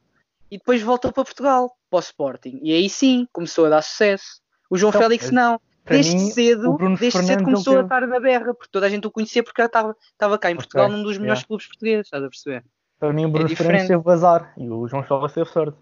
E 0.52 0.58
depois 0.58 0.82
voltou 0.82 1.12
para 1.12 1.24
Portugal, 1.24 1.76
para 1.90 1.98
o 1.98 2.00
Sporting. 2.00 2.60
E 2.62 2.74
aí 2.74 2.90
sim 2.90 3.28
começou 3.32 3.66
a 3.66 3.70
dar 3.70 3.82
sucesso. 3.82 4.42
O 4.70 4.78
João 4.78 4.90
então, 4.90 5.02
Félix 5.02 5.32
não 5.32 5.60
desde 5.86 6.16
mim, 6.16 6.32
cedo, 6.32 6.78
desde 7.00 7.24
cedo 7.24 7.44
começou 7.44 7.78
a 7.78 7.82
estar 7.82 8.08
na 8.08 8.20
berra, 8.20 8.54
porque 8.54 8.72
toda 8.72 8.86
a 8.86 8.90
gente 8.90 9.06
o 9.06 9.12
conhecia 9.12 9.44
porque 9.44 9.62
estava, 9.62 9.96
estava 10.12 10.38
cá 10.38 10.50
em 10.50 10.56
Portugal 10.56 10.86
okay, 10.86 10.98
num 10.98 11.04
dos 11.04 11.18
melhores 11.18 11.40
yeah. 11.40 11.48
clubes 11.48 11.68
portugueses, 11.68 12.08
estás 12.08 12.24
a 12.24 12.30
perceber? 12.30 12.64
Para 13.00 13.12
mim 13.12 13.26
o 13.26 13.30
Bruno 13.30 13.52
é 13.52 13.56
Fernandes 13.56 13.88
teve 13.88 14.12
azar 14.12 14.54
e 14.58 14.70
o 14.70 14.88
João 14.88 15.04
Félix 15.04 15.34
teve 15.34 15.50
sorte. 15.50 15.78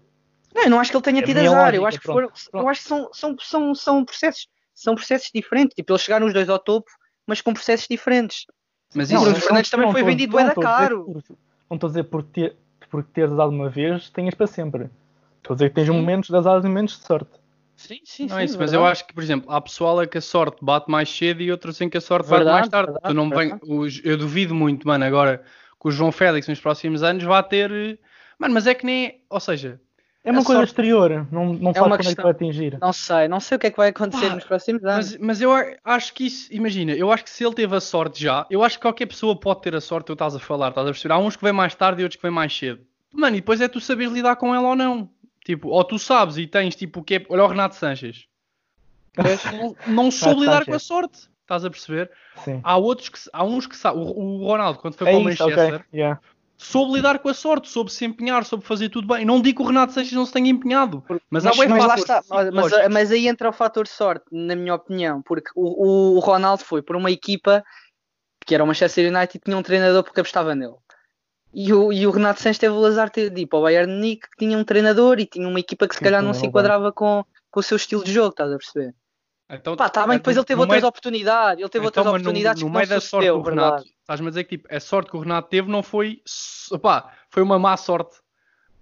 Não, 0.54 0.64
eu 0.64 0.70
não 0.70 0.80
acho 0.80 0.90
que 0.90 0.96
ele 0.96 1.04
tenha 1.04 1.20
é 1.20 1.22
tido 1.22 1.38
azar, 1.38 1.52
lógica, 1.52 1.76
eu 1.76 1.86
acho 1.86 2.00
que 2.00 2.06
foram, 2.06 2.30
eu 2.52 2.68
acho 2.68 2.82
que 2.82 2.88
são, 2.88 3.08
são, 3.12 3.36
são, 3.38 3.74
são 3.74 4.04
processos, 4.04 4.48
são 4.74 4.94
processos 4.94 5.30
diferentes, 5.32 5.74
tipo, 5.74 5.92
eles 5.92 6.02
chegaram 6.02 6.26
os 6.26 6.34
dois 6.34 6.48
ao 6.48 6.58
topo, 6.58 6.90
mas 7.26 7.40
com 7.40 7.54
processos 7.54 7.86
diferentes. 7.88 8.46
Mas 8.94 9.10
isso, 9.10 9.20
o 9.20 9.24
Bruno 9.24 9.40
Fernandes 9.40 9.70
também 9.70 9.90
foi 9.90 10.02
vendido 10.02 10.36
bem 10.36 10.46
da 10.46 10.54
caro. 10.54 11.22
Não 11.70 11.76
estou 11.76 11.86
a 11.86 11.90
dizer 11.90 12.04
por 12.04 12.22
ter, 12.22 12.56
por 12.90 13.02
teres 13.02 13.34
dado 13.34 13.50
uma 13.50 13.70
vez, 13.70 14.10
tenhas 14.10 14.34
para 14.34 14.46
sempre. 14.46 14.90
Estou 15.38 15.54
a 15.54 15.56
dizer 15.56 15.70
que 15.70 15.76
tens 15.76 15.88
momentos 15.88 16.28
de 16.28 16.36
azar 16.36 16.60
e 16.62 16.68
momentos 16.68 16.98
de 16.98 17.06
sorte. 17.06 17.41
Sim, 17.86 18.00
sim, 18.04 18.26
não 18.26 18.38
é 18.38 18.44
isso, 18.44 18.58
mas 18.58 18.72
eu 18.72 18.84
acho 18.84 19.06
que, 19.06 19.12
por 19.14 19.22
exemplo, 19.22 19.50
há 19.50 19.60
pessoal 19.60 20.00
é 20.02 20.06
que 20.06 20.18
a 20.18 20.20
sorte 20.20 20.58
bate 20.62 20.90
mais 20.90 21.08
cedo 21.08 21.42
e 21.42 21.50
outros 21.50 21.80
em 21.80 21.88
que 21.88 21.96
a 21.98 22.00
sorte 22.00 22.28
verdade, 22.28 22.50
bate 22.50 22.60
mais 22.60 22.68
tarde. 22.68 22.92
Verdade, 22.92 23.14
não 23.14 23.28
vem, 23.30 23.58
os, 23.62 24.00
eu 24.04 24.16
duvido 24.16 24.54
muito, 24.54 24.86
mano, 24.86 25.04
agora 25.04 25.42
que 25.80 25.88
o 25.88 25.90
João 25.90 26.12
Félix 26.12 26.46
nos 26.48 26.60
próximos 26.60 27.02
anos 27.02 27.24
vai 27.24 27.42
ter. 27.42 27.98
Mano, 28.38 28.54
mas 28.54 28.66
é 28.66 28.74
que 28.74 28.86
nem. 28.86 29.20
Ou 29.28 29.40
seja, 29.40 29.80
É 30.24 30.30
uma 30.30 30.42
A 30.42 30.44
coisa 30.44 30.60
sorte- 30.60 30.70
exterior, 30.70 31.26
não, 31.32 31.52
não 31.54 31.70
É 31.70 31.74
sabe 31.74 31.86
uma 31.86 31.88
quando 31.88 31.92
é 31.94 31.96
que 31.98 32.04
questão- 32.04 32.22
vai 32.22 32.30
atingir. 32.32 32.78
Não 32.80 32.92
sei, 32.92 33.26
não 33.26 33.40
sei 33.40 33.56
o 33.56 33.58
que 33.58 33.66
é 33.66 33.70
que 33.72 33.76
vai 33.76 33.88
acontecer 33.88 34.28
Pá, 34.28 34.34
nos 34.36 34.44
próximos 34.44 34.84
anos. 34.84 35.10
Mas, 35.10 35.18
mas 35.20 35.40
eu 35.40 35.52
a- 35.52 35.64
acho 35.84 36.14
que 36.14 36.26
isso, 36.26 36.46
imagina, 36.54 36.92
eu 36.92 37.10
acho 37.10 37.24
que 37.24 37.30
se 37.30 37.44
ele 37.44 37.54
teve 37.56 37.74
a 37.74 37.80
sorte 37.80 38.22
já, 38.22 38.46
eu 38.48 38.62
acho 38.62 38.76
que 38.78 38.82
qualquer 38.82 39.06
pessoa 39.06 39.34
pode 39.34 39.62
ter 39.62 39.74
a 39.74 39.80
sorte, 39.80 40.06
tu 40.06 40.12
estás 40.12 40.36
a 40.36 40.38
falar, 40.38 40.68
estás 40.68 40.86
a 40.86 40.90
perceber? 40.92 41.12
Há 41.14 41.18
uns 41.18 41.34
que 41.34 41.42
vêm 41.42 41.52
mais 41.52 41.74
tarde 41.74 42.02
e 42.02 42.04
outros 42.04 42.16
que 42.16 42.22
vêm 42.22 42.30
mais 42.32 42.56
cedo. 42.56 42.80
Mano, 43.12 43.36
e 43.36 43.40
depois 43.40 43.60
é 43.60 43.66
tu 43.66 43.80
saberes 43.80 44.12
lidar 44.12 44.36
com 44.36 44.54
ela 44.54 44.68
ou 44.68 44.76
não. 44.76 45.10
Tipo, 45.44 45.68
ou 45.68 45.84
tu 45.84 45.98
sabes 45.98 46.36
e 46.36 46.46
tens 46.46 46.76
tipo 46.76 47.00
o 47.00 47.04
que 47.04 47.16
é. 47.16 47.26
Olha 47.28 47.44
o 47.44 47.48
Renato 47.48 47.74
Sanches. 47.74 48.26
Não, 49.16 49.76
não 49.86 50.10
soube 50.12 50.40
lidar 50.40 50.64
com 50.64 50.74
a 50.74 50.78
sorte. 50.78 51.28
Estás 51.40 51.64
a 51.64 51.70
perceber? 51.70 52.10
Sim. 52.44 52.60
Há 52.62 52.76
outros 52.76 53.08
que 53.08 53.18
há 53.32 53.44
uns 53.44 53.66
que 53.66 53.76
sabem. 53.76 54.02
O, 54.02 54.40
o 54.40 54.46
Ronaldo, 54.46 54.78
quando 54.78 54.94
foi 54.94 55.08
É 55.08 55.10
para 55.10 55.20
o 55.20 55.24
Manchester, 55.24 55.74
ok. 55.74 55.84
Yeah. 55.92 56.20
soube 56.56 56.94
lidar 56.94 57.18
com 57.18 57.28
a 57.28 57.34
sorte, 57.34 57.68
soube 57.68 57.92
se 57.92 58.04
empenhar, 58.04 58.44
soube 58.44 58.64
fazer 58.64 58.88
tudo 58.88 59.08
bem. 59.08 59.24
Não 59.24 59.42
digo 59.42 59.58
que 59.58 59.62
o 59.62 59.66
Renato 59.66 59.92
Sanches 59.92 60.12
não 60.12 60.24
se 60.24 60.32
tenha 60.32 60.48
empenhado, 60.48 61.04
mas, 61.28 61.44
há 61.44 61.48
Mas, 61.48 61.56
bué 61.56 61.66
mas 61.66 61.84
lá 61.84 61.94
está, 61.96 62.22
mas, 62.52 62.72
mas 62.90 63.10
aí 63.10 63.26
entra 63.26 63.50
o 63.50 63.52
fator 63.52 63.86
sorte, 63.86 64.24
na 64.30 64.54
minha 64.54 64.74
opinião, 64.74 65.20
porque 65.20 65.50
o, 65.56 66.16
o 66.16 66.18
Ronaldo 66.20 66.62
foi 66.64 66.80
por 66.80 66.96
uma 66.96 67.10
equipa 67.10 67.64
que 68.46 68.54
era 68.54 68.64
o 68.64 68.66
Manchester 68.66 69.12
United 69.12 69.36
e 69.36 69.40
tinha 69.40 69.56
um 69.56 69.62
treinador 69.62 70.02
porque 70.04 70.20
apostava 70.20 70.54
nele. 70.54 70.74
E 71.54 71.72
o, 71.72 71.92
e 71.92 72.06
o 72.06 72.10
Renato 72.10 72.40
Sanches 72.40 72.58
teve 72.58 72.74
o 72.74 72.84
azar 72.84 73.10
de 73.10 73.28
ir 73.40 73.46
para 73.46 73.58
o 73.58 73.62
Bayern 73.62 73.86
de 73.92 73.98
Munique, 73.98 74.28
que 74.30 74.36
tinha 74.38 74.56
um 74.56 74.64
treinador 74.64 75.18
e 75.20 75.26
tinha 75.26 75.46
uma 75.46 75.60
equipa 75.60 75.86
que 75.86 75.94
se 75.94 76.00
calhar 76.00 76.22
não 76.22 76.30
é 76.30 76.34
se 76.34 76.46
enquanto 76.46 76.92
com, 76.94 77.24
com 77.50 77.60
o 77.60 77.62
seu 77.62 77.76
estilo 77.76 78.02
de 78.02 78.12
jogo, 78.12 78.30
estás 78.30 78.50
a 78.52 78.56
perceber? 78.56 78.94
Então, 79.50 79.76
Pá, 79.76 79.86
está 79.88 80.06
bem, 80.06 80.16
depois 80.16 80.34
ele 80.34 80.46
teve 80.46 80.56
no 80.56 80.62
outras 80.62 80.80
meio- 80.80 80.88
oportunidades, 80.88 81.60
ele 81.60 81.68
teve 81.68 81.84
outras 81.84 82.02
Então, 82.02 82.12
mas 82.14 82.22
no- 82.22 82.28
oportunidades 82.30 82.62
no, 82.62 82.68
que 82.68 82.74
meio 82.74 82.88
não 82.88 82.94
da 82.96 83.00
sorte 83.02 83.28
do 83.28 83.42
Renato, 83.42 83.84
estás-me 84.00 84.26
a 84.26 84.30
dizer 84.30 84.44
que 84.44 84.56
tipo, 84.56 84.74
a 84.74 84.80
sorte 84.80 85.10
que 85.10 85.16
o 85.16 85.20
Renato 85.20 85.48
teve 85.50 85.70
não 85.70 85.82
foi, 85.82 86.22
opá, 86.70 87.12
foi 87.30 87.42
uma 87.42 87.58
má 87.58 87.76
sorte 87.76 88.16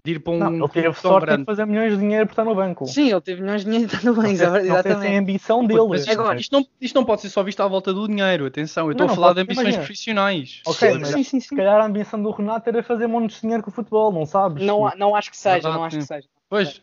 de 0.04 0.12
ir 0.12 0.20
para 0.20 0.32
um 0.32 0.38
Não, 0.38 0.52
ele 0.54 0.68
teve 0.68 0.94
sorte 0.94 1.26
grande. 1.26 1.42
em 1.42 1.44
fazer 1.44 1.66
milhões 1.66 1.92
de 1.92 1.98
dinheiro 1.98 2.26
por 2.26 2.32
estar 2.32 2.44
no 2.44 2.54
banco. 2.54 2.86
Sim, 2.86 3.10
ele 3.10 3.20
teve 3.20 3.42
milhões 3.42 3.64
de 3.64 3.70
dinheiro, 3.70 3.94
está 3.94 4.12
bem, 4.12 4.14
Não 4.14 4.36
sei- 4.36 4.46
não 4.46 4.52
sei 4.54 4.62
se 4.62 4.68
é 4.68 4.70
a 4.70 4.74
exatamente. 4.74 5.16
ambição 5.18 5.66
dele. 5.66 5.86
Mas 5.88 6.00
isto, 6.02 6.12
Agora- 6.12 6.40
isto 6.40 6.52
não, 6.52 6.66
isto 6.80 6.94
não 6.94 7.04
pode 7.04 7.20
ser 7.22 7.28
só 7.28 7.42
visto 7.42 7.60
à 7.60 7.66
volta 7.68 7.92
do 7.92 8.08
dinheiro, 8.08 8.46
atenção, 8.46 8.86
eu 8.86 8.92
estou 8.92 9.06
Não, 9.06 9.12
a 9.12 9.16
não 9.16 9.22
falar 9.22 9.34
de 9.34 9.40
ambições 9.40 9.62
imagina. 9.64 9.84
profissionais. 9.84 10.62
Ok, 10.66 10.92
sim, 10.92 10.98
mas 10.98 11.08
sim, 11.10 11.22
sim, 11.22 11.40
se 11.40 11.48
sim. 11.48 11.56
calhar 11.56 11.80
a 11.80 11.84
ambição 11.84 12.22
do 12.22 12.30
Renato 12.30 12.68
era 12.68 12.82
fazer 12.82 13.06
montes 13.06 13.36
de 13.36 13.42
dinheiro 13.42 13.62
com 13.62 13.70
o 13.70 13.72
futebol, 13.74 14.10
não 14.12 14.24
sabes? 14.24 14.62
Não, 14.64 14.90
não 14.96 15.14
acho 15.14 15.30
que 15.30 15.36
seja, 15.36 15.54
Verdade, 15.54 15.74
não 15.76 15.84
acho 15.84 15.96
que 15.96 16.02
sim. 16.02 16.08
seja. 16.08 16.28
Pois, 16.48 16.82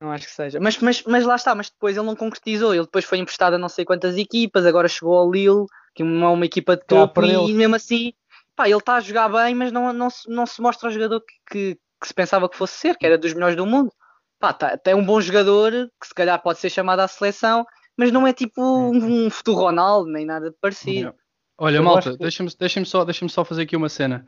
Não 0.00 0.10
acho 0.10 0.26
que 0.26 0.32
seja. 0.32 0.58
Mas, 0.60 0.78
mas, 0.78 1.02
mas 1.04 1.24
lá 1.24 1.36
está, 1.36 1.54
mas 1.54 1.70
depois 1.70 1.96
ele 1.96 2.04
não 2.06 2.16
concretizou. 2.16 2.74
Ele 2.74 2.82
depois 2.84 3.04
foi 3.04 3.18
emprestado 3.18 3.54
a 3.54 3.58
não 3.58 3.68
sei 3.68 3.84
quantas 3.84 4.16
equipas, 4.16 4.66
agora 4.66 4.88
chegou 4.88 5.16
ao 5.16 5.30
Lille, 5.30 5.66
que 5.94 6.02
é 6.02 6.04
uma, 6.04 6.30
uma 6.30 6.44
equipa 6.44 6.76
de 6.76 6.84
topo, 6.84 7.22
e, 7.24 7.52
mesmo 7.52 7.76
assim, 7.76 8.12
pá, 8.56 8.68
ele 8.68 8.78
está 8.78 8.96
a 8.96 9.00
jogar 9.00 9.28
bem, 9.28 9.54
mas 9.54 9.70
não, 9.70 9.92
não, 9.92 10.10
se, 10.10 10.28
não 10.28 10.44
se 10.44 10.60
mostra 10.60 10.88
o 10.88 10.92
jogador 10.92 11.20
que, 11.20 11.34
que, 11.74 11.78
que 12.02 12.08
se 12.08 12.14
pensava 12.14 12.48
que 12.48 12.56
fosse 12.56 12.74
ser, 12.74 12.96
que 12.98 13.06
era 13.06 13.16
dos 13.16 13.32
melhores 13.32 13.56
do 13.56 13.64
mundo. 13.64 13.90
Pá, 14.38 14.52
tá, 14.52 14.78
é 14.84 14.94
um 14.94 15.04
bom 15.04 15.20
jogador, 15.20 15.70
que 16.00 16.06
se 16.06 16.14
calhar 16.14 16.40
pode 16.42 16.58
ser 16.58 16.68
chamado 16.68 17.00
à 17.00 17.08
seleção, 17.08 17.64
mas 17.96 18.10
não 18.10 18.26
é 18.26 18.32
tipo 18.32 18.60
um, 18.60 19.26
um 19.26 19.30
futuro 19.30 19.58
Ronaldo, 19.60 20.10
nem 20.10 20.26
nada 20.26 20.52
parecido. 20.60 21.14
olha 21.56 21.76
Eu 21.76 21.82
malta, 21.84 22.10
que- 22.12 22.18
deixa-me 22.18 22.50
deixa 22.58 22.84
só, 22.84 23.04
deixa 23.04 23.26
só 23.28 23.44
fazer 23.44 23.62
aqui 23.62 23.76
uma 23.76 23.88
cena. 23.88 24.26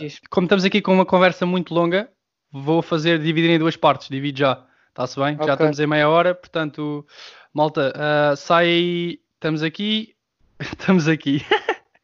Diz. 0.00 0.20
como 0.30 0.46
estamos 0.46 0.64
aqui 0.64 0.80
com 0.80 0.92
uma 0.92 1.04
conversa 1.06 1.44
muito 1.46 1.72
longa, 1.74 2.10
vou 2.50 2.80
fazer 2.82 3.18
dividir 3.20 3.50
em 3.50 3.58
duas 3.58 3.76
partes, 3.76 4.08
divido 4.08 4.38
já. 4.38 4.64
Está-se 4.88 5.20
bem? 5.20 5.36
Já 5.36 5.42
Ok. 5.42 5.52
estamos 5.52 5.78
em 5.80 5.86
meia 5.86 6.08
hora, 6.08 6.34
portanto, 6.34 7.06
malta, 7.52 7.92
ah, 7.94 8.34
sai 8.36 9.18
estamos 9.36 9.62
aqui, 9.62 10.16
estamos 10.58 11.06
aqui. 11.06 11.44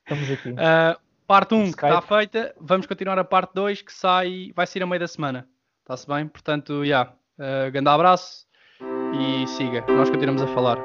Estamos 0.03 0.31
aqui. 0.31 0.51
Uh, 0.51 1.01
parte 1.33 1.55
1 1.55 1.63
que 1.63 1.69
Skype. 1.71 1.87
está 1.87 2.03
feita, 2.03 2.55
vamos 2.61 2.85
continuar 2.85 3.19
a 3.19 3.25
parte 3.25 3.55
2 3.55 3.81
que 3.81 3.91
sai, 3.91 4.53
vai 4.55 4.67
sair 4.67 4.83
a 4.83 4.87
meio 4.87 5.01
da 5.01 5.09
semana. 5.09 5.49
Está-se 5.81 6.07
bem? 6.07 6.29
Portanto, 6.29 6.85
já. 6.85 7.11
Uh, 7.39 7.71
grande 7.73 7.89
abraço 7.89 8.47
e 9.19 9.47
siga. 9.47 9.83
Nós 9.89 10.11
continuamos 10.11 10.43
a 10.43 10.47
falar. 10.49 10.77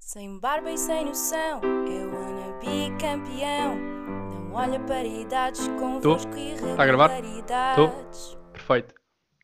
Sem 0.00 0.40
barba 0.40 0.72
e 0.72 0.76
sem 0.76 1.04
noção, 1.04 1.60
eu 1.86 2.12
wanna 2.12 2.58
be 2.58 2.90
campeão. 3.00 3.76
Não 3.76 4.54
olha 4.54 4.80
para 4.80 5.04
idades 5.04 5.68
convosco 5.78 6.36
e 6.36 6.56
Tá 6.76 6.82
a 6.82 6.86
gravar? 6.86 7.10
regularidades. 7.10 8.36
Perfeito. 8.52 8.92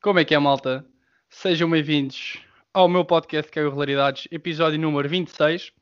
Como 0.02 0.18
é 0.18 0.24
que 0.24 0.34
é, 0.34 0.38
malta? 0.40 0.84
Sejam 1.30 1.70
bem-vindos 1.70 2.47
ao 2.78 2.88
meu 2.88 3.04
podcast 3.04 3.50
que 3.50 3.58
é 3.58 3.62
o 3.62 3.70
Regularidades, 3.70 4.28
episódio 4.30 4.78
número 4.78 5.08
26. 5.08 5.72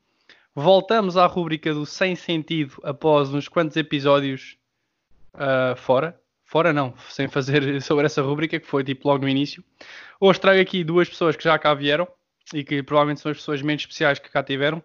Voltamos 0.54 1.18
à 1.18 1.26
rúbrica 1.26 1.74
do 1.74 1.84
Sem 1.84 2.16
Sentido 2.16 2.80
após 2.82 3.34
uns 3.34 3.48
quantos 3.48 3.76
episódios 3.76 4.56
ah, 5.34 5.74
fora. 5.76 6.18
Fora 6.42 6.72
não, 6.72 6.94
sem 7.10 7.28
fazer 7.28 7.80
sobre 7.82 8.06
essa 8.06 8.22
rúbrica, 8.22 8.58
que 8.58 8.66
foi 8.66 8.82
tipo 8.82 9.08
logo 9.08 9.24
no 9.24 9.28
início. 9.28 9.62
Hoje 10.18 10.40
trago 10.40 10.58
aqui 10.58 10.82
duas 10.82 11.06
pessoas 11.06 11.36
que 11.36 11.44
já 11.44 11.58
cá 11.58 11.74
vieram 11.74 12.08
e 12.54 12.64
que 12.64 12.82
provavelmente 12.82 13.20
são 13.20 13.30
as 13.30 13.36
pessoas 13.36 13.60
menos 13.60 13.82
especiais 13.82 14.18
que 14.18 14.30
cá 14.30 14.42
tiveram. 14.42 14.82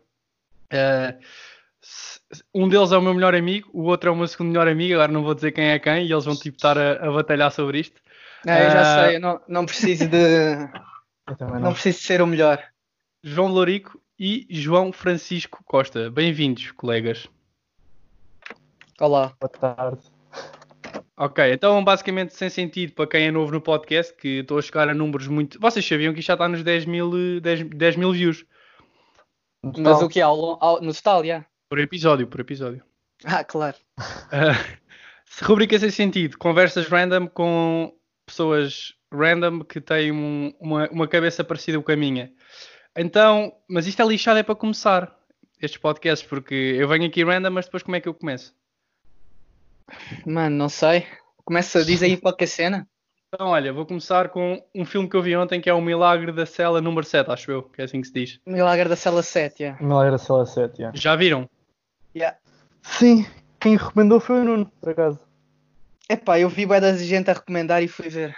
S- 1.82 2.20
um 2.54 2.68
deles 2.68 2.92
é 2.92 2.98
o 2.98 3.02
meu 3.02 3.14
melhor 3.14 3.34
amigo, 3.34 3.70
o 3.72 3.84
outro 3.84 4.10
é 4.10 4.12
o 4.12 4.16
meu 4.18 4.28
segundo 4.28 4.50
melhor 4.50 4.68
amigo, 4.68 4.96
agora 4.96 5.12
não 5.14 5.24
vou 5.24 5.34
dizer 5.34 5.54
quem 5.54 5.70
é 5.70 5.80
quem, 5.80 6.06
e 6.06 6.12
eles 6.12 6.26
vão 6.26 6.36
tipo 6.36 6.58
estar 6.58 6.78
a, 6.78 7.08
a 7.08 7.12
batalhar 7.12 7.52
sobre 7.52 7.80
isto. 7.80 8.02
É, 8.46 8.66
eu 8.68 8.72
já 8.72 8.82
Ah, 8.82 9.06
sei, 9.08 9.16
eu 9.16 9.20
não, 9.22 9.42
não 9.48 9.66
preciso 9.66 10.08
de. 10.10 10.18
Não 11.28 11.60
não. 11.60 11.74
preciso 11.74 12.00
ser 12.00 12.22
o 12.22 12.28
melhor. 12.28 12.62
João 13.24 13.48
Lorico 13.48 14.02
e 14.20 14.46
João 14.50 14.92
Francisco 14.92 15.64
Costa. 15.64 16.10
Bem-vindos, 16.10 16.72
colegas. 16.72 17.28
Olá. 19.00 19.34
Boa 19.40 19.50
tarde. 19.50 20.02
Ok, 21.16 21.54
então 21.54 21.84
basicamente 21.84 22.34
sem 22.34 22.50
sentido 22.50 22.94
para 22.94 23.08
quem 23.08 23.28
é 23.28 23.32
novo 23.32 23.52
no 23.52 23.62
podcast, 23.62 24.14
que 24.16 24.40
estou 24.40 24.58
a 24.58 24.62
chegar 24.62 24.90
a 24.90 24.94
números 24.94 25.28
muito. 25.28 25.60
Vocês 25.60 25.86
sabiam 25.88 26.14
que 26.14 26.20
isto 26.20 26.28
já 26.28 26.34
está 26.34 26.48
nos 26.48 26.64
10 26.64 26.86
mil, 26.86 27.12
eh, 27.38 27.40
10, 27.40 27.64
10 27.70 27.96
mil 27.96 28.12
views 28.12 28.44
No 29.64 29.74
Mas 29.78 30.02
o 30.02 30.10
que 30.10 30.20
é? 30.20 30.24
Ao, 30.24 30.64
ao- 30.64 30.82
no 30.82 30.94
total, 30.94 31.24
já? 31.24 31.46
por 31.70 31.80
episódio, 31.80 32.28
por 32.28 32.40
episódio. 32.42 32.84
Ah, 33.24 33.44
claro. 33.44 33.78
Ah, 34.32 34.58
rubrica 35.44 35.78
sem 35.80 35.92
sentido, 35.92 36.38
conversas 36.38 36.88
random 36.88 37.28
com 37.28 37.96
pessoas 38.26 38.94
random 39.12 39.60
que 39.64 39.82
têm 39.82 40.12
um- 40.12 40.54
uma, 40.60 40.88
uma 40.90 41.08
cabeça 41.08 41.44
parecida 41.44 41.82
com 41.82 41.92
a 41.92 41.96
minha. 41.96 42.32
Então, 42.98 43.54
mas 43.70 43.88
isto 43.88 44.02
é 44.02 44.06
lixado 44.06 44.40
é 44.40 44.44
para 44.44 44.56
começar 44.56 45.16
estes 45.62 45.80
podcasts, 45.80 46.28
porque 46.28 46.54
eu 46.56 46.88
venho 46.88 47.06
aqui 47.06 47.24
random, 47.24 47.52
mas 47.52 47.66
depois 47.66 47.84
como 47.84 47.96
é 47.96 48.02
que 48.02 48.08
eu 48.10 48.14
começo? 48.14 48.54
Mano, 50.26 50.56
não 50.56 50.70
sei. 50.70 51.06
Começa, 51.46 51.84
diz 51.84 52.02
aí 52.02 52.18
qualquer 52.18 52.48
cena. 52.48 52.88
Então, 53.34 53.48
olha, 53.48 53.72
vou 53.72 53.86
começar 53.86 54.30
com 54.30 54.62
um 54.76 54.84
filme 54.84 55.10
que 55.10 55.16
eu 55.16 55.22
vi 55.22 55.36
ontem 55.38 55.62
que 55.62 55.70
é 55.70 55.74
O 55.74 55.82
Milagre 55.82 56.32
da 56.34 56.46
Cela 56.46 56.82
número 56.82 57.06
7, 57.06 57.32
acho 57.32 57.50
eu, 57.52 57.64
que 57.64 57.82
é 57.82 57.86
assim 57.86 58.02
que 58.02 58.08
se 58.08 58.14
diz. 58.14 58.40
Milagre 58.46 58.90
da 58.90 58.96
Cela 58.96 59.24
7, 59.24 59.64
já. 59.64 59.78
Milagre 59.80 60.12
da 60.12 60.18
Cela 60.18 60.46
7, 60.46 60.80
yeah. 60.80 60.98
Já 60.98 61.16
viram? 61.16 61.50
Yeah. 62.14 62.38
Sim, 62.82 63.26
quem 63.60 63.78
recomendou 63.78 64.20
foi 64.20 64.42
o 64.42 64.44
Nuno, 64.44 64.66
por 64.82 64.90
acaso. 64.90 65.20
Epá, 66.10 66.40
eu 66.40 66.50
vi 66.50 66.66
bué 66.66 66.82
da 66.82 66.94
gente 66.98 67.30
a 67.30 67.34
recomendar 67.34 67.82
e 67.82 67.88
fui 67.88 68.10
ver. 68.10 68.36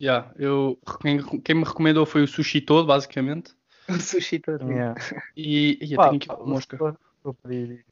Já, 0.00 0.32
eu, 0.36 0.78
quem, 1.02 1.40
quem 1.40 1.54
me 1.56 1.64
recomendou 1.64 2.06
foi 2.06 2.22
o 2.22 2.26
Sushi 2.26 2.62
Todo, 2.62 2.86
basicamente. 2.86 3.52
O 3.88 4.00
sushi 4.00 4.38
todo. 4.38 4.70
Yeah. 4.70 4.94
E, 5.36 5.78
e 5.82 5.92
eu 5.92 5.96
Pá, 5.96 6.04
tenho 6.08 6.16
aqui 6.16 6.28
uma 6.30 6.46
mosca. 6.46 6.76
vou- 6.76 7.34
pedir. 7.34 7.84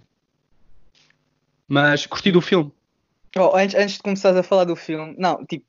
Mas 1.67 2.07
curti 2.07 2.31
do 2.31 2.41
filme. 2.41 2.73
Oh, 3.37 3.55
antes, 3.55 3.75
antes 3.75 3.97
de 3.97 4.03
começares 4.03 4.39
a 4.39 4.43
falar 4.43 4.65
do 4.65 4.75
filme, 4.77 5.15
não, 5.19 5.45
tipo, 5.45 5.67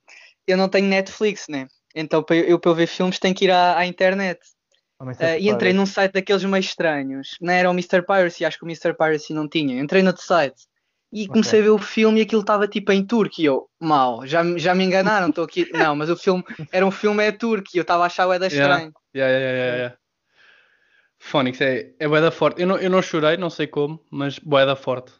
eu 0.47 0.55
não 0.55 0.69
tenho 0.69 0.87
Netflix, 0.87 1.47
né? 1.49 1.67
Então 1.93 2.23
para 2.23 2.37
eu, 2.37 2.45
eu 2.45 2.59
para 2.59 2.71
eu 2.71 2.75
ver 2.75 2.87
filmes 2.87 3.19
tenho 3.19 3.35
que 3.35 3.45
ir 3.45 3.51
à, 3.51 3.77
à 3.77 3.85
internet. 3.85 4.39
Ah, 4.99 5.13
que 5.13 5.39
e 5.39 5.49
entrei 5.49 5.73
num 5.73 5.85
site 5.85 6.13
daqueles 6.13 6.43
meio 6.43 6.61
estranhos. 6.61 7.37
Não 7.41 7.51
era 7.51 7.69
o 7.69 7.73
Mr. 7.73 8.01
Piracy, 8.01 8.45
acho 8.45 8.57
que 8.57 8.63
o 8.63 8.67
Mr. 8.67 8.93
Piracy 8.93 9.33
não 9.33 9.47
tinha. 9.47 9.81
Entrei 9.81 10.03
no 10.03 10.15
site 10.15 10.68
e 11.11 11.27
comecei 11.27 11.59
a 11.59 11.63
ver 11.63 11.69
o 11.69 11.77
filme 11.77 12.19
e 12.19 12.23
aquilo 12.23 12.41
estava 12.41 12.67
tipo 12.67 12.91
em 12.91 13.05
turco. 13.05 13.35
E 13.41 13.45
eu, 13.45 13.67
mal, 13.79 14.25
já, 14.27 14.43
me- 14.43 14.59
já 14.59 14.75
me 14.75 14.83
enganaram, 14.83 15.29
estou 15.29 15.43
aqui. 15.43 15.67
Não, 15.73 15.95
mas 15.95 16.09
o 16.09 16.15
filme 16.17 16.43
era 16.71 16.85
um 16.85 16.91
filme 16.91 17.23
é 17.23 17.31
turco 17.31 17.67
e 17.73 17.77
eu 17.77 17.81
estava 17.81 18.03
a 18.03 18.07
achar 18.07 18.27
o 18.27 18.37
da 18.37 18.45
Yeah. 18.47 18.75
estranho. 18.75 18.93
Yeah, 19.15 19.31
yeah, 19.37 19.57
yeah, 19.57 19.77
yeah. 19.77 19.95
Phonics 21.17 21.59
é, 21.61 21.91
é 21.99 22.07
bué 22.07 22.21
da 22.21 22.31
forte. 22.31 22.61
Eu 22.61 22.67
não, 22.67 22.77
eu 22.77 22.89
não 22.89 23.01
chorei, 23.01 23.35
não 23.37 23.49
sei 23.49 23.67
como, 23.67 23.99
mas 24.09 24.39
bué 24.39 24.65
da 24.65 24.75
forte. 24.75 25.11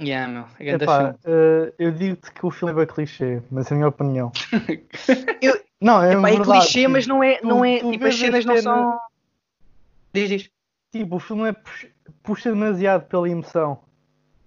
Yeah, 0.00 0.30
meu, 0.32 0.44
é 0.60 0.64
grande 0.64 0.84
Epá, 0.84 0.98
filme. 0.98 1.18
eh, 1.24 1.74
eu 1.78 1.90
digo-te 1.92 2.30
que 2.30 2.46
o 2.46 2.50
filme 2.50 2.72
é 2.72 2.76
bem 2.76 2.86
clichê, 2.86 3.42
mas 3.50 3.68
é 3.70 3.74
a 3.74 3.76
minha 3.76 3.88
opinião. 3.88 4.30
Eu- 5.42 5.60
Não, 5.80 6.02
é, 6.02 6.12
Epá, 6.12 6.30
é 6.30 6.40
clichê, 6.40 6.86
mas 6.86 7.06
não 7.06 7.22
é, 7.24 7.40
não 7.42 7.58
Tu- 7.60 7.64
é 7.64 7.78
tu 7.80 7.90
tipo, 7.92 8.06
as 8.06 8.14
cenas 8.16 8.44
não 8.44 8.62
são. 8.62 8.98
Diz, 10.12 10.28
diz. 10.28 10.50
Tipo, 10.92 11.16
o 11.16 11.20
filme 11.20 11.48
é 11.48 11.52
puxa, 11.52 11.88
puxa 12.22 12.50
demasiado 12.52 13.06
pela 13.08 13.28
emoção. 13.28 13.82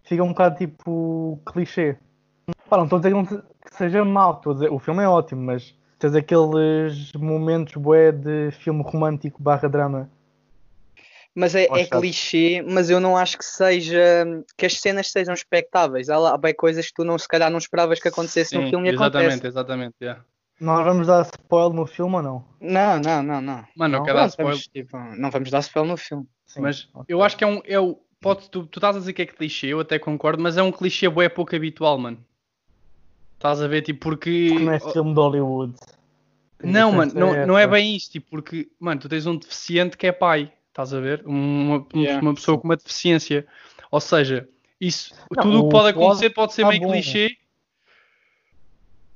Fica 0.04 0.24
um 0.24 0.30
bocado 0.30 0.58
tipo 0.58 1.40
clichê. 1.46 1.96
Pá, 2.70 2.78
não 2.78 2.86
estou 2.86 2.98
a 2.98 3.00
dizer 3.02 3.10
que, 3.10 3.16
não 3.16 3.26
que 3.26 3.76
seja 3.76 4.04
mau, 4.04 4.34
estou 4.34 4.52
a 4.52 4.56
dizer, 4.56 4.72
o 4.72 4.80
filme 4.80 5.04
é 5.04 5.08
ótimo, 5.08 5.42
mas 5.42 5.76
tens 6.00 6.16
aqueles 6.16 7.12
momentos 7.14 7.76
bué 7.76 8.12
de 8.12 8.52
filme 8.52 8.82
romântico 8.84 9.42
barra 9.42 9.70
drama. 9.70 10.10
Mas 11.34 11.56
é, 11.56 11.64
é 11.64 11.86
clichê, 11.86 12.62
mas 12.62 12.90
eu 12.90 13.00
não 13.00 13.16
acho 13.16 13.38
que 13.38 13.46
seja 13.46 14.26
que 14.58 14.66
as 14.66 14.74
cenas 14.82 15.12
sejam 15.12 15.34
espectáveis. 15.34 16.10
Há, 16.10 16.18
lá, 16.18 16.34
há 16.34 16.38
bem 16.38 16.54
coisas 16.54 16.88
que 16.88 16.94
tu 16.94 17.06
não, 17.06 17.18
se 17.18 17.28
calhar 17.28 17.50
não 17.50 17.58
esperavas 17.58 18.02
que 18.02 18.08
acontecesse 18.10 18.54
no 18.54 18.64
Sim, 18.64 18.70
filme 18.70 18.90
e 18.90 18.94
exatamente, 18.94 19.30
acontece. 19.30 19.48
exatamente. 19.48 19.96
yeah. 20.02 20.22
Nós 20.60 20.84
vamos 20.84 21.08
dar 21.08 21.22
spoiler 21.22 21.74
no 21.74 21.86
filme 21.88 22.16
ou 22.18 22.22
não? 22.22 22.46
Não, 22.60 23.00
não, 23.00 23.24
não, 23.24 23.42
não. 23.42 23.66
Mano, 23.76 23.92
não 23.94 24.00
Não, 24.00 24.04
quero 24.04 24.18
dar 24.18 24.28
spoiler. 24.28 24.54
vamos, 24.54 24.68
tipo, 24.68 24.98
não 25.18 25.32
vamos 25.32 25.50
dar 25.50 25.60
spoiler 25.60 25.92
no 25.92 25.98
filme. 25.98 26.28
Sim, 26.46 26.62
Mas 26.62 26.90
ok. 26.94 27.06
eu 27.08 27.24
acho 27.24 27.38
que 27.38 27.44
é 27.46 27.48
um. 27.48 27.62
É 27.66 27.80
o, 27.80 27.98
pode, 28.22 28.50
tu, 28.50 28.66
tu 28.68 28.78
estás 28.78 28.96
a 28.96 29.00
dizer 29.00 29.14
que 29.14 29.24
é 29.24 29.26
clichê, 29.26 29.68
eu 29.68 29.80
até 29.80 30.00
concordo, 30.00 30.42
mas 30.42 30.56
é 30.58 30.64
um 30.64 30.72
clichê 30.72 31.10
bué 31.10 31.28
pouco 31.28 31.56
habitual, 31.56 31.98
mano. 31.98 32.24
Estás 33.34 33.60
a 33.62 33.68
ver, 33.68 33.82
tipo, 33.82 34.00
porque. 34.00 34.50
Porque 34.52 34.66
não 34.66 34.72
é 34.72 34.80
filme 34.80 35.14
de 35.14 35.20
Hollywood. 35.20 35.74
Não, 36.64 36.92
mano, 36.92 37.12
não, 37.16 37.48
não 37.48 37.58
é 37.58 37.66
bem 37.66 37.96
isso, 37.96 38.12
tipo, 38.12 38.28
porque, 38.30 38.70
mano, 38.80 39.02
tu 39.02 39.10
tens 39.10 39.26
um 39.26 39.36
deficiente 39.36 39.98
que 39.98 40.06
é 40.06 40.12
pai, 40.12 40.54
estás 40.70 40.94
a 40.94 41.00
ver? 41.00 41.24
Uma, 41.26 41.78
um- 41.80 42.00
Yeah. 42.00 42.22
uma 42.22 42.36
pessoa 42.36 42.58
com 42.60 42.66
uma 42.68 42.78
deficiência. 42.78 43.48
Ou 43.90 44.00
seja, 44.00 44.48
isso, 44.80 45.14
Não, 45.36 45.44
tudo 45.44 45.60
o 45.60 45.64
que 45.64 45.72
pode 45.72 45.90
acontecer 45.90 46.30
pode 46.30 46.54
ser 46.54 46.62
tá 46.62 46.68
meio 46.70 46.82
bom. 46.82 46.92
clichê. 46.92 47.36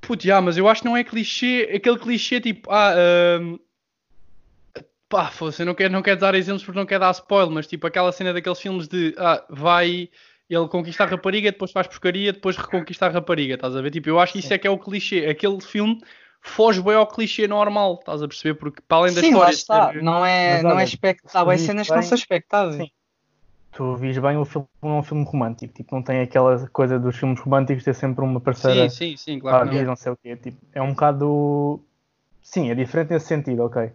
Putz, 0.01 0.23
já, 0.23 0.41
mas 0.41 0.57
eu 0.57 0.67
acho 0.67 0.81
que 0.81 0.87
não 0.87 0.97
é 0.97 1.03
clichê, 1.03 1.69
aquele 1.75 1.99
clichê 1.99 2.41
tipo, 2.41 2.71
ah, 2.71 2.93
ahm, 2.93 3.57
pá, 5.09 5.29
foda-se, 5.29 5.61
eu 5.61 5.65
não 5.65 5.75
quero, 5.75 5.93
não 5.93 6.01
quero 6.01 6.19
dar 6.19 6.35
exemplos 6.35 6.63
porque 6.63 6.79
não 6.79 6.85
quero 6.85 7.01
dar 7.01 7.11
spoiler, 7.11 7.51
mas 7.51 7.67
tipo 7.67 7.85
aquela 7.87 8.11
cena 8.11 8.33
daqueles 8.33 8.59
filmes 8.59 8.87
de, 8.87 9.15
ah, 9.17 9.43
vai, 9.49 10.09
ele 10.49 10.67
conquista 10.67 11.03
a 11.03 11.07
rapariga, 11.07 11.51
depois 11.51 11.71
faz 11.71 11.87
porcaria, 11.87 12.33
depois 12.33 12.57
reconquista 12.57 13.05
a 13.05 13.09
rapariga, 13.09 13.55
estás 13.55 13.75
a 13.75 13.81
ver? 13.81 13.91
Tipo, 13.91 14.09
eu 14.09 14.19
acho 14.19 14.33
que 14.33 14.39
isso 14.39 14.53
é 14.53 14.57
que 14.57 14.67
é 14.67 14.69
o 14.69 14.77
clichê, 14.79 15.25
aquele 15.27 15.61
filme 15.61 16.01
foge 16.41 16.81
bem 16.81 16.93
ao 16.95 17.07
clichê 17.07 17.47
normal, 17.47 17.95
estás 17.99 18.21
a 18.21 18.27
perceber? 18.27 18.55
Porque 18.55 18.81
para 18.87 18.97
além 18.97 19.13
da 19.13 19.21
Sim, 19.21 19.33
lá 19.33 19.49
história 19.49 19.53
está. 19.53 19.91
ser- 19.93 20.03
Não 20.03 20.25
é, 20.25 20.53
Mas 20.53 20.63
não 20.63 20.69
olha, 20.71 20.81
é 20.81 20.83
expectável. 20.83 21.51
Há 21.51 21.57
se 21.57 21.65
cenas 21.65 21.87
viste 21.87 21.91
que 21.91 21.95
não 21.95 22.01
bem- 22.01 22.09
são 22.09 22.15
expectáveis. 22.17 22.75
Sim. 22.83 22.91
Tu 23.71 23.95
vis 23.97 24.17
bem 24.17 24.37
o 24.37 24.45
filme 24.45 24.67
não 24.81 24.91
é 24.91 24.99
um 24.99 25.03
filme 25.03 25.25
romântico, 25.25 25.73
tipo, 25.73 25.93
não 25.93 26.01
tem 26.01 26.21
aquela 26.21 26.65
coisa 26.69 26.97
dos 26.97 27.17
filmes 27.17 27.39
românticos 27.41 27.83
ter 27.83 27.93
sempre 27.93 28.23
uma 28.23 28.39
parceira 28.39 28.87
Sim, 28.87 29.15
sim, 29.15 29.17
sim, 29.17 29.37
ah, 29.37 29.41
claro 29.41 29.65
que 29.65 29.71
gay, 29.71 29.79
não. 29.81 29.87
não 29.89 29.95
sei 29.97 30.11
o 30.13 30.17
quê. 30.17 30.35
Tipo, 30.37 30.57
é 30.71 30.81
um 30.81 30.91
bocado. 30.91 31.81
Sim, 32.41 32.69
é 32.71 32.75
diferente 32.75 33.09
nesse 33.11 33.25
sentido, 33.27 33.63
ok. 33.65 33.91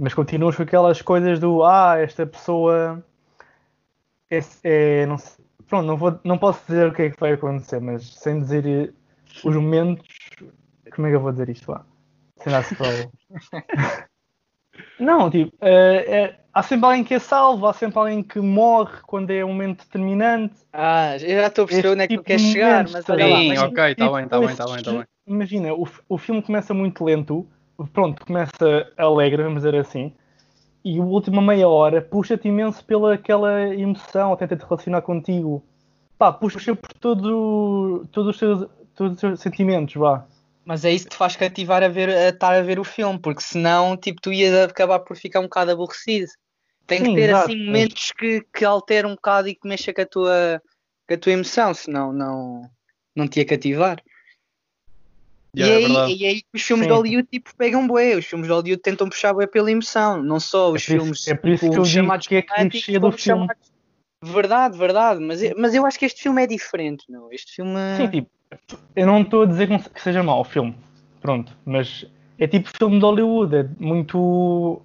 Mas 0.00 0.14
continuas 0.14 0.56
com 0.56 0.62
aquelas 0.62 1.02
coisas 1.02 1.38
do 1.38 1.62
ah, 1.62 1.96
esta 1.98 2.26
pessoa 2.26 3.04
é, 4.30 4.40
é- 4.64 5.04
não 5.06 5.18
sei- 5.18 5.44
pronto, 5.68 5.86
não, 5.86 5.96
vou, 5.98 6.18
não 6.24 6.38
posso 6.38 6.62
dizer 6.66 6.88
o 6.88 6.94
que 6.94 7.02
é 7.02 7.10
que 7.10 7.20
vai 7.20 7.32
acontecer, 7.32 7.80
mas 7.80 8.14
sem 8.14 8.38
dizer 8.40 8.66
eh, 8.66 8.90
os 9.44 9.54
momentos. 9.54 10.06
Como 10.94 11.06
é 11.06 11.10
que 11.10 11.16
eu 11.16 11.20
vou 11.20 11.30
dizer 11.32 11.50
isto 11.50 11.70
lá? 11.70 11.84
Sem 12.38 12.50
dar 12.50 12.62
spoiler. 12.62 13.08
Não, 14.98 15.30
tipo, 15.30 15.52
eh, 15.60 16.04
é- 16.08 16.40
há 16.52 16.62
sempre 16.62 16.86
alguém 16.86 17.04
que 17.04 17.12
é 17.14 17.18
salvo, 17.18 17.66
há 17.66 17.72
sempre 17.74 17.98
alguém 17.98 18.22
que 18.22 18.40
morre 18.40 19.00
quando 19.06 19.30
é 19.30 19.44
um 19.44 19.48
momento 19.48 19.84
determinante. 19.84 20.54
Ah, 20.72 21.16
eu 21.16 21.40
já 21.40 21.46
estou 21.48 21.64
a 21.64 21.66
perceber 21.68 21.88
Este 21.88 21.92
onde 21.92 22.02
é 22.02 22.08
que 22.08 22.14
tu 22.14 22.18
tipo 22.18 22.24
queres 22.26 22.42
chegar, 22.42 22.88
mas 22.90 23.04
tá 23.04 23.12
olha 23.12 23.26
lá. 23.26 23.38
Sim, 23.38 23.48
mas- 23.48 23.58
ok, 23.62 23.84
está 23.84 24.04
Tipo, 24.04 24.16
bem, 24.16 24.24
está 24.24 24.38
bem, 24.40 24.50
está 24.50 24.66
bem, 24.66 24.76
está 24.78 24.92
bem. 24.92 25.04
Imagina, 25.26 25.74
o, 25.74 25.86
o 26.08 26.18
filme 26.18 26.42
começa 26.42 26.72
muito 26.72 27.04
lento, 27.04 27.46
pronto, 27.86 28.24
começa 28.24 28.92
alegre, 28.96 29.42
vamos 29.42 29.62
dizer 29.62 29.74
assim, 29.76 30.12
e 30.84 30.98
a 30.98 31.02
última 31.02 31.42
meia 31.42 31.68
hora 31.68 32.00
puxa-te 32.00 32.48
imenso 32.48 32.84
pela 32.84 33.14
aquela 33.14 33.74
emoção, 33.74 34.34
tenta 34.36 34.56
te 34.56 34.64
relacionar 34.64 35.02
contigo. 35.02 35.62
Pá, 36.16 36.32
puxa 36.32 36.74
por 36.74 36.92
todo, 36.94 38.06
todos, 38.12 38.30
os 38.30 38.38
seus, 38.38 38.68
todos 38.94 39.14
os 39.14 39.20
seus 39.20 39.40
sentimentos, 39.40 39.94
vá. 39.94 40.26
Mas 40.64 40.84
é 40.84 40.92
isso 40.92 41.04
que 41.04 41.10
te 41.10 41.16
faz 41.16 41.36
cativar 41.36 41.82
a, 41.82 41.88
ver, 41.88 42.08
a 42.10 42.28
estar 42.28 42.54
a 42.54 42.62
ver 42.62 42.78
o 42.78 42.84
filme, 42.84 43.18
porque 43.18 43.42
senão 43.42 43.96
tipo, 43.96 44.20
tu 44.20 44.32
ias 44.32 44.54
acabar 44.68 45.00
por 45.00 45.16
ficar 45.16 45.40
um 45.40 45.44
bocado 45.44 45.70
aborrecido. 45.70 46.30
Tem 46.86 47.00
que 47.00 47.06
Sim, 47.06 47.14
ter 47.14 47.30
exato, 47.30 47.52
assim 47.52 47.66
momentos 47.66 48.12
que, 48.12 48.42
que 48.52 48.64
alteram 48.64 49.10
um 49.10 49.14
bocado 49.14 49.48
e 49.48 49.54
que 49.54 49.68
mexam 49.68 49.94
com 49.94 50.02
a 50.02 50.06
tua, 50.06 50.62
com 51.08 51.14
a 51.14 51.18
tua 51.18 51.32
emoção, 51.32 51.74
senão 51.74 52.12
não, 52.12 52.62
não 53.14 53.28
te 53.28 53.40
ia 53.40 53.46
cativar. 53.46 54.02
Yeah, 55.56 55.56
e, 55.56 55.62
é 55.62 55.76
aí, 55.76 55.92
verdade. 55.92 56.14
e 56.14 56.26
aí 56.26 56.42
os 56.54 56.62
filmes 56.62 56.84
Sim. 56.84 56.88
de 56.92 56.96
Hollywood 56.96 57.28
tipo, 57.30 57.50
pegam 57.56 57.86
bué, 57.86 58.16
os 58.16 58.24
filmes 58.24 58.46
de 58.46 58.52
Hollywood 58.52 58.82
tentam 58.82 59.08
puxar 59.08 59.32
bué 59.32 59.46
pela 59.46 59.70
emoção, 59.70 60.22
não 60.22 60.38
só 60.38 60.70
os 60.70 60.82
É 60.82 60.86
por 60.86 60.94
isso- 60.94 61.04
filmes 61.04 61.28
é 61.28 61.34
por 61.34 61.50
isso 61.50 61.60
tipo, 61.64 61.72
que 61.74 61.80
eu 61.80 61.84
chamados 61.84 62.26
que 62.26 62.34
é 62.36 62.40
românticos, 62.48 62.84
clichê 62.84 62.98
do 63.00 63.12
filme. 63.12 63.40
chamados- 63.42 63.70
Verdade, 64.22 64.76
verdade, 64.78 65.20
mas, 65.20 65.42
eu- 65.42 65.54
mas 65.56 65.74
eu 65.74 65.86
acho 65.86 65.98
que 65.98 66.04
este 66.04 66.22
filme 66.22 66.42
é 66.42 66.46
diferente, 66.46 67.04
não? 67.08 67.32
Este 67.32 67.54
filme 67.54 67.74
Sim, 67.96 68.08
tipo, 68.08 68.30
eu 68.94 69.06
não 69.06 69.22
estou 69.22 69.42
a 69.42 69.46
dizer 69.46 69.66
que 69.66 69.88
que 69.90 70.00
seja 70.02 70.22
mau 70.22 70.40
o 70.40 70.44
filme, 70.44 70.76
pronto, 71.22 71.56
mas 71.64 72.04
é 72.38 72.46
tipo 72.46 72.68
filme 72.76 72.98
de 72.98 73.04
Hollywood, 73.04 73.56
é 73.56 73.66
muito. 73.78 74.82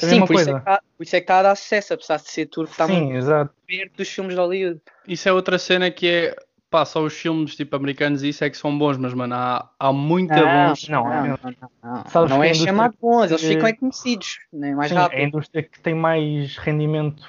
a 0.00 0.06
Sim, 0.06 0.20
por 0.26 0.34
isso, 0.36 0.42
é 0.42 0.44
coisa. 0.52 0.58
que 0.60 0.64
tá, 0.64 0.80
por 0.96 1.02
isso 1.04 1.16
é 1.16 1.20
que 1.20 1.24
está 1.24 1.38
a 1.38 1.42
dar 1.42 1.56
sucesso, 1.56 1.94
apesar 1.94 2.16
de 2.18 2.30
ser 2.30 2.46
turco, 2.46 2.70
está 2.70 2.86
Sim, 2.86 3.00
muito 3.06 3.16
exato. 3.16 3.52
perto 3.66 3.96
dos 3.96 4.08
filmes 4.08 4.34
de 4.34 4.40
Hollywood. 4.40 4.80
Isso 5.08 5.28
é 5.28 5.32
outra 5.32 5.58
cena 5.58 5.90
que 5.90 6.06
é. 6.06 6.36
Pá, 6.76 6.84
só 6.84 7.02
os 7.02 7.14
filmes 7.14 7.56
tipo 7.56 7.74
americanos 7.74 8.22
e 8.22 8.28
isso 8.28 8.44
é 8.44 8.50
que 8.50 8.58
são 8.58 8.76
bons, 8.78 8.98
mas 8.98 9.14
mano, 9.14 9.34
há, 9.34 9.70
há 9.78 9.90
muito 9.94 10.34
bons. 10.34 10.86
não, 10.90 11.04
não, 11.04 11.10
é- 11.10 11.28
não, 11.28 11.38
não, 11.42 12.04
não. 12.12 12.28
Não 12.28 12.44
é 12.44 12.52
chamado 12.52 12.94
bons, 13.00 13.30
eles 13.30 13.40
ficam 13.40 13.66
é 13.66 13.72
conhecidos, 13.72 14.40
né? 14.52 14.74
mais 14.74 14.90
Sim, 14.90 14.96
é 14.96 14.98
a 14.98 15.02
rápido. 15.04 15.22
indústria 15.22 15.62
que 15.62 15.80
tem 15.80 15.94
mais 15.94 16.58
rendimento 16.58 17.26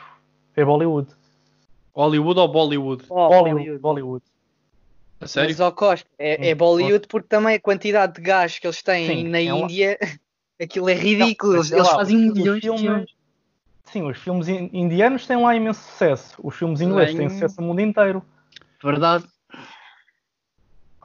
é 0.54 0.66
Bollywood. 0.66 1.16
Hollywood 1.96 2.40
ou 2.42 2.48
Bollywood? 2.50 3.06
Oh, 3.10 3.30
Bollywood. 3.30 3.80
Bollywood. 3.80 4.26
A 5.22 5.28
sério? 5.28 5.50
Mas 5.50 5.62
ao 5.62 5.72
Costa, 5.72 6.10
é, 6.20 6.50
é. 6.50 6.54
Bollywood 6.54 7.08
porque 7.08 7.30
também 7.30 7.56
a 7.56 7.60
quantidade 7.62 8.16
de 8.16 8.22
gás 8.22 8.60
que 8.60 8.68
eles 8.68 8.84
têm 8.84 9.08
Sim, 9.08 9.30
na 9.30 9.40
é 9.40 9.44
Índia, 9.44 9.98
aquilo 10.62 10.90
é 10.90 10.94
ridículo, 10.94 11.54
Não, 11.54 11.60
eles, 11.60 11.72
eles 11.72 11.88
lá, 11.88 11.96
fazem 11.96 12.18
milhões 12.18 12.60
de 12.60 12.68
filmes-. 12.68 13.12
Sim, 13.86 14.04
os 14.04 14.18
filmes 14.18 14.50
in- 14.50 14.70
indianos 14.74 15.26
têm 15.26 15.42
lá 15.42 15.56
imenso 15.56 15.80
sucesso. 15.80 16.36
Os 16.44 16.54
filmes 16.54 16.82
ingleses 16.82 17.16
têm 17.16 17.30
sucesso 17.30 17.62
no 17.62 17.68
mundo 17.68 17.80
inteiro. 17.80 18.22
Verdade. 18.84 19.26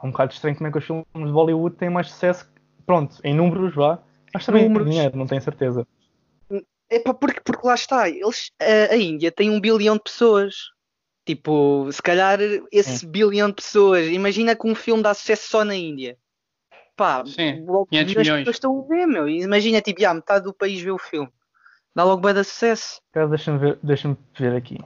É 0.03 0.07
um 0.07 0.11
bocado 0.11 0.33
estranho 0.33 0.57
como 0.57 0.69
é 0.69 0.73
que 0.73 0.79
os 0.79 0.85
filmes 0.85 1.07
de 1.15 1.33
Bollywood 1.33 1.77
têm 1.77 1.89
mais 1.89 2.11
sucesso. 2.11 2.51
Pronto, 2.85 3.17
em 3.23 3.35
números, 3.35 3.75
vá. 3.75 4.01
Mas 4.35 4.47
também 4.47 4.65
em 4.65 4.69
Números. 4.69 4.91
dinheiro, 4.91 5.17
não 5.17 5.27
tenho 5.27 5.41
certeza. 5.41 5.87
É 6.91 6.99
pá, 6.99 7.15
porque, 7.15 7.41
porque 7.41 7.67
lá 7.67 7.75
está, 7.75 8.09
eles, 8.09 8.51
a, 8.61 8.95
a 8.95 8.97
Índia 8.97 9.31
tem 9.31 9.51
um 9.51 9.61
bilhão 9.61 9.97
de 9.97 10.03
pessoas. 10.03 10.55
Tipo, 11.25 11.89
se 11.93 12.03
calhar 12.03 12.39
esse 12.73 13.07
bilhão 13.07 13.49
de 13.49 13.55
pessoas, 13.55 14.09
imagina 14.09 14.57
que 14.57 14.67
um 14.67 14.75
filme 14.75 15.03
dá 15.03 15.15
sucesso 15.15 15.49
só 15.49 15.65
na 15.65 15.75
Índia. 15.75 16.19
Pá, 16.97 17.25
Sim, 17.25 17.65
logo 17.65 17.87
500 17.87 18.11
as 18.11 18.17
milhões. 18.17 18.39
pessoas 18.41 18.57
estão 18.57 18.81
a 18.81 18.89
ver, 18.89 19.07
meu. 19.07 19.29
Imagina, 19.29 19.81
tipo, 19.81 20.01
já, 20.01 20.13
metade 20.13 20.45
do 20.45 20.53
país 20.53 20.81
vê 20.81 20.91
o 20.91 20.99
filme. 20.99 21.31
Dá 21.95 22.05
logo 22.05 22.23
bem 22.23 22.35
de 22.35 22.43
sucesso. 22.43 23.01
Deixa-me 23.15 23.59
ver, 23.59 23.79
deixa 23.83 24.17
ver 24.39 24.57
aqui. 24.57 24.79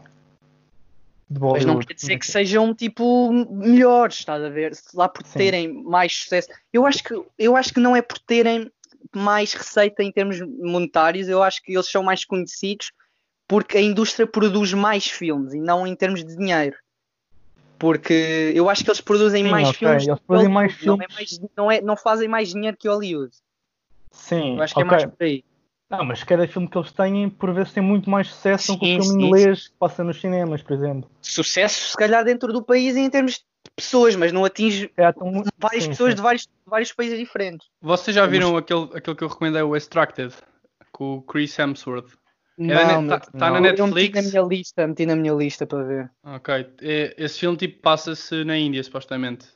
Mas 1.28 1.64
não 1.64 1.78
quer 1.78 1.94
dizer 1.94 2.18
que 2.18 2.26
sejam 2.26 2.74
tipo 2.74 3.32
melhores, 3.32 4.18
estás 4.18 4.42
a 4.42 4.48
ver? 4.48 4.72
Lá 4.94 5.08
por 5.08 5.24
Sim. 5.26 5.38
terem 5.38 5.82
mais 5.84 6.14
sucesso. 6.14 6.48
Eu 6.72 6.86
acho, 6.86 7.02
que, 7.02 7.20
eu 7.38 7.56
acho 7.56 7.74
que 7.74 7.80
não 7.80 7.96
é 7.96 8.02
por 8.02 8.18
terem 8.18 8.70
mais 9.14 9.52
receita 9.52 10.02
em 10.02 10.12
termos 10.12 10.40
monetários, 10.40 11.28
eu 11.28 11.42
acho 11.42 11.62
que 11.62 11.72
eles 11.72 11.90
são 11.90 12.02
mais 12.02 12.24
conhecidos 12.24 12.92
porque 13.48 13.78
a 13.78 13.80
indústria 13.80 14.26
produz 14.26 14.72
mais 14.72 15.06
filmes 15.06 15.54
e 15.54 15.60
não 15.60 15.86
em 15.86 15.94
termos 15.94 16.24
de 16.24 16.36
dinheiro. 16.36 16.76
Porque 17.78 18.52
eu 18.54 18.70
acho 18.70 18.82
que 18.82 18.90
eles 18.90 19.00
produzem 19.00 19.44
Sim, 19.44 19.50
mais 19.50 19.68
ok, 19.68 19.78
filmes. 19.78 20.06
eles 20.06 20.18
que 20.18 20.26
produzem 20.26 20.52
mais 20.52 20.72
não, 20.72 20.94
é 20.94 20.96
filmes. 20.96 21.14
mais- 21.14 21.40
não, 21.56 21.70
é, 21.70 21.80
não 21.80 21.96
fazem 21.96 22.28
mais 22.28 22.50
dinheiro 22.50 22.76
que 22.76 22.88
Hollywood. 22.88 23.34
Sim, 24.12 24.56
Eu 24.56 24.62
acho 24.62 24.74
que 24.74 24.80
ok. 24.80 24.88
é 24.88 24.90
mais 24.90 25.04
por 25.04 25.24
aí. 25.24 25.44
Não, 25.88 26.04
mas 26.04 26.24
cada 26.24 26.48
filme 26.48 26.68
que 26.68 26.76
eles 26.76 26.90
têm, 26.92 27.30
por 27.30 27.52
vezes, 27.52 27.72
tem 27.72 27.82
muito 27.82 28.10
mais 28.10 28.28
sucesso 28.28 28.72
do 28.72 28.78
que 28.78 28.84
o 28.96 29.02
filme 29.02 29.04
sim, 29.20 29.26
inglês 29.26 29.68
que 29.68 29.74
passa 29.78 30.02
nos 30.02 30.20
cinemas, 30.20 30.62
por 30.62 30.72
exemplo. 30.72 31.08
Sucesso, 31.22 31.90
se 31.90 31.96
calhar, 31.96 32.24
dentro 32.24 32.52
do 32.52 32.62
país 32.62 32.96
em 32.96 33.08
termos 33.08 33.34
de 33.34 33.44
pessoas, 33.76 34.16
mas 34.16 34.32
não 34.32 34.44
atinge 34.44 34.90
É, 34.96 35.12
tão 35.12 35.44
várias 35.56 35.84
sim, 35.84 35.90
pessoas 35.90 36.10
sim. 36.10 36.16
de 36.16 36.22
vários, 36.22 36.42
de 36.42 36.48
vários 36.66 36.92
países 36.92 37.18
diferentes. 37.18 37.68
Vocês 37.80 38.14
já 38.14 38.26
viram 38.26 38.56
aquele, 38.56 38.88
aquele 38.94 39.16
que 39.16 39.22
eu 39.22 39.28
recomendei, 39.28 39.62
o 39.62 39.76
Extracted, 39.76 40.34
com 40.90 41.14
o 41.18 41.22
Chris 41.22 41.56
Hemsworth? 41.56 42.16
É 42.58 42.62
net- 42.64 43.02
meu, 43.02 43.06
tá- 43.06 43.30
na 43.34 43.50
não. 43.50 43.66
Eu 43.66 43.86
meti 43.86 43.92
Netflix? 43.92 44.14
na 44.24 44.30
minha 44.30 44.42
lista, 44.42 44.86
meti 44.88 45.06
na 45.06 45.14
minha 45.14 45.34
lista 45.34 45.66
para 45.66 45.84
ver. 45.84 46.10
Ok, 46.24 46.54
é- 46.80 47.14
esse 47.18 47.38
filme 47.38 47.56
tipo 47.56 47.80
passa-se 47.80 48.42
na 48.44 48.56
Índia, 48.56 48.82
supostamente. 48.82 49.46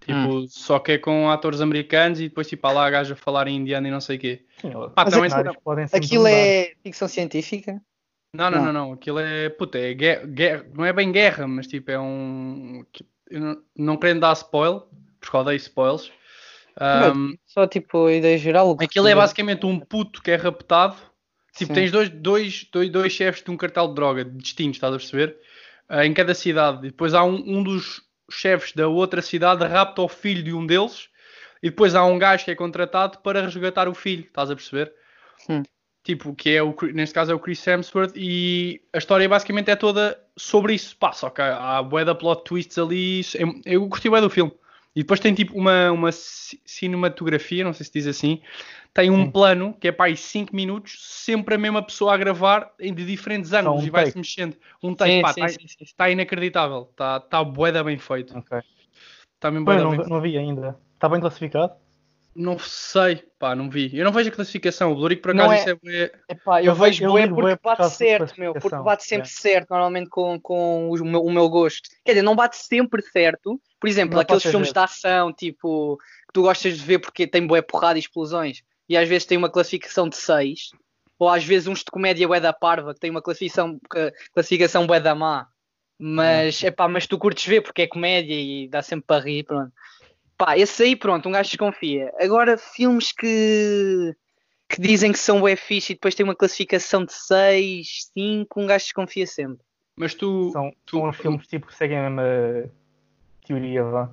Tipo, 0.00 0.46
só 0.48 0.78
que 0.78 0.92
é 0.92 0.98
com 0.98 1.28
atores 1.30 1.60
americanos 1.60 2.18
e 2.20 2.28
depois 2.28 2.48
tipo 2.48 2.66
há 2.66 2.72
lá 2.72 2.86
a 2.86 2.90
gaja 2.90 3.12
a 3.14 3.16
falar 3.16 3.46
em 3.48 3.56
indiano 3.56 3.86
e 3.86 3.90
não 3.90 4.00
sei 4.00 4.16
o 4.16 4.20
quê. 4.20 4.44
Sim, 4.60 4.70
Pá, 4.94 5.10
cenários 5.10 5.56
podem 5.62 5.86
sempre 5.86 6.06
Aquilo 6.06 6.22
mudar. 6.24 6.36
é 6.36 6.72
ficção 6.82 7.08
científica? 7.08 7.80
Não, 8.34 8.50
não, 8.50 8.58
Não. 8.58 8.64
não, 8.66 8.72
não. 8.72 8.92
Aquilo 8.92 9.18
é. 9.18 9.48
Puta, 9.48 9.78
é 9.78 9.92
guerra, 9.94 10.26
guerra- 10.26 10.66
Não 10.74 10.84
é 10.84 10.92
bem 10.92 11.10
guerra, 11.12 11.46
mas 11.46 11.66
tipo 11.66 11.90
é 11.90 11.98
um. 11.98 12.84
Eu 13.30 13.40
não, 13.40 13.62
não 13.76 13.96
querendo 13.96 14.20
dar 14.20 14.32
spoil, 14.34 14.82
porque 15.20 15.36
odeio 15.36 15.56
spoils. 15.56 16.10
Ahm, 16.80 17.34
Só 17.46 17.66
tipo 17.66 18.06
a 18.06 18.12
ideia 18.12 18.38
geral. 18.38 18.76
aquilo 18.80 19.08
é 19.08 19.14
basicamente 19.14 19.66
um 19.66 19.80
puto 19.80 20.22
que 20.22 20.30
é 20.30 20.36
raptado. 20.36 20.96
Tipo, 21.56 21.68
Sim. 21.68 21.74
tens 21.74 21.90
dois, 21.90 22.08
dois, 22.08 22.64
dois, 22.72 22.90
dois 22.90 23.12
chefes 23.12 23.42
de 23.42 23.50
um 23.50 23.56
cartel 23.56 23.88
de 23.88 23.94
droga 23.94 24.24
distintos, 24.24 24.76
estás 24.76 24.94
a 24.94 24.96
perceber? 24.96 25.36
Ah, 25.88 26.06
em 26.06 26.12
cada 26.14 26.34
cidade. 26.34 26.86
E 26.86 26.90
depois 26.90 27.14
há 27.14 27.24
um, 27.24 27.34
um 27.34 27.62
dos 27.64 28.02
chefes 28.30 28.72
da 28.72 28.88
outra 28.88 29.22
cidade 29.22 29.64
rapta 29.66 30.02
o 30.02 30.08
filho 30.08 30.42
de 30.42 30.52
um 30.52 30.66
deles. 30.66 31.08
E 31.62 31.70
depois 31.70 31.94
há 31.94 32.04
um 32.04 32.18
gajo 32.18 32.44
que 32.44 32.50
é 32.50 32.54
contratado 32.54 33.18
para 33.18 33.42
resgatar 33.42 33.88
o 33.88 33.94
filho, 33.94 34.24
estás 34.24 34.50
a 34.50 34.54
perceber? 34.54 34.92
Hum. 35.48 35.62
tipo, 36.04 36.34
que 36.34 36.50
é 36.50 36.62
o, 36.62 36.74
neste 36.94 37.14
caso 37.14 37.32
é 37.32 37.34
o 37.34 37.38
Chris 37.38 37.66
Hemsworth, 37.66 38.12
e 38.16 38.80
a 38.92 38.98
história 38.98 39.28
basicamente 39.28 39.70
é 39.70 39.76
toda 39.76 40.18
sobre 40.36 40.74
isso. 40.74 40.96
Pá, 40.96 41.12
só 41.12 41.28
que 41.30 41.42
há 41.42 41.82
bué 41.82 42.04
da 42.04 42.14
plot 42.14 42.44
twists 42.44 42.78
ali, 42.78 43.20
isso- 43.20 43.36
eu, 43.36 43.52
eu 43.66 43.88
curti 43.88 44.08
bué 44.08 44.20
do 44.20 44.30
filme. 44.30 44.52
E 44.98 45.02
depois 45.02 45.20
tem 45.20 45.32
tipo 45.32 45.56
uma, 45.56 45.92
uma 45.92 46.10
ci- 46.10 46.60
cinematografia, 46.66 47.62
não 47.62 47.72
sei 47.72 47.86
se 47.86 47.92
diz 47.92 48.08
assim, 48.08 48.42
tem 48.92 49.08
um 49.12 49.26
Sim. 49.26 49.30
plano 49.30 49.72
que 49.80 49.86
é 49.86 49.92
pá, 49.92 50.06
aí 50.06 50.16
5 50.16 50.56
minutos, 50.56 50.96
sempre 51.24 51.54
a 51.54 51.58
mesma 51.58 51.80
pessoa 51.80 52.14
a 52.14 52.16
gravar 52.16 52.72
de 52.80 52.90
diferentes 53.06 53.52
ângulos 53.52 53.84
um 53.84 53.86
e 53.86 53.90
vai-se 53.90 54.18
mexendo. 54.18 54.56
Um 54.82 54.96
take, 54.96 55.12
sim, 55.14 55.22
tá- 55.22 55.84
está 55.84 56.10
inacreditável, 56.10 56.88
está 56.90 57.20
tá 57.20 57.44
bué 57.44 57.70
da 57.70 57.84
bem 57.84 57.96
feito. 57.96 58.36
Ok. 58.36 58.58
Está 59.36 59.52
mesmo 59.52 59.66
Pois, 59.66 59.76
bué 59.76 59.84
da 59.84 59.88
não, 59.88 59.96
bem 60.02 60.08
não 60.10 60.20
vi 60.20 60.36
ainda. 60.36 60.76
Está 60.94 61.08
bem 61.08 61.20
classificado? 61.20 61.74
Não 62.34 62.58
sei, 62.58 63.22
pá, 63.38 63.54
não 63.54 63.70
vi. 63.70 63.96
Eu 63.96 64.04
não 64.04 64.10
vejo 64.10 64.30
a 64.30 64.32
classificação. 64.32 64.90
O 64.90 64.96
Bluric, 64.96 65.22
por 65.22 65.32
Não 65.32 65.44
acaso, 65.44 65.54
é- 65.54 65.60
isso 65.60 65.70
é 65.70 65.74
bué- 65.76 66.12
Epá, 66.28 66.60
eu 66.60 66.66
Eu 66.66 66.74
vejo 66.74 67.04
eu 67.04 67.12
bué 67.12 67.22
ligo 67.22 67.36
bué 67.36 67.54
porque 67.54 67.62
por 67.62 67.76
bate 67.76 67.94
certo, 67.94 68.34
meu, 68.36 68.52
porque 68.52 68.76
bate 68.76 69.04
sempre 69.04 69.28
é. 69.28 69.30
certo, 69.30 69.70
normalmente 69.70 70.08
com, 70.10 70.40
com 70.40 70.90
o, 70.90 71.04
meu, 71.04 71.22
o 71.22 71.30
meu 71.30 71.48
gosto. 71.48 71.88
Quer 72.04 72.14
dizer, 72.14 72.22
não 72.22 72.34
bate 72.34 72.56
sempre 72.56 73.00
certo. 73.00 73.60
Por 73.80 73.88
exemplo, 73.88 74.14
Não 74.14 74.20
aqueles 74.22 74.42
filmes 74.42 74.68
ser. 74.68 74.74
de 74.74 74.80
ação, 74.80 75.32
tipo, 75.32 75.96
que 75.98 76.32
tu 76.32 76.42
gostas 76.42 76.76
de 76.78 76.84
ver 76.84 76.98
porque 76.98 77.26
tem 77.26 77.46
bué 77.46 77.62
porrada 77.62 77.98
e 77.98 78.00
explosões, 78.00 78.62
e 78.88 78.96
às 78.96 79.08
vezes 79.08 79.26
tem 79.26 79.38
uma 79.38 79.50
classificação 79.50 80.08
de 80.08 80.16
6, 80.16 80.70
ou 81.18 81.28
às 81.28 81.44
vezes 81.44 81.68
uns 81.68 81.80
de 81.80 81.90
comédia 81.90 82.26
bué 82.26 82.40
da 82.40 82.52
parva, 82.52 82.92
que 82.94 83.00
tem 83.00 83.10
uma 83.10 83.22
classificação, 83.22 83.78
ca- 83.88 84.12
classificação 84.34 84.86
bué 84.86 84.98
da 85.00 85.14
má. 85.14 85.46
Mas, 86.00 86.62
epá, 86.62 86.86
mas 86.88 87.06
tu 87.06 87.18
curtes 87.18 87.44
ver 87.46 87.60
porque 87.60 87.82
é 87.82 87.86
comédia 87.88 88.34
e 88.34 88.68
dá 88.68 88.82
sempre 88.82 89.06
para 89.06 89.24
rir, 89.24 89.42
pronto. 89.44 89.72
Pá, 90.36 90.56
esse 90.56 90.82
aí, 90.84 90.94
pronto, 90.94 91.28
um 91.28 91.32
gajo 91.32 91.48
desconfia. 91.50 92.12
Agora, 92.20 92.56
filmes 92.56 93.10
que, 93.12 94.14
que 94.68 94.80
dizem 94.80 95.10
que 95.10 95.18
são 95.18 95.40
bué 95.40 95.56
fixe 95.56 95.92
e 95.92 95.96
depois 95.96 96.14
tem 96.14 96.22
uma 96.24 96.36
classificação 96.36 97.04
de 97.04 97.12
6, 97.12 98.10
5, 98.14 98.60
um 98.60 98.66
gajo 98.66 98.84
desconfia 98.84 99.26
sempre. 99.26 99.58
Mas 99.96 100.14
tu, 100.14 100.50
São, 100.52 100.72
tu- 100.86 100.98
são 101.00 101.08
os 101.08 101.16
filmes 101.16 101.46
tipo 101.48 101.66
que 101.66 101.74
seguem 101.74 101.98
a 101.98 102.08
mesma 102.08 102.70
teoria, 103.48 103.82
vá. 103.84 104.10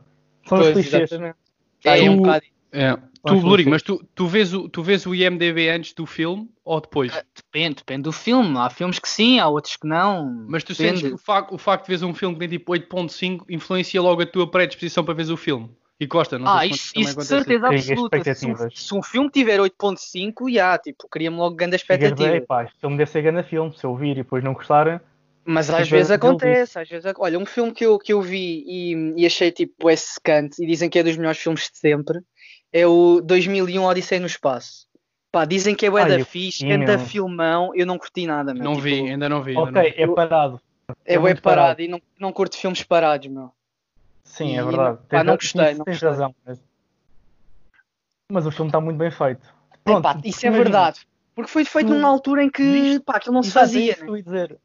São 0.48 0.58
Pois, 0.58 0.68
os 0.68 0.74
clichês. 0.74 1.12
exatamente. 1.12 1.38
É, 1.84 2.06
é 2.06 2.10
um 2.10 2.16
Tu- 2.18 2.22
bocado. 2.24 2.46
É. 2.72 2.98
Tu, 3.26 3.58
que 3.58 3.70
mas 3.70 3.82
tu, 3.82 4.06
tu, 4.14 4.28
vês 4.28 4.54
o, 4.54 4.70
tu 4.70 4.84
vês 4.84 5.04
o 5.08 5.16
IMDB 5.16 5.70
antes 5.70 5.94
do 5.94 6.06
filme 6.06 6.48
ou 6.64 6.80
depois? 6.80 7.12
Depende, 7.36 7.78
depende 7.78 8.04
do 8.04 8.12
filme. 8.12 8.56
Há 8.58 8.70
filmes 8.70 9.00
que 9.00 9.10
sim, 9.10 9.40
há 9.40 9.48
outros 9.48 9.78
que 9.78 9.88
não. 9.88 10.46
Mas 10.48 10.64
tu 10.64 10.74
depende. 10.74 11.00
sentes 11.00 11.10
que 11.10 11.16
o 11.16 11.18
facto, 11.18 11.56
o 11.56 11.58
facto 11.58 11.86
de 11.86 11.88
veres 11.90 12.04
um 12.04 12.14
filme 12.14 12.36
que 12.36 12.40
tem 12.42 12.50
tipo 12.50 12.72
8.5 12.72 13.46
influencia 13.50 14.00
logo 14.00 14.22
a 14.22 14.26
tua 14.28 14.50
predisposição 14.50 15.04
para 15.04 15.16
veres 15.16 15.32
o 15.32 15.38
filme? 15.38 15.72
E 16.00 16.06
Costa, 16.06 16.38
não 16.38 16.48
Ah, 16.48 16.66
isso, 16.68 16.92
isso 16.96 17.18
de 17.18 17.26
certeza 17.26 17.70
Tem 17.70 17.78
absoluta. 17.80 18.34
Se 18.36 18.46
um, 18.46 18.56
se 18.70 18.94
um 18.96 19.02
filme 19.02 19.30
tiver 19.30 19.60
8.5, 19.60 20.54
já, 20.54 20.78
tipo, 20.78 21.08
cria-me 21.10 21.38
logo 21.38 21.56
grande 21.56 21.78
expectativa. 21.78 22.46
pá, 22.46 22.66
este 22.66 22.78
filme 22.80 22.98
deve 22.98 23.10
ser 23.10 23.22
grande 23.22 23.44
filme. 23.48 23.74
Se 23.76 23.86
eu 23.86 23.96
vir 23.96 24.12
e 24.12 24.16
depois 24.16 24.44
não 24.44 24.54
gostar, 24.54 25.02
Mas 25.48 25.70
às 25.70 25.88
vezes 25.88 26.10
acontece, 26.12 26.80
às 26.80 26.90
vezes 26.90 27.14
Olha, 27.20 27.38
um 27.38 27.46
filme 27.46 27.72
que 27.72 27.86
eu, 27.86 28.00
que 28.00 28.12
eu 28.14 28.22
vi 28.22 28.64
e, 28.66 29.14
e 29.22 29.26
achei 29.26 29.52
tipo 29.52 29.90
esse 29.92 30.14
secante 30.14 30.62
e 30.64 30.66
dizem 30.66 30.90
que 30.90 30.98
é 30.98 31.04
dos 31.04 31.16
melhores 31.16 31.40
filmes 31.40 31.70
de 31.72 31.78
sempre 31.78 32.20
é 32.74 32.86
o 32.88 33.22
2001 33.22 33.84
Odisseia 33.84 34.20
no 34.20 34.26
Espaço. 34.28 34.88
Pá, 35.32 35.46
dizem 35.46 35.76
que 35.76 35.86
é 35.86 35.90
bué 35.90 36.02
Ah, 36.04 36.08
da 36.08 36.20
eu 36.20 36.26
fixe, 36.26 36.60
curti, 36.66 36.78
grande 36.78 36.98
meu. 36.98 37.06
filmão, 37.08 37.72
eu 37.76 37.86
não 37.86 37.98
curti 37.98 38.26
nada, 38.26 38.54
meu. 38.54 38.64
Não 38.64 38.72
tipo, 38.74 38.84
vi, 38.84 39.10
ainda 39.10 39.30
não 39.30 39.44
vi. 39.44 39.56
ainda 39.58 39.80
ok, 39.80 39.94
é 39.96 40.04
Eu- 40.06 40.14
parado. 40.16 40.62
É 41.06 41.14
é 41.16 41.18
parado, 41.20 41.42
parado. 41.42 41.82
e 41.82 41.88
não, 41.88 42.02
não 42.20 42.32
curto 42.34 42.58
filmes 42.58 42.82
parados, 42.84 43.28
meu. 43.28 43.52
Sim, 44.24 44.52
E 44.54 44.56
é 44.56 44.62
não- 44.62 44.68
verdade. 44.68 45.00
pá, 45.10 45.24
não 45.24 45.36
gostei, 45.36 45.66
tens- 45.66 45.78
não 45.78 45.86
tens 45.86 45.94
gostei. 45.94 46.10
razão. 46.10 46.36
Mas... 46.46 46.60
mas 48.32 48.46
o 48.46 48.52
filme 48.52 48.70
está 48.70 48.80
muito 48.82 48.98
bem 48.98 49.12
feito. 49.12 49.42
Pronto, 49.84 50.00
Epá, 50.00 50.20
isso 50.24 50.46
é 50.46 50.50
verdade. 50.52 51.02
Porque 51.36 51.52
foi 51.52 51.66
feito 51.66 51.88
tu 51.88 51.94
numa 51.94 52.08
altura 52.08 52.44
em 52.44 52.50
que 52.50 52.64
viste- 52.64 53.00
pá, 53.02 53.18
aquilo 53.18 53.36
não 53.36 53.44
se 53.44 53.50
é 53.50 53.52
fazia, 53.52 53.92
isso 53.92 53.96
que 54.00 54.04
né? 54.06 54.10
eu 54.10 54.18
ia 54.18 54.24
dizer. 54.24 54.58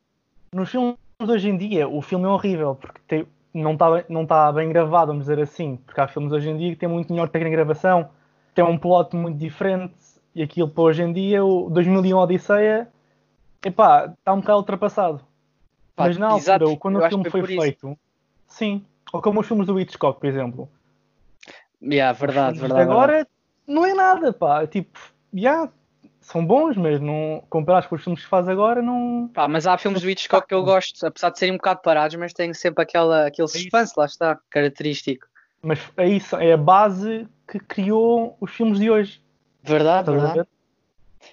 Nos 0.52 0.68
filmes 0.68 0.96
de 1.20 1.30
hoje 1.30 1.48
em 1.48 1.56
dia, 1.56 1.88
o 1.88 2.02
filme 2.02 2.24
é 2.24 2.28
horrível, 2.28 2.74
porque 2.74 3.00
tem- 3.06 3.26
não 3.54 3.74
está 3.74 4.04
não 4.08 4.26
tá 4.26 4.50
bem 4.50 4.68
gravado, 4.68 5.08
vamos 5.12 5.22
dizer 5.26 5.38
assim. 5.38 5.76
Porque 5.86 6.00
há 6.00 6.08
filmes 6.08 6.32
hoje 6.32 6.48
em 6.50 6.56
dia 6.56 6.70
que 6.70 6.76
têm 6.76 6.88
muito 6.88 7.12
melhor 7.12 7.28
técnica 7.28 7.50
de 7.50 7.56
gravação, 7.56 8.10
tem 8.52 8.64
um 8.64 8.76
plot 8.76 9.14
muito 9.14 9.38
diferente, 9.38 9.94
e 10.34 10.42
aquilo 10.42 10.68
para 10.68 10.82
hoje 10.82 11.02
em 11.04 11.12
dia, 11.12 11.44
o 11.44 11.70
2001 11.70 12.18
Odisseia, 12.18 12.88
epá, 13.64 14.06
está 14.06 14.32
um 14.32 14.40
bocado 14.40 14.58
ultrapassado. 14.58 15.18
Pá, 15.94 16.06
Mas 16.06 16.18
na 16.18 16.26
altura, 16.26 16.40
exato, 16.42 16.76
quando 16.78 16.98
o 16.98 17.08
filme 17.08 17.30
foi 17.30 17.40
isso. 17.42 17.62
feito, 17.62 17.98
sim. 18.48 18.84
Ou 19.12 19.22
como 19.22 19.40
os 19.40 19.46
filmes 19.46 19.68
do 19.68 19.78
Hitchcock, 19.78 20.18
por 20.18 20.26
exemplo. 20.26 20.68
Yeah, 21.80 22.12
verdade, 22.18 22.58
verdade. 22.58 22.84
de 22.84 22.90
agora 22.90 23.26
não 23.68 23.86
é 23.86 23.94
nada, 23.94 24.32
pá. 24.32 24.66
Tipo, 24.66 24.98
já 25.32 25.68
são 26.30 26.44
bons, 26.44 26.76
mas 26.76 27.00
não 27.00 27.42
comparados 27.50 27.88
com 27.88 27.94
os 27.96 28.02
filmes 28.04 28.22
que 28.22 28.28
faz 28.28 28.48
agora, 28.48 28.80
não. 28.82 29.28
Pá, 29.34 29.48
mas 29.48 29.66
há 29.66 29.76
filmes 29.78 30.02
do 30.02 30.10
Hitchcock 30.10 30.46
que 30.46 30.54
eu 30.54 30.62
gosto, 30.62 31.04
apesar 31.06 31.30
de 31.30 31.38
serem 31.38 31.54
um 31.54 31.56
bocado 31.56 31.80
parados, 31.82 32.16
mas 32.16 32.32
têm 32.32 32.52
sempre 32.54 32.82
aquela, 32.82 33.26
aquele 33.26 33.48
suspense, 33.48 33.94
lá 33.96 34.04
está, 34.06 34.38
característico. 34.48 35.26
Mas 35.62 35.78
é 35.96 36.08
isso, 36.08 36.36
é 36.36 36.52
a 36.52 36.56
base 36.56 37.26
que 37.46 37.58
criou 37.58 38.36
os 38.40 38.50
filmes 38.50 38.78
de 38.78 38.90
hoje. 38.90 39.20
Verdade, 39.62 40.10
Estás 40.10 40.16
verdade. 40.22 40.38
ver? 40.38 40.48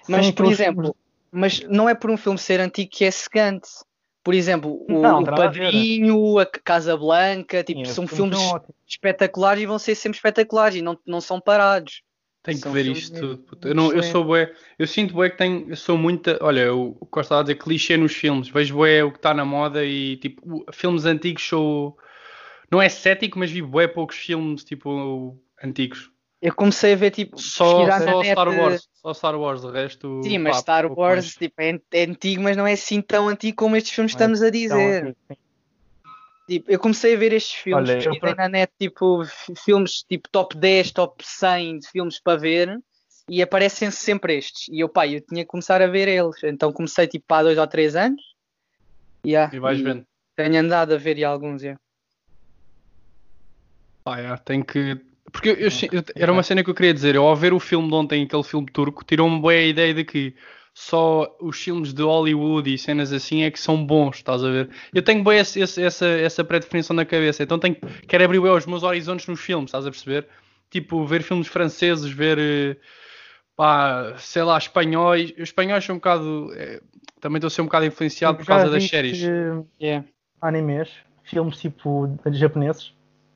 Mas, 0.08 0.24
Sem 0.26 0.34
por 0.34 0.46
exemplo, 0.46 0.82
filmes- 0.82 0.96
mas 1.30 1.60
não 1.68 1.88
é 1.88 1.94
por 1.94 2.10
um 2.10 2.16
filme 2.16 2.38
ser 2.38 2.60
antigo 2.60 2.90
que 2.90 3.04
é 3.04 3.10
secante. 3.10 3.68
Por 4.22 4.34
exemplo, 4.34 4.84
o, 4.90 5.00
Não, 5.00 5.22
o. 5.22 5.24
Padrinho, 5.24 6.38
a 6.38 6.44
Casa 6.44 6.94
Blanca, 6.96 7.64
tipo, 7.64 7.86
Sim, 7.86 7.92
são 7.94 8.06
filmes 8.06 8.38
ótimos. 8.38 8.74
espetaculares 8.86 9.62
e 9.62 9.66
vão 9.66 9.78
ser 9.78 9.94
sempre 9.94 10.16
espetaculares 10.18 10.76
e 10.76 10.82
não, 10.82 10.98
não 11.06 11.20
são 11.20 11.40
parados. 11.40 12.02
Tenho 12.48 12.60
que 12.62 12.68
ver 12.70 12.86
isto 12.86 13.12
mesmo 13.12 13.28
tudo. 13.28 13.42
puto. 13.42 13.68
Eu, 13.68 13.74
não, 13.74 13.92
eu 13.92 14.02
sou 14.02 14.24
bué, 14.24 14.52
eu 14.78 14.86
sinto 14.86 15.12
bué 15.12 15.28
que 15.28 15.36
tenho, 15.36 15.68
eu 15.68 15.76
sou 15.76 15.98
muita, 15.98 16.38
olha, 16.40 16.74
o 16.74 16.96
o 17.00 17.06
Costa 17.06 17.34
estava 17.34 17.40
a 17.40 17.44
dizer 17.44 17.56
clichê 17.56 17.96
nos 17.96 18.14
filmes, 18.14 18.48
vejo 18.48 18.74
bué 18.74 19.04
o 19.04 19.10
que 19.10 19.18
está 19.18 19.34
na 19.34 19.44
moda 19.44 19.84
e 19.84 20.16
tipo, 20.16 20.64
filmes 20.72 21.04
antigos 21.04 21.42
sou, 21.42 21.98
não 22.70 22.80
é 22.80 22.88
cético, 22.88 23.38
mas 23.38 23.50
vi 23.50 23.60
bué 23.60 23.86
poucos 23.86 24.16
filmes 24.16 24.64
tipo 24.64 25.38
antigos. 25.62 26.10
Eu 26.40 26.54
comecei 26.54 26.92
a 26.92 26.96
ver, 26.96 27.10
tipo, 27.10 27.36
Só, 27.38 27.90
só 27.90 28.20
net, 28.20 28.30
Star 28.30 28.48
Wars, 28.48 28.88
só 28.94 29.12
Star 29.12 29.38
Wars, 29.38 29.64
o 29.64 29.70
resto. 29.70 30.22
Sim, 30.24 30.38
mas 30.38 30.56
Star 30.58 30.86
Wars 30.90 31.34
tipo, 31.34 31.60
é, 31.60 31.78
é 31.92 32.04
antigo, 32.06 32.42
mas 32.42 32.56
não 32.56 32.66
é 32.66 32.72
assim 32.72 33.02
tão 33.02 33.28
antigo 33.28 33.56
como 33.56 33.76
estes 33.76 33.92
filmes 33.92 34.12
é 34.12 34.14
estamos 34.14 34.42
a 34.42 34.48
Então, 34.48 34.78
dizer. 34.78 35.02
assim, 35.02 35.14
sim. 35.28 35.47
Tipo, 36.48 36.72
eu 36.72 36.78
comecei 36.78 37.14
a 37.14 37.18
ver 37.18 37.34
estes 37.34 37.60
filmes, 37.60 37.90
Olha, 37.90 38.18
eu 38.24 38.34
na 38.34 38.48
net, 38.48 38.72
tipo, 38.80 39.22
filmes 39.64 40.02
tipo 40.02 40.30
top 40.30 40.56
10, 40.56 40.90
top 40.92 41.22
100 41.22 41.78
de 41.78 41.88
filmes 41.88 42.18
para 42.18 42.40
ver 42.40 42.78
e 43.28 43.42
aparecem 43.42 43.90
sempre 43.90 44.38
estes. 44.38 44.66
E 44.68 44.80
eu, 44.80 44.88
pá, 44.88 45.06
eu 45.06 45.20
tinha 45.20 45.44
que 45.44 45.48
começar 45.50 45.82
a 45.82 45.86
ver 45.86 46.08
eles. 46.08 46.42
Então 46.42 46.72
comecei 46.72 47.06
tipo 47.06 47.26
há 47.34 47.42
dois 47.42 47.58
ou 47.58 47.66
três 47.66 47.94
anos. 47.94 48.22
Yeah, 49.26 49.54
E 49.54 49.58
vais 49.58 49.78
vendo. 49.78 50.06
Tenho 50.34 50.58
andado 50.58 50.94
a 50.94 50.96
ver 50.96 51.18
e 51.18 51.24
alguns, 51.24 51.62
yeah. 51.62 51.78
Pá, 54.02 54.18
é, 54.18 54.34
tem 54.38 54.62
que. 54.62 54.98
Porque 55.30 55.50
eu, 55.50 55.54
eu- 55.56 55.68
eu- 55.92 56.04
era 56.16 56.32
uma 56.32 56.42
cena 56.42 56.64
que 56.64 56.70
eu 56.70 56.74
queria 56.74 56.94
dizer. 56.94 57.14
Eu, 57.14 57.26
ao 57.26 57.36
ver 57.36 57.52
o 57.52 57.60
filme 57.60 57.88
de 57.88 57.94
ontem, 57.94 58.24
aquele 58.24 58.42
filme 58.44 58.66
turco, 58.72 59.04
tirou-me 59.04 59.42
bem 59.42 59.58
a 59.58 59.66
ideia 59.66 59.92
de 59.92 60.04
que 60.04 60.34
só 60.80 61.36
os 61.40 61.58
filmes 61.60 61.92
de 61.92 62.02
Hollywood 62.02 62.72
e 62.72 62.78
cenas 62.78 63.12
assim 63.12 63.42
é 63.42 63.50
que 63.50 63.58
são 63.58 63.84
bons, 63.84 64.16
estás 64.18 64.44
a 64.44 64.48
ver? 64.48 64.70
Eu 64.94 65.02
tenho 65.02 65.24
bem 65.24 65.38
esse- 65.40 65.58
esse- 65.58 65.82
essa, 65.82 66.06
essa 66.06 66.44
pré-definição 66.44 66.94
na 66.94 67.04
cabeça, 67.04 67.42
então 67.42 67.58
tenho, 67.58 67.76
quero 68.06 68.24
abrir 68.24 68.40
bem 68.40 68.50
os 68.52 68.64
meus 68.64 68.84
horizontes 68.84 69.26
nos 69.26 69.40
filmes, 69.40 69.70
estás 69.70 69.84
a 69.84 69.90
perceber? 69.90 70.28
Tipo, 70.70 71.04
ver 71.04 71.22
filmes 71.24 71.48
franceses, 71.48 72.08
ver, 72.08 72.38
eh, 72.38 72.76
pá, 73.56 74.14
sei 74.18 74.44
lá, 74.44 74.56
espanhóis. 74.56 75.30
Os 75.32 75.38
espanhóis 75.48 75.84
são 75.84 75.96
um 75.96 75.98
bocado. 75.98 76.52
eh, 76.54 76.80
também 77.20 77.38
estou 77.38 77.48
a 77.48 77.50
ser 77.50 77.62
um 77.62 77.64
bocado 77.64 77.84
influenciado 77.86 78.38
por 78.38 78.46
causa 78.46 78.70
das 78.70 78.84
séries. 78.88 79.20
eh, 79.20 79.62
Yeah. 79.82 80.06
Animes, 80.40 80.90
filmes 81.24 81.58
tipo 81.58 82.06
de 82.24 82.38
japoneses. 82.38 82.94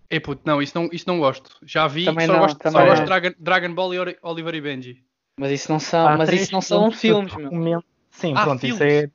É 0.09 0.21
puto, 0.21 0.43
não, 0.45 0.63
isso 0.63 0.79
não, 0.79 0.89
isso 0.93 1.05
não 1.09 1.19
gosto. 1.19 1.57
Já 1.65 1.89
vi, 1.89 2.05
Também 2.05 2.27
só 2.27 2.35
não, 2.35 2.41
gosto, 2.41 2.63
só 2.71 2.85
gosto 2.85 3.01
de 3.01 3.07
Dragon, 3.07 3.31
Dragon 3.39 3.75
Ball 3.75 3.95
e 3.95 4.17
Oliver 4.23 4.55
e 4.55 4.61
Benji. 4.61 5.03
Mas 5.39 5.51
isso 5.53 5.73
não 5.73 5.81
são, 5.81 6.09
Há 6.09 6.17
mas 6.17 6.29
isso 6.31 6.53
não 6.53 6.61
são 6.61 6.91
filmes, 6.91 7.35
meu. 7.35 7.45
recomendo. 7.45 7.85
Sim, 8.11 8.35
Ah, 8.35 8.45
pronto, 8.45 8.61
filmes. 8.61 8.75
isso 8.75 8.83
é. 8.85 9.11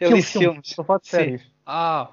Eu 0.00 0.12
disse 0.14 0.38
filmes. 0.38 0.68
Estou 0.68 0.82
a 0.82 0.86
falar 0.86 0.98
de 0.98 1.06
Sim. 1.06 1.16
séries. 1.16 1.42
Ah, 1.64 2.10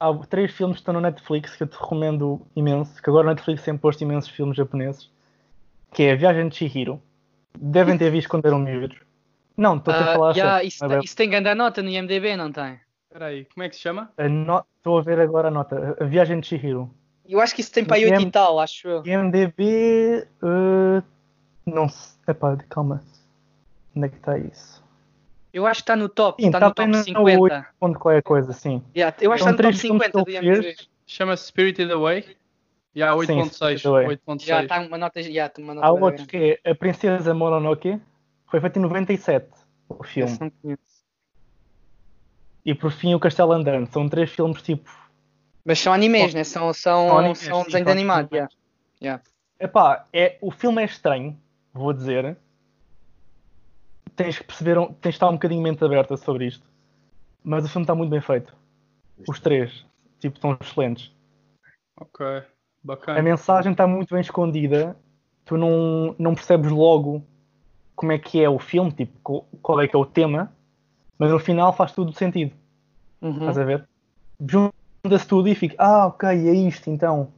Há 0.00 0.14
três 0.26 0.52
filmes 0.52 0.76
que 0.76 0.80
estão 0.82 0.94
no 0.94 1.00
Netflix 1.00 1.56
que 1.56 1.62
eu 1.64 1.66
te 1.66 1.74
recomendo 1.74 2.40
imenso, 2.54 3.02
que 3.02 3.10
agora 3.10 3.26
o 3.26 3.30
Netflix 3.30 3.62
tem 3.64 3.76
posto 3.76 4.02
imensos 4.02 4.30
filmes 4.30 4.56
japoneses, 4.56 5.10
que 5.92 6.04
é 6.04 6.12
A 6.12 6.16
Viagem 6.16 6.48
de 6.48 6.54
Chihiro. 6.56 7.02
Devem 7.58 7.98
ter 7.98 8.10
visto 8.10 8.28
quando 8.28 8.46
eram 8.46 8.60
miúdos. 8.60 8.96
Não, 9.56 9.76
estou 9.76 9.92
a 9.92 9.96
Ah, 9.96 10.12
falar 10.12 10.36
yeah, 10.36 10.62
isso, 10.64 10.84
é- 10.84 11.00
isso 11.02 11.16
tem 11.16 11.28
grande 11.28 11.52
nota 11.54 11.82
no 11.82 11.88
IMDB, 11.88 12.36
não 12.36 12.52
tem? 12.52 12.78
espera 13.08 13.26
aí, 13.26 13.44
como 13.46 13.64
é 13.64 13.68
que 13.68 13.74
se 13.74 13.82
chama? 13.82 14.12
Estou 14.76 14.98
a 14.98 15.02
ver 15.02 15.18
agora 15.18 15.48
a 15.48 15.50
nota. 15.50 15.96
A 16.00 16.04
Viagem 16.04 16.38
de 16.38 16.46
Chihiro. 16.46 16.90
Eu 17.28 17.40
acho 17.40 17.54
que 17.54 17.60
isso 17.60 17.72
tem 17.72 17.84
para 17.84 17.96
aí 17.96 18.04
8 18.06 18.22
e 18.22 18.30
tal, 18.30 18.60
acho 18.60 18.88
eu. 18.88 19.04
IMDB. 19.04 20.26
eh, 20.42 21.02
não 21.74 21.88
sei. 21.88 22.18
Epá, 22.28 22.56
calma. 22.68 23.02
Onde 23.96 24.06
é 24.06 24.08
que 24.10 24.16
está 24.16 24.38
isso? 24.38 24.82
Eu 25.52 25.66
acho 25.66 25.78
que 25.80 25.82
está 25.84 25.96
no 25.96 26.08
top, 26.08 26.42
Sim, 26.42 26.48
está 26.48 26.58
está 26.58 26.68
no 26.68 26.74
top 26.74 26.90
bem 26.90 26.98
no 26.98 27.04
50. 27.04 27.40
8 27.40 27.66
ponto 27.80 27.98
qualquer 27.98 28.22
coisa, 28.22 28.52
sim. 28.52 28.82
Yeah, 28.94 29.16
eu 29.20 29.32
acho 29.32 29.42
que 29.42 29.48
São 29.48 29.50
está 29.50 29.50
no 29.50 29.56
top 29.56 29.62
três 29.62 29.80
filmes 29.80 30.02
50 30.04 30.18
do 30.18 30.24
que 30.24 30.30
ele 30.36 30.46
IMDB. 30.46 30.62
fez. 30.62 30.88
Chama-se 31.06 31.46
Spirited 31.46 31.90
Away. 31.90 32.22
Já, 32.94 33.06
yeah, 33.06 33.16
8.6. 33.16 33.52
Spirited 33.54 33.86
Away. 33.86 34.06
8.6. 34.18 34.44
Já 34.44 34.62
está 34.62 34.80
uma 34.80 34.98
nota, 34.98 35.22
já, 35.22 35.48
tem 35.48 35.64
uma 35.64 35.74
nota 35.74 35.86
Há 35.86 35.90
outro 35.92 36.26
que 36.26 36.60
é 36.64 36.70
A 36.70 36.74
Princesa 36.74 37.32
Mononoke. 37.34 38.00
Foi 38.46 38.60
feito 38.60 38.78
em 38.78 38.82
97. 38.82 39.48
o 39.88 40.04
filme. 40.04 40.52
E 42.64 42.74
por 42.74 42.92
fim 42.92 43.14
o 43.14 43.20
Castelo 43.20 43.52
Andante. 43.52 43.90
São 43.92 44.08
três 44.08 44.30
filmes 44.30 44.60
tipo. 44.62 44.90
Mas 45.64 45.78
são 45.78 45.92
animes, 45.92 46.34
né? 46.34 46.44
São, 46.44 46.72
são, 46.72 47.08
São 47.08 47.18
animes, 47.18 47.38
são 47.38 47.62
desenhos 47.64 47.88
animados. 47.88 48.32
animes. 48.32 48.56
yeah. 49.02 49.22
Epá, 49.60 50.06
é, 50.12 50.36
o 50.40 50.50
filme 50.50 50.80
é 50.82 50.84
estranho, 50.84 51.38
vou 51.78 51.92
dizer. 51.92 52.36
Tens 54.16 54.38
que 54.38 54.44
perceber, 54.44 54.76
tens 54.76 55.00
de 55.00 55.08
estar 55.10 55.28
um 55.28 55.34
bocadinho 55.34 55.62
mente 55.62 55.84
aberta 55.84 56.16
sobre 56.16 56.46
isto. 56.46 56.66
Mas 57.42 57.64
o 57.64 57.68
filme 57.68 57.84
está 57.84 57.94
muito 57.94 58.10
bem 58.10 58.20
feito. 58.20 58.54
Os 59.28 59.38
três, 59.40 59.84
tipo, 60.18 60.38
são 60.38 60.56
excelentes. 60.60 61.12
Ok, 62.00 62.26
A 62.26 62.44
bacana. 62.82 63.22
mensagem 63.22 63.72
está 63.72 63.86
muito 63.86 64.12
bem 64.14 64.20
escondida. 64.20 64.96
Tu 65.44 65.56
não, 65.56 66.14
não 66.18 66.34
percebes 66.34 66.70
logo 66.70 67.22
como 67.96 68.12
é 68.12 68.18
que 68.18 68.42
é 68.42 68.48
o 68.48 68.58
filme, 68.58 68.92
tipo, 68.92 69.44
qual 69.62 69.80
é 69.80 69.88
que 69.88 69.96
é 69.96 69.98
o 69.98 70.04
tema. 70.06 70.52
Mas 71.18 71.30
no 71.30 71.38
final 71.38 71.72
faz 71.72 71.92
tudo 71.92 72.12
sentido. 72.12 72.54
Uhum. 73.20 73.38
Estás 73.38 73.58
a 73.58 73.64
ver? 73.64 73.88
Junta-se 74.40 75.26
tudo 75.26 75.48
e 75.48 75.54
fica, 75.54 75.74
ah, 75.78 76.06
ok, 76.06 76.28
é 76.28 76.52
isto 76.54 76.90
então. 76.90 77.32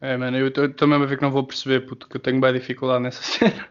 É, 0.00 0.16
mano, 0.16 0.36
eu 0.36 0.48
estou 0.48 0.86
mesmo 0.86 1.04
a 1.04 1.06
ver 1.06 1.16
que 1.16 1.22
não 1.22 1.30
vou 1.30 1.44
perceber, 1.44 1.80
puto, 1.80 2.08
que 2.08 2.16
eu 2.16 2.20
tenho 2.20 2.40
bem 2.40 2.52
dificuldade 2.52 3.02
nessa 3.02 3.22
cena. 3.22 3.68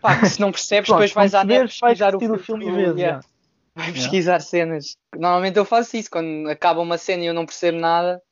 Pá, 0.00 0.18
que 0.18 0.28
se 0.28 0.40
não 0.40 0.52
percebes, 0.52 0.90
depois 0.90 1.12
vais 1.12 1.34
à 1.34 1.44
net 1.44 1.66
pesquisar 1.66 2.14
o 2.14 2.20
filme 2.20 2.38
filme. 2.38 2.68
e 2.68 2.70
vezes. 2.72 3.00
yeah. 3.00 3.26
Vai 3.74 3.92
pesquisar 3.92 4.40
cenas. 4.40 4.96
Normalmente 5.16 5.58
eu 5.58 5.64
faço 5.64 5.96
isso, 5.96 6.08
quando 6.10 6.48
acaba 6.48 6.80
uma 6.80 6.96
cena 6.96 7.24
e 7.24 7.26
eu 7.26 7.34
não 7.34 7.44
percebo 7.44 7.78
nada, 7.78 8.22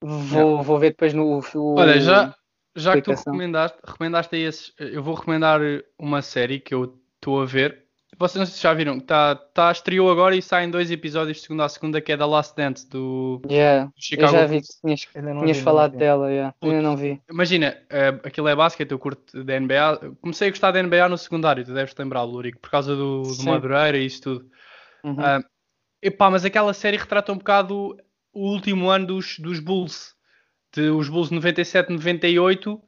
vou, 0.00 0.62
vou 0.62 0.78
ver 0.78 0.90
depois 0.90 1.12
no. 1.12 1.40
o- 1.40 1.74
Olha, 1.74 2.00
já, 2.00 2.34
já 2.76 2.94
que 2.94 3.02
tu 3.02 3.10
recomendaste, 3.12 3.78
recomendaste 3.84 4.36
aí 4.36 4.42
esses, 4.42 4.72
eu 4.78 5.02
vou 5.02 5.14
recomendar 5.14 5.60
uma 5.98 6.22
série 6.22 6.60
que 6.60 6.72
eu 6.72 7.00
estou 7.16 7.42
a 7.42 7.44
ver. 7.46 7.84
Vocês 8.20 8.60
já 8.60 8.74
viram, 8.74 9.00
tá, 9.00 9.34
tá, 9.34 9.72
estreou 9.72 10.10
agora 10.10 10.36
e 10.36 10.42
saem 10.42 10.70
dois 10.70 10.90
episódios 10.90 11.38
de 11.38 11.42
segunda 11.44 11.64
a 11.64 11.68
segunda, 11.70 12.02
que 12.02 12.12
é 12.12 12.18
da 12.18 12.26
Last 12.26 12.54
Dance, 12.54 12.86
do, 12.86 13.40
Yeah, 13.50 13.86
do 13.86 13.88
eu 13.88 13.92
Chicago 13.96 14.32
já 14.32 14.46
Bulls. 14.46 14.50
vi 14.50 14.78
tinhas, 14.78 15.00
tinhas 15.10 15.56
vi, 15.56 15.62
falado 15.62 15.92
não 15.92 15.98
vi. 15.98 16.04
dela, 16.04 16.30
yeah. 16.30 16.54
ainda 16.60 16.82
não 16.82 16.96
vi. 16.98 17.18
Imagina, 17.30 17.78
eh, 17.88 18.08
aquilo 18.22 18.48
é 18.48 18.54
basquete, 18.54 18.90
eu 18.90 18.98
curto 18.98 19.42
da 19.42 19.58
NBA. 19.58 20.16
Comecei 20.20 20.48
a 20.48 20.50
gostar 20.50 20.70
da 20.70 20.82
NBA 20.82 21.08
no 21.08 21.16
secundário, 21.16 21.64
tu 21.64 21.72
deves 21.72 21.94
te 21.94 21.98
lembrar, 21.98 22.22
Lurico, 22.24 22.60
por 22.60 22.70
causa 22.70 22.94
do, 22.94 23.22
do. 23.22 23.42
Madureira 23.42 23.96
e 23.96 24.04
isso 24.04 24.20
tudo. 24.20 24.50
Uhum. 25.02 25.16
Ah, 25.18 25.42
epá, 26.02 26.30
mas 26.30 26.44
aquela 26.44 26.74
série 26.74 26.98
retrata 26.98 27.32
um 27.32 27.38
bocado 27.38 27.96
o 28.34 28.50
último 28.52 28.90
ano 28.90 29.06
dos, 29.06 29.38
dos 29.38 29.60
Bulls, 29.60 30.14
de, 30.74 30.90
os 30.90 31.08
Bulls 31.08 31.30
97-98, 31.30 32.78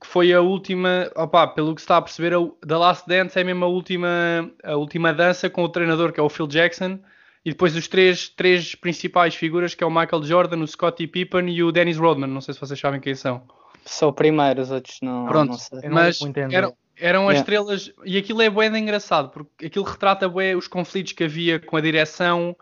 que 0.00 0.06
foi 0.06 0.32
a 0.32 0.40
última, 0.40 1.10
opá, 1.16 1.46
pelo 1.46 1.74
que 1.74 1.80
se 1.80 1.84
está 1.84 1.96
a 1.96 2.02
perceber, 2.02 2.34
a, 2.34 2.38
The 2.66 2.76
Last 2.76 3.08
Dance 3.08 3.38
é 3.38 3.44
mesmo 3.44 3.64
a 3.64 3.68
última, 3.68 4.50
a 4.62 4.76
última 4.76 5.12
dança 5.12 5.48
com 5.50 5.62
o 5.64 5.68
treinador, 5.68 6.12
que 6.12 6.20
é 6.20 6.22
o 6.22 6.28
Phil 6.28 6.46
Jackson, 6.46 6.98
e 7.44 7.50
depois 7.50 7.74
os 7.74 7.88
três, 7.88 8.28
três 8.28 8.74
principais 8.74 9.34
figuras, 9.34 9.74
que 9.74 9.82
é 9.82 9.86
o 9.86 9.90
Michael 9.90 10.22
Jordan, 10.22 10.58
o 10.58 10.66
Scottie 10.66 11.06
Pippen 11.06 11.48
e 11.48 11.62
o 11.62 11.72
Dennis 11.72 11.96
Rodman, 11.96 12.28
não 12.28 12.40
sei 12.40 12.54
se 12.54 12.60
vocês 12.60 12.78
sabem 12.78 13.00
quem 13.00 13.14
são. 13.14 13.42
Sou 13.84 14.10
o 14.10 14.12
primeiro, 14.12 14.60
os 14.60 14.70
outros 14.70 14.98
não, 15.00 15.26
Pronto. 15.26 15.50
não 15.50 15.58
sei. 15.58 15.80
Não 15.82 15.90
Mas 15.94 16.20
entender. 16.20 16.54
eram, 16.54 16.76
eram 16.96 17.28
as 17.28 17.38
Yeah. 17.38 17.40
estrelas, 17.40 17.92
e 18.04 18.18
aquilo 18.18 18.42
é 18.42 18.50
bué 18.50 18.68
de 18.68 18.78
engraçado, 18.78 19.30
porque 19.30 19.66
aquilo 19.66 19.84
retrata 19.84 20.28
bué 20.28 20.54
os 20.54 20.68
conflitos 20.68 21.12
que 21.12 21.24
havia 21.24 21.58
com 21.58 21.76
a 21.76 21.80
direção, 21.80 22.54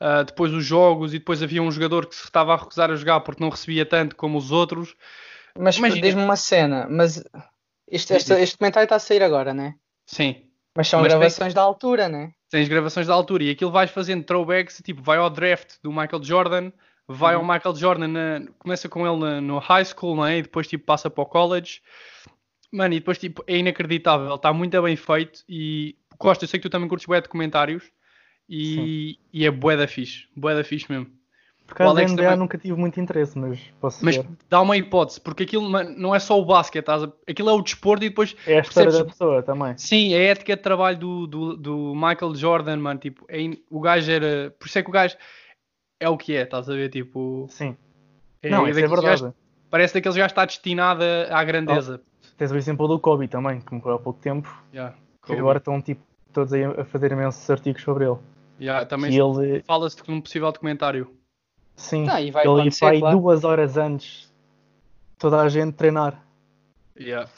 ah, 0.00 0.24
depois 0.24 0.52
os 0.52 0.64
jogos, 0.64 1.14
e 1.14 1.18
depois 1.20 1.42
havia 1.42 1.62
um 1.62 1.70
jogador 1.70 2.06
que 2.06 2.16
se 2.16 2.24
estava 2.24 2.52
a 2.52 2.56
recusar 2.56 2.90
a 2.90 2.96
jogar 2.96 3.20
porque 3.20 3.40
não 3.42 3.50
recebia 3.50 3.86
tanto 3.86 4.16
como 4.16 4.36
os 4.36 4.50
outros. 4.50 4.96
Mas 5.58 5.76
diz-me 5.76 6.22
uma 6.22 6.36
cena, 6.36 6.86
mas 6.90 7.22
este, 7.88 8.14
este, 8.14 8.32
este 8.34 8.56
comentário 8.56 8.84
está 8.86 8.96
a 8.96 9.00
sair 9.00 9.22
agora, 9.22 9.52
né? 9.54 9.74
Sim, 10.06 10.46
Mas 10.74 10.88
são 10.88 11.00
Mas 11.00 11.12
tem- 11.12 11.18
gravações 11.18 11.52
da 11.54 11.60
altura, 11.62 12.08
né? 12.08 12.32
tens 12.50 12.68
gravações 12.68 13.06
da 13.06 13.12
altura, 13.14 13.44
e 13.44 13.50
aquilo 13.50 13.70
vais 13.70 13.90
fazendo 13.90 14.24
throwbacks, 14.24 14.80
tipo, 14.84 15.02
vai 15.02 15.18
ao 15.18 15.28
draft 15.30 15.74
do 15.82 15.90
Michael 15.90 16.22
Jordan, 16.22 16.72
vai 17.06 17.34
Uhum. 17.36 17.42
ao 17.42 17.54
Michael 17.54 17.74
Jordan, 17.76 18.08
na- 18.08 18.42
começa 18.58 18.88
com 18.88 19.06
ele 19.06 19.16
na- 19.18 19.40
no 19.40 19.58
high 19.58 19.84
school, 19.84 20.16
não 20.16 20.24
é? 20.26 20.38
E 20.38 20.42
depois, 20.42 20.66
tipo, 20.66 20.84
passa 20.84 21.10
para 21.10 21.22
o 21.22 21.26
college. 21.26 21.80
Mano, 22.72 22.94
e 22.94 23.00
depois, 23.00 23.18
tipo, 23.18 23.44
é 23.46 23.58
inacreditável, 23.58 24.34
está 24.34 24.50
muito 24.52 24.80
bem 24.82 24.96
feito, 24.96 25.42
e 25.48 25.94
Costa, 26.18 26.44
eu 26.44 26.48
sei 26.48 26.58
que 26.60 26.68
tu 26.68 26.70
também 26.70 26.88
curtes 26.88 27.06
bué 27.06 27.20
de 27.20 27.28
comentários, 27.28 27.84
e, 28.48 29.18
e 29.32 29.44
é 29.46 29.50
bué 29.50 29.76
da 29.76 29.86
fixe, 29.86 30.26
bué 30.36 30.54
da 30.54 30.64
fixe 30.64 30.86
mesmo. 30.90 31.10
Por 31.66 31.74
causa 31.76 31.94
da 31.94 32.02
NBA 32.02 32.16
também- 32.22 32.36
nunca 32.38 32.58
tive 32.58 32.74
muito 32.78 33.00
interesse, 33.00 33.38
mas 33.38 33.58
posso 33.80 34.04
Mas 34.04 34.16
ver. 34.16 34.26
dá 34.48 34.60
uma 34.60 34.76
hipótese, 34.76 35.20
porque 35.20 35.44
aquilo 35.44 35.68
não 35.96 36.14
é 36.14 36.18
só 36.18 36.38
o 36.38 36.44
basquete, 36.44 36.82
estás 36.82 37.04
a- 37.04 37.12
aquilo 37.26 37.48
é 37.48 37.52
o 37.52 37.62
desporto 37.62 38.04
e 38.04 38.08
depois 38.10 38.36
É 38.46 38.58
a 38.58 38.60
história 38.60 38.90
percebes- 38.90 38.98
da 38.98 39.04
pessoa 39.04 39.42
também. 39.42 39.78
Sim, 39.78 40.14
a 40.14 40.18
ética 40.18 40.54
de 40.56 40.62
trabalho 40.62 40.98
do, 40.98 41.26
do, 41.26 41.56
do 41.56 41.94
Michael 41.94 42.34
Jordan, 42.34 42.76
mano, 42.76 43.00
tipo, 43.00 43.24
é 43.28 43.40
in- 43.40 43.62
o 43.70 43.80
gajo 43.80 44.10
era. 44.10 44.54
Por 44.58 44.66
isso 44.66 44.78
é 44.78 44.82
que 44.82 44.88
o 44.90 44.92
gajo 44.92 45.16
é 45.98 46.08
o 46.08 46.16
que 46.18 46.36
é, 46.36 46.42
estás 46.42 46.68
a 46.68 46.74
ver? 46.74 46.90
Tipo, 46.90 47.46
Sim. 47.48 47.74
é, 48.42 48.50
não, 48.50 48.66
é 48.66 48.70
daqueles 48.70 48.90
verdade. 48.90 49.06
gajos- 49.22 49.32
parece 49.70 49.94
daqueles 49.94 50.16
gajos 50.16 50.32
que 50.32 50.40
está 50.40 50.44
destinado 50.44 51.02
à 51.30 51.42
grandeza. 51.42 52.02
Tens 52.36 52.50
o 52.52 52.56
exemplo 52.56 52.86
do 52.86 52.98
Kobe 52.98 53.28
também, 53.28 53.60
que 53.60 53.72
morreu 53.72 53.94
há 53.94 53.98
pouco 53.98 54.20
tempo. 54.20 54.48
Yeah, 54.74 54.94
Que 55.22 55.28
Kobe. 55.28 55.38
agora 55.40 55.58
estão 55.58 55.80
tipo, 55.80 56.02
todos 56.32 56.52
aí 56.52 56.64
a 56.64 56.84
fazer 56.84 57.12
imensos 57.12 57.48
artigos 57.48 57.82
sobre 57.82 58.04
ele. 58.04 58.16
Yeah, 58.60 58.84
também 58.84 59.10
E 59.12 59.18
ele, 59.18 59.62
fala-se 59.62 60.02
de 60.02 60.10
um 60.10 60.20
possível 60.20 60.52
documentário. 60.52 61.10
Sim, 61.76 62.04
e 62.04 62.30
vai 62.30 62.46
ele 62.46 62.64
ia 62.64 62.70
para 62.78 62.98
claro. 62.98 63.18
duas 63.18 63.44
horas 63.44 63.76
antes 63.76 64.32
toda 65.18 65.40
a 65.40 65.48
gente 65.48 65.74
treinar. 65.74 66.20
Yeah. 66.98 67.30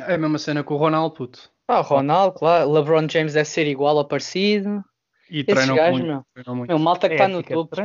É 0.00 0.14
a 0.14 0.18
mesma 0.18 0.38
cena 0.38 0.64
com 0.64 0.74
o 0.74 0.76
Ronaldo, 0.76 1.14
puto. 1.14 1.50
Ah, 1.68 1.80
Ronaldo, 1.80 2.38
claro. 2.38 2.70
LeBron 2.70 3.08
James 3.08 3.34
deve 3.34 3.48
ser 3.48 3.66
igual 3.66 3.96
ou 3.96 4.04
parecido. 4.04 4.84
E 5.30 5.40
Esses 5.40 5.54
treinam 5.54 5.76
gajos, 5.76 6.00
muito. 6.00 6.06
meu. 6.06 6.24
treinam 6.34 6.56
muito. 6.56 6.68
Meu, 6.68 6.78
malta 6.78 7.08
que 7.08 7.14
É 7.14 7.16
está 7.16 7.28
no 7.28 7.38
ética 7.38 7.54
de 7.54 7.60
topo. 7.60 7.76